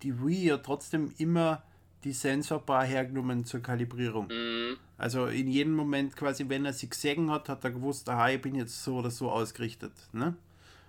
die 0.02 0.24
Wii 0.24 0.48
ja 0.48 0.58
trotzdem 0.58 1.12
immer 1.18 1.62
die 2.04 2.12
Sensorbar 2.12 2.84
hergenommen 2.84 3.44
zur 3.44 3.60
Kalibrierung. 3.60 4.28
Mhm. 4.28 4.78
Also 4.96 5.26
in 5.26 5.48
jedem 5.48 5.74
Moment 5.74 6.16
quasi, 6.16 6.48
wenn 6.48 6.64
er 6.64 6.72
sie 6.72 6.88
gesehen 6.88 7.30
hat, 7.30 7.48
hat 7.48 7.64
er 7.64 7.70
gewusst, 7.70 8.08
aha, 8.08 8.30
ich 8.30 8.40
bin 8.40 8.54
jetzt 8.54 8.82
so 8.82 8.96
oder 8.96 9.10
so 9.10 9.30
ausgerichtet. 9.30 9.92
Ne? 10.12 10.36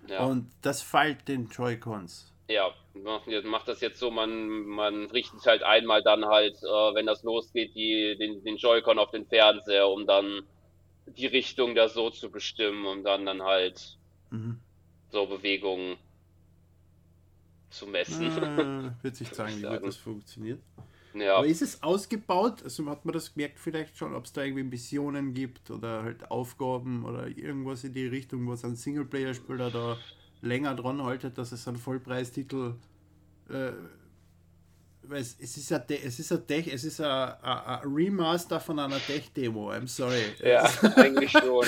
Ja. 0.08 0.24
Und 0.24 0.50
das 0.62 0.82
fällt 0.82 1.28
den 1.28 1.48
Joy-Cons. 1.48 2.32
Ja, 2.48 2.74
macht 3.44 3.68
das 3.68 3.80
jetzt 3.80 4.00
so, 4.00 4.10
man, 4.10 4.48
man 4.66 5.06
richtet 5.06 5.46
halt 5.46 5.62
einmal 5.62 6.02
dann 6.02 6.24
halt, 6.24 6.56
äh, 6.56 6.94
wenn 6.94 7.06
das 7.06 7.22
losgeht, 7.22 7.74
die, 7.76 8.16
den, 8.18 8.42
den 8.42 8.56
Joy-Con 8.56 8.98
auf 8.98 9.12
den 9.12 9.26
Fernseher, 9.26 9.88
um 9.88 10.06
dann 10.06 10.42
die 11.06 11.26
Richtung 11.26 11.76
da 11.76 11.88
so 11.88 12.10
zu 12.10 12.30
bestimmen, 12.30 12.86
um 12.86 13.04
dann 13.04 13.26
dann 13.26 13.42
halt 13.42 13.96
mhm. 14.30 14.58
so 15.10 15.26
Bewegungen 15.26 15.96
zu 17.70 17.86
messen. 17.86 18.26
Äh, 18.98 19.04
wird 19.04 19.14
sich 19.14 19.30
zeigen, 19.30 19.62
wie 19.62 19.66
gut 19.66 19.82
das 19.86 19.96
funktioniert. 19.96 20.60
Ja. 21.14 21.36
Aber 21.36 21.46
ist 21.46 21.62
es 21.62 21.82
ausgebaut? 21.82 22.62
Also 22.62 22.86
hat 22.86 23.04
man 23.04 23.12
das 23.12 23.34
gemerkt 23.34 23.58
vielleicht 23.58 23.96
schon, 23.96 24.14
ob 24.14 24.24
es 24.24 24.32
da 24.32 24.42
irgendwie 24.42 24.64
Missionen 24.64 25.34
gibt 25.34 25.70
oder 25.70 26.02
halt 26.02 26.30
Aufgaben 26.30 27.04
oder 27.04 27.26
irgendwas 27.26 27.84
in 27.84 27.92
die 27.92 28.06
Richtung, 28.06 28.46
wo 28.46 28.52
es 28.52 28.64
ein 28.64 28.76
Singleplayer-Spieler 28.76 29.70
da 29.70 29.96
länger 30.42 30.74
dran 30.74 31.02
haltet, 31.02 31.36
dass 31.38 31.52
es 31.52 31.66
ein 31.68 31.76
Vollpreistitel 31.76 32.74
äh, 33.48 33.72
weil 35.02 35.22
es, 35.22 35.36
es 35.40 35.56
ist 35.56 35.72
ein, 35.72 35.82
es 35.88 36.18
ist 36.18 36.32
ein 36.32 36.46
Tech, 36.46 36.66
es 36.72 36.84
ist 36.84 37.00
ein, 37.00 37.32
Remaster 37.84 38.60
von 38.60 38.78
einer 38.78 38.98
Tech-Demo, 38.98 39.72
I'm 39.72 39.88
sorry. 39.88 40.22
Ja, 40.42 40.62
eigentlich 40.96 41.32
schon. 41.32 41.66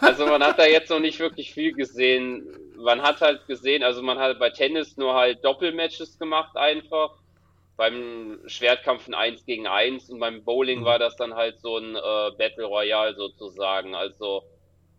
Also 0.00 0.26
man 0.26 0.42
hat 0.42 0.58
da 0.58 0.66
jetzt 0.66 0.90
noch 0.90 1.00
nicht 1.00 1.18
wirklich 1.18 1.52
viel 1.52 1.72
gesehen. 1.72 2.46
Man 2.76 3.02
hat 3.02 3.20
halt 3.20 3.46
gesehen, 3.46 3.82
also 3.82 4.02
man 4.02 4.18
hat 4.18 4.38
bei 4.38 4.50
Tennis 4.50 4.96
nur 4.96 5.14
halt 5.14 5.44
Doppelmatches 5.44 6.18
gemacht 6.18 6.56
einfach 6.56 7.21
beim 7.82 8.38
Schwertkampf 8.46 9.08
ein 9.08 9.14
1 9.14 9.44
gegen 9.44 9.66
1 9.66 10.08
und 10.08 10.20
beim 10.20 10.44
Bowling 10.44 10.82
mhm. 10.82 10.84
war 10.84 11.00
das 11.00 11.16
dann 11.16 11.34
halt 11.34 11.58
so 11.58 11.78
ein 11.78 11.96
äh, 11.96 12.30
Battle 12.38 12.66
Royale 12.66 13.16
sozusagen. 13.16 13.96
Also 13.96 14.44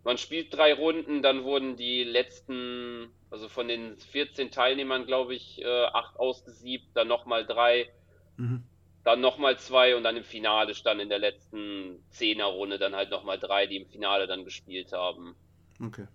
man 0.04 0.18
spielt 0.18 0.54
drei 0.54 0.74
Runden, 0.74 1.22
dann 1.22 1.44
wurden 1.44 1.76
die 1.76 2.04
letzten, 2.04 3.08
also 3.30 3.48
von 3.48 3.68
den 3.68 3.96
14 3.96 4.50
Teilnehmern, 4.50 5.06
glaube 5.06 5.34
ich, 5.34 5.62
äh, 5.62 5.84
acht 5.94 6.18
ausgesiebt, 6.18 6.88
dann 6.92 7.08
nochmal 7.08 7.46
drei, 7.46 7.88
mhm. 8.36 8.64
dann 9.02 9.22
nochmal 9.22 9.58
zwei 9.58 9.96
und 9.96 10.02
dann 10.02 10.18
im 10.18 10.24
Finale 10.24 10.74
stand 10.74 11.00
in 11.00 11.08
der 11.08 11.20
letzten 11.20 12.04
Zehner-Runde 12.10 12.76
dann 12.76 12.94
halt 12.94 13.08
nochmal 13.08 13.38
drei, 13.38 13.66
die 13.66 13.78
im 13.78 13.86
Finale 13.86 14.26
dann 14.26 14.44
gespielt 14.44 14.92
haben. 14.92 15.34
Okay. 15.82 16.06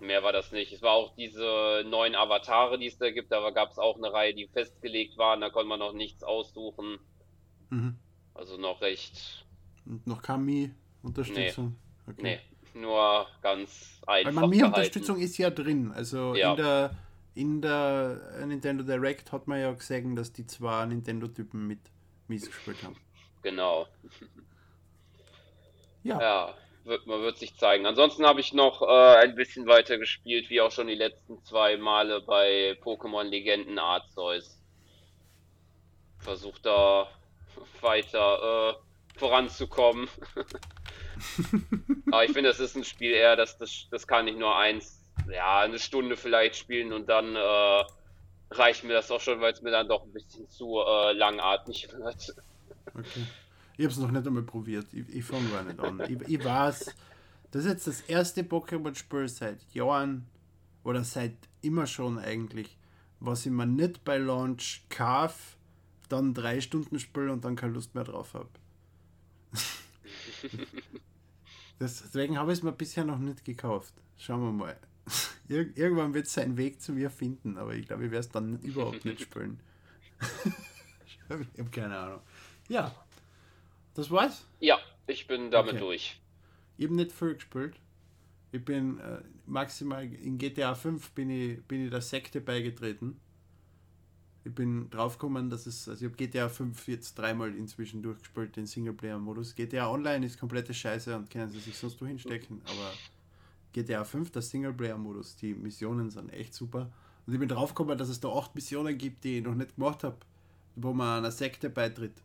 Mehr 0.00 0.22
war 0.22 0.32
das 0.32 0.52
nicht. 0.52 0.72
Es 0.72 0.82
war 0.82 0.92
auch 0.92 1.14
diese 1.16 1.84
neuen 1.86 2.14
Avatare, 2.14 2.78
die 2.78 2.86
es 2.86 2.98
da 2.98 3.10
gibt. 3.10 3.32
Da 3.32 3.50
gab 3.50 3.70
es 3.70 3.78
auch 3.78 3.96
eine 3.96 4.12
Reihe, 4.12 4.34
die 4.34 4.46
festgelegt 4.46 5.18
waren. 5.18 5.40
Da 5.40 5.50
konnte 5.50 5.68
man 5.68 5.80
noch 5.80 5.92
nichts 5.92 6.22
aussuchen. 6.22 6.98
Mhm. 7.70 7.96
Also 8.34 8.56
noch 8.56 8.80
recht. 8.80 9.44
Und 9.84 10.06
noch 10.06 10.22
Kami-Unterstützung? 10.22 11.76
Nee. 12.06 12.12
Okay. 12.12 12.40
nee, 12.74 12.80
nur 12.80 13.26
ganz 13.42 14.00
einfach. 14.06 14.32
Weil 14.32 14.32
Mami-Unterstützung 14.32 15.18
ist 15.18 15.36
ja 15.38 15.50
drin. 15.50 15.92
Also 15.92 16.34
ja. 16.34 16.52
in 16.52 16.56
der 16.56 16.96
in 17.34 17.62
der 17.62 18.46
Nintendo 18.46 18.82
Direct 18.82 19.30
hat 19.32 19.46
man 19.46 19.60
ja 19.60 19.72
gesehen, 19.72 20.16
dass 20.16 20.32
die 20.32 20.46
zwei 20.46 20.86
Nintendo-Typen 20.86 21.66
mit 21.66 21.78
Mies 22.26 22.46
gespielt 22.46 22.82
haben. 22.82 22.96
Genau. 23.42 23.86
ja. 26.02 26.20
Ja, 26.20 26.54
wird, 26.88 27.06
man 27.06 27.22
wird 27.22 27.38
sich 27.38 27.56
zeigen. 27.56 27.86
Ansonsten 27.86 28.26
habe 28.26 28.40
ich 28.40 28.52
noch 28.52 28.82
äh, 28.82 29.16
ein 29.16 29.34
bisschen 29.34 29.66
weiter 29.66 29.98
gespielt, 29.98 30.50
wie 30.50 30.60
auch 30.60 30.72
schon 30.72 30.88
die 30.88 30.94
letzten 30.94 31.42
zwei 31.44 31.76
Male 31.76 32.20
bei 32.20 32.76
Pokémon 32.82 33.24
Legenden 33.24 33.78
Arceus. 33.78 34.60
Versucht 36.18 36.66
da 36.66 37.08
weiter 37.80 38.76
äh, 38.76 39.18
voranzukommen. 39.18 40.08
Aber 42.10 42.24
ich 42.24 42.32
finde, 42.32 42.50
das 42.50 42.60
ist 42.60 42.76
ein 42.76 42.84
Spiel 42.84 43.12
eher, 43.12 43.36
das, 43.36 43.58
das, 43.58 43.88
das 43.90 44.06
kann 44.06 44.28
ich 44.28 44.36
nur 44.36 44.56
eins, 44.56 45.02
ja, 45.30 45.60
eine 45.60 45.78
Stunde 45.78 46.16
vielleicht 46.16 46.56
spielen 46.56 46.92
und 46.92 47.08
dann 47.08 47.34
äh, 47.34 47.84
reicht 48.50 48.84
mir 48.84 48.94
das 48.94 49.10
auch 49.10 49.20
schon, 49.20 49.40
weil 49.40 49.52
es 49.52 49.62
mir 49.62 49.70
dann 49.70 49.88
doch 49.88 50.04
ein 50.04 50.12
bisschen 50.12 50.48
zu 50.48 50.80
äh, 50.80 51.12
langatmig 51.12 51.88
wird. 51.92 52.34
Okay. 52.94 53.26
Ich 53.78 53.84
habe 53.84 53.92
es 53.92 54.00
noch 54.00 54.10
nicht 54.10 54.26
einmal 54.26 54.42
probiert. 54.42 54.92
Ich, 54.92 55.08
ich 55.08 55.24
fange 55.24 55.48
gar 55.50 55.62
nicht 55.62 55.78
an. 55.78 56.00
Ich, 56.00 56.20
ich 56.28 56.44
weiß, 56.44 56.94
das 57.52 57.64
ist 57.64 57.70
jetzt 57.70 57.86
das 57.86 58.00
erste 58.02 58.42
Pokémon-Spiel 58.42 59.28
seit 59.28 59.62
Jahren 59.72 60.26
oder 60.82 61.04
seit 61.04 61.36
immer 61.62 61.86
schon 61.86 62.18
eigentlich, 62.18 62.76
was 63.20 63.46
ich 63.46 63.52
mir 63.52 63.66
nicht 63.66 64.04
bei 64.04 64.18
Launch 64.18 64.84
kaufe, 64.90 65.56
dann 66.08 66.34
drei 66.34 66.60
Stunden 66.60 66.98
spiele 66.98 67.32
und 67.32 67.44
dann 67.44 67.54
keine 67.54 67.74
Lust 67.74 67.94
mehr 67.94 68.02
drauf 68.02 68.34
habe. 68.34 68.48
Deswegen 71.80 72.36
habe 72.36 72.50
ich 72.50 72.58
es 72.58 72.64
mir 72.64 72.72
bisher 72.72 73.04
noch 73.04 73.18
nicht 73.18 73.44
gekauft. 73.44 73.94
Schauen 74.16 74.40
wir 74.42 74.52
mal. 74.52 74.76
Ir 75.48 75.76
irgendwann 75.76 76.14
wird 76.14 76.26
es 76.26 76.34
seinen 76.34 76.56
Weg 76.56 76.82
zu 76.82 76.92
mir 76.92 77.10
finden, 77.10 77.56
aber 77.56 77.74
ich 77.76 77.86
glaube, 77.86 78.06
ich 78.06 78.10
werde 78.10 78.26
es 78.26 78.28
dann 78.28 78.58
überhaupt 78.58 79.04
nicht 79.04 79.20
spielen. 79.20 79.60
ich 81.06 81.20
habe 81.30 81.70
keine 81.70 81.96
Ahnung. 81.96 82.20
Ja, 82.68 82.92
das 83.98 84.10
war's? 84.10 84.46
Ja, 84.60 84.78
ich 85.06 85.26
bin 85.26 85.50
damit 85.50 85.72
okay. 85.72 85.80
durch. 85.80 86.20
Ich 86.76 86.84
habe 86.84 86.94
nicht 86.94 87.12
viel 87.12 87.34
gespielt. 87.34 87.74
Ich 88.52 88.64
bin 88.64 88.98
äh, 89.00 89.20
maximal 89.46 90.04
in 90.04 90.38
GTA 90.38 90.74
5 90.74 91.10
bin 91.10 91.30
ich, 91.30 91.62
bin 91.64 91.84
ich 91.84 91.90
der 91.90 92.00
Sekte 92.00 92.40
beigetreten. 92.40 93.20
Ich 94.44 94.54
bin 94.54 94.88
draufgekommen, 94.88 95.50
dass 95.50 95.66
es, 95.66 95.88
also 95.88 96.06
ich 96.06 96.10
habe 96.10 96.16
GTA 96.16 96.48
5 96.48 96.88
jetzt 96.88 97.18
dreimal 97.18 97.54
inzwischen 97.54 98.00
durchgespielt, 98.00 98.56
den 98.56 98.66
Singleplayer-Modus. 98.66 99.54
GTA 99.56 99.90
Online 99.90 100.24
ist 100.24 100.38
komplette 100.38 100.72
Scheiße 100.72 101.14
und 101.16 101.28
können 101.28 101.50
sie 101.50 101.58
sich 101.58 101.76
sonst 101.76 102.00
wo 102.00 102.06
hinstecken, 102.06 102.62
aber 102.64 102.92
GTA 103.72 104.04
5, 104.04 104.30
der 104.30 104.42
Singleplayer-Modus, 104.42 105.36
die 105.36 105.54
Missionen 105.54 106.10
sind 106.10 106.32
echt 106.32 106.54
super. 106.54 106.90
Und 107.26 107.34
ich 107.34 107.40
bin 107.40 107.48
draufgekommen, 107.48 107.98
dass 107.98 108.08
es 108.08 108.20
da 108.20 108.28
acht 108.28 108.54
Missionen 108.54 108.96
gibt, 108.96 109.24
die 109.24 109.38
ich 109.38 109.44
noch 109.44 109.54
nicht 109.54 109.74
gemacht 109.74 110.04
habe, 110.04 110.16
wo 110.76 110.94
man 110.94 111.18
einer 111.18 111.30
Sekte 111.30 111.68
beitritt. 111.68 112.22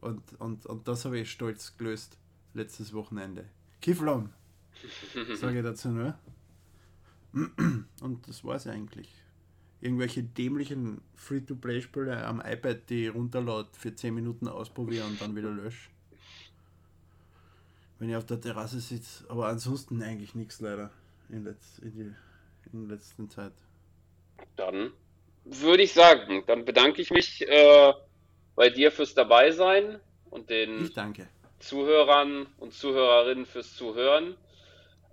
Und, 0.00 0.22
und, 0.40 0.66
und 0.66 0.88
das 0.88 1.04
habe 1.04 1.18
ich 1.18 1.30
stolz 1.30 1.76
gelöst 1.76 2.18
letztes 2.54 2.92
Wochenende. 2.92 3.44
Kiflom, 3.80 4.30
sage 5.36 5.58
ich 5.58 5.64
dazu 5.64 5.88
nur. 5.88 6.18
Und 8.00 8.26
das 8.26 8.44
war 8.44 8.56
es 8.56 8.66
eigentlich. 8.66 9.08
Irgendwelche 9.80 10.22
dämlichen 10.22 11.00
Free-to-Play-Spiele 11.14 12.26
am 12.26 12.40
iPad, 12.40 12.88
die 12.88 13.06
runterlaut 13.06 13.76
für 13.76 13.94
10 13.94 14.14
Minuten 14.14 14.48
ausprobieren 14.48 15.10
und 15.10 15.20
dann 15.20 15.36
wieder 15.36 15.50
lösche. 15.50 15.90
Wenn 17.98 18.08
ich 18.08 18.16
auf 18.16 18.26
der 18.26 18.40
Terrasse 18.40 18.80
sitze. 18.80 19.24
Aber 19.28 19.48
ansonsten 19.48 20.02
eigentlich 20.02 20.34
nichts 20.34 20.60
leider 20.60 20.90
in, 21.28 21.44
letz, 21.44 21.78
in, 21.78 21.92
die, 21.92 22.14
in 22.72 22.88
der 22.88 22.96
letzten 22.96 23.30
Zeit. 23.30 23.52
Dann 24.56 24.92
würde 25.44 25.82
ich 25.82 25.92
sagen, 25.92 26.42
dann 26.46 26.64
bedanke 26.64 27.00
ich 27.00 27.10
mich 27.10 27.46
äh, 27.46 27.92
bei 28.58 28.70
dir 28.70 28.90
fürs 28.90 29.14
Dabeisein 29.14 30.00
und 30.30 30.50
den 30.50 30.90
Zuhörern 31.60 32.48
und 32.58 32.74
Zuhörerinnen 32.74 33.46
fürs 33.46 33.76
Zuhören. 33.76 34.36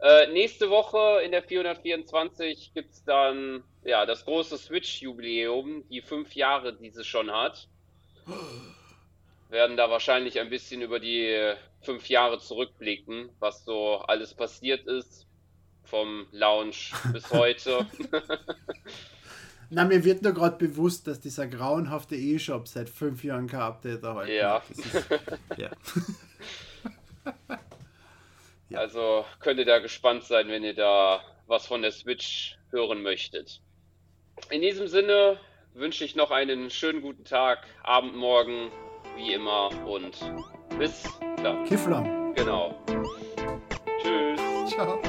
Äh, 0.02 0.32
nächste 0.34 0.72
Woche 0.72 1.22
in 1.24 1.32
der 1.32 1.44
424 1.44 2.72
gibt 2.74 2.92
es 2.92 3.04
dann 3.04 3.64
ja, 3.84 4.08
das 4.08 4.26
große 4.26 4.58
Switch-Jubiläum, 4.58 5.88
die 5.90 6.02
fünf 6.02 6.34
Jahre, 6.34 6.74
die 6.74 6.90
sie 6.90 7.04
schon 7.04 7.32
hat. 7.32 7.68
Werden 9.50 9.78
da 9.78 9.92
wahrscheinlich 9.92 10.40
ein 10.40 10.50
bisschen 10.50 10.82
über 10.82 11.00
die 11.00 11.54
fünf 11.82 12.10
Jahre 12.10 12.40
zurückblicken, 12.40 13.30
was 13.38 13.64
so 13.64 13.98
alles 13.98 14.34
passiert 14.34 14.88
ist, 14.88 15.28
vom 15.84 16.26
Launch 16.32 16.94
bis 17.14 17.30
heute. 17.32 17.86
Na, 19.70 19.84
mir 19.84 20.04
wird 20.04 20.22
nur 20.22 20.34
gerade 20.34 20.58
bewusst, 20.58 21.08
dass 21.08 21.20
dieser 21.20 21.48
grauenhafte 21.48 22.16
E-Shop 22.16 22.68
seit 22.68 22.90
fünf 22.90 23.24
Jahren 23.24 23.48
kein 23.48 23.62
Update 23.62 24.04
erhalten 24.04 24.34
ja. 24.34 24.62
Ist, 24.70 24.84
ja. 25.58 25.70
ja. 28.70 28.80
Also 28.80 29.26
könnt 29.40 29.60
ihr 29.60 29.66
da 29.66 29.80
gespannt 29.80 30.24
sein, 30.24 30.48
wenn 30.48 30.64
ihr 30.64 30.76
da 30.76 31.22
was 31.48 31.68
von 31.68 31.82
der 31.82 31.92
Switch 31.92 32.58
hören 32.72 33.02
möchtet. 33.02 33.62
In 34.50 34.62
diesem 34.62 34.88
Sinne 34.88 35.40
wünsche 35.74 36.06
ich 36.06 36.16
noch 36.16 36.32
einen 36.32 36.70
schönen 36.70 37.02
guten 37.02 37.24
Tag, 37.24 37.66
Abend, 37.84 38.16
Morgen, 38.16 38.72
wie 39.16 39.34
immer 39.34 39.70
und 39.86 40.18
bis 40.78 41.04
dann. 41.44 41.66
Kiffler. 41.66 42.04
Genau. 42.36 42.76
Tschüss. 44.02 44.74
Ciao. 44.74 45.00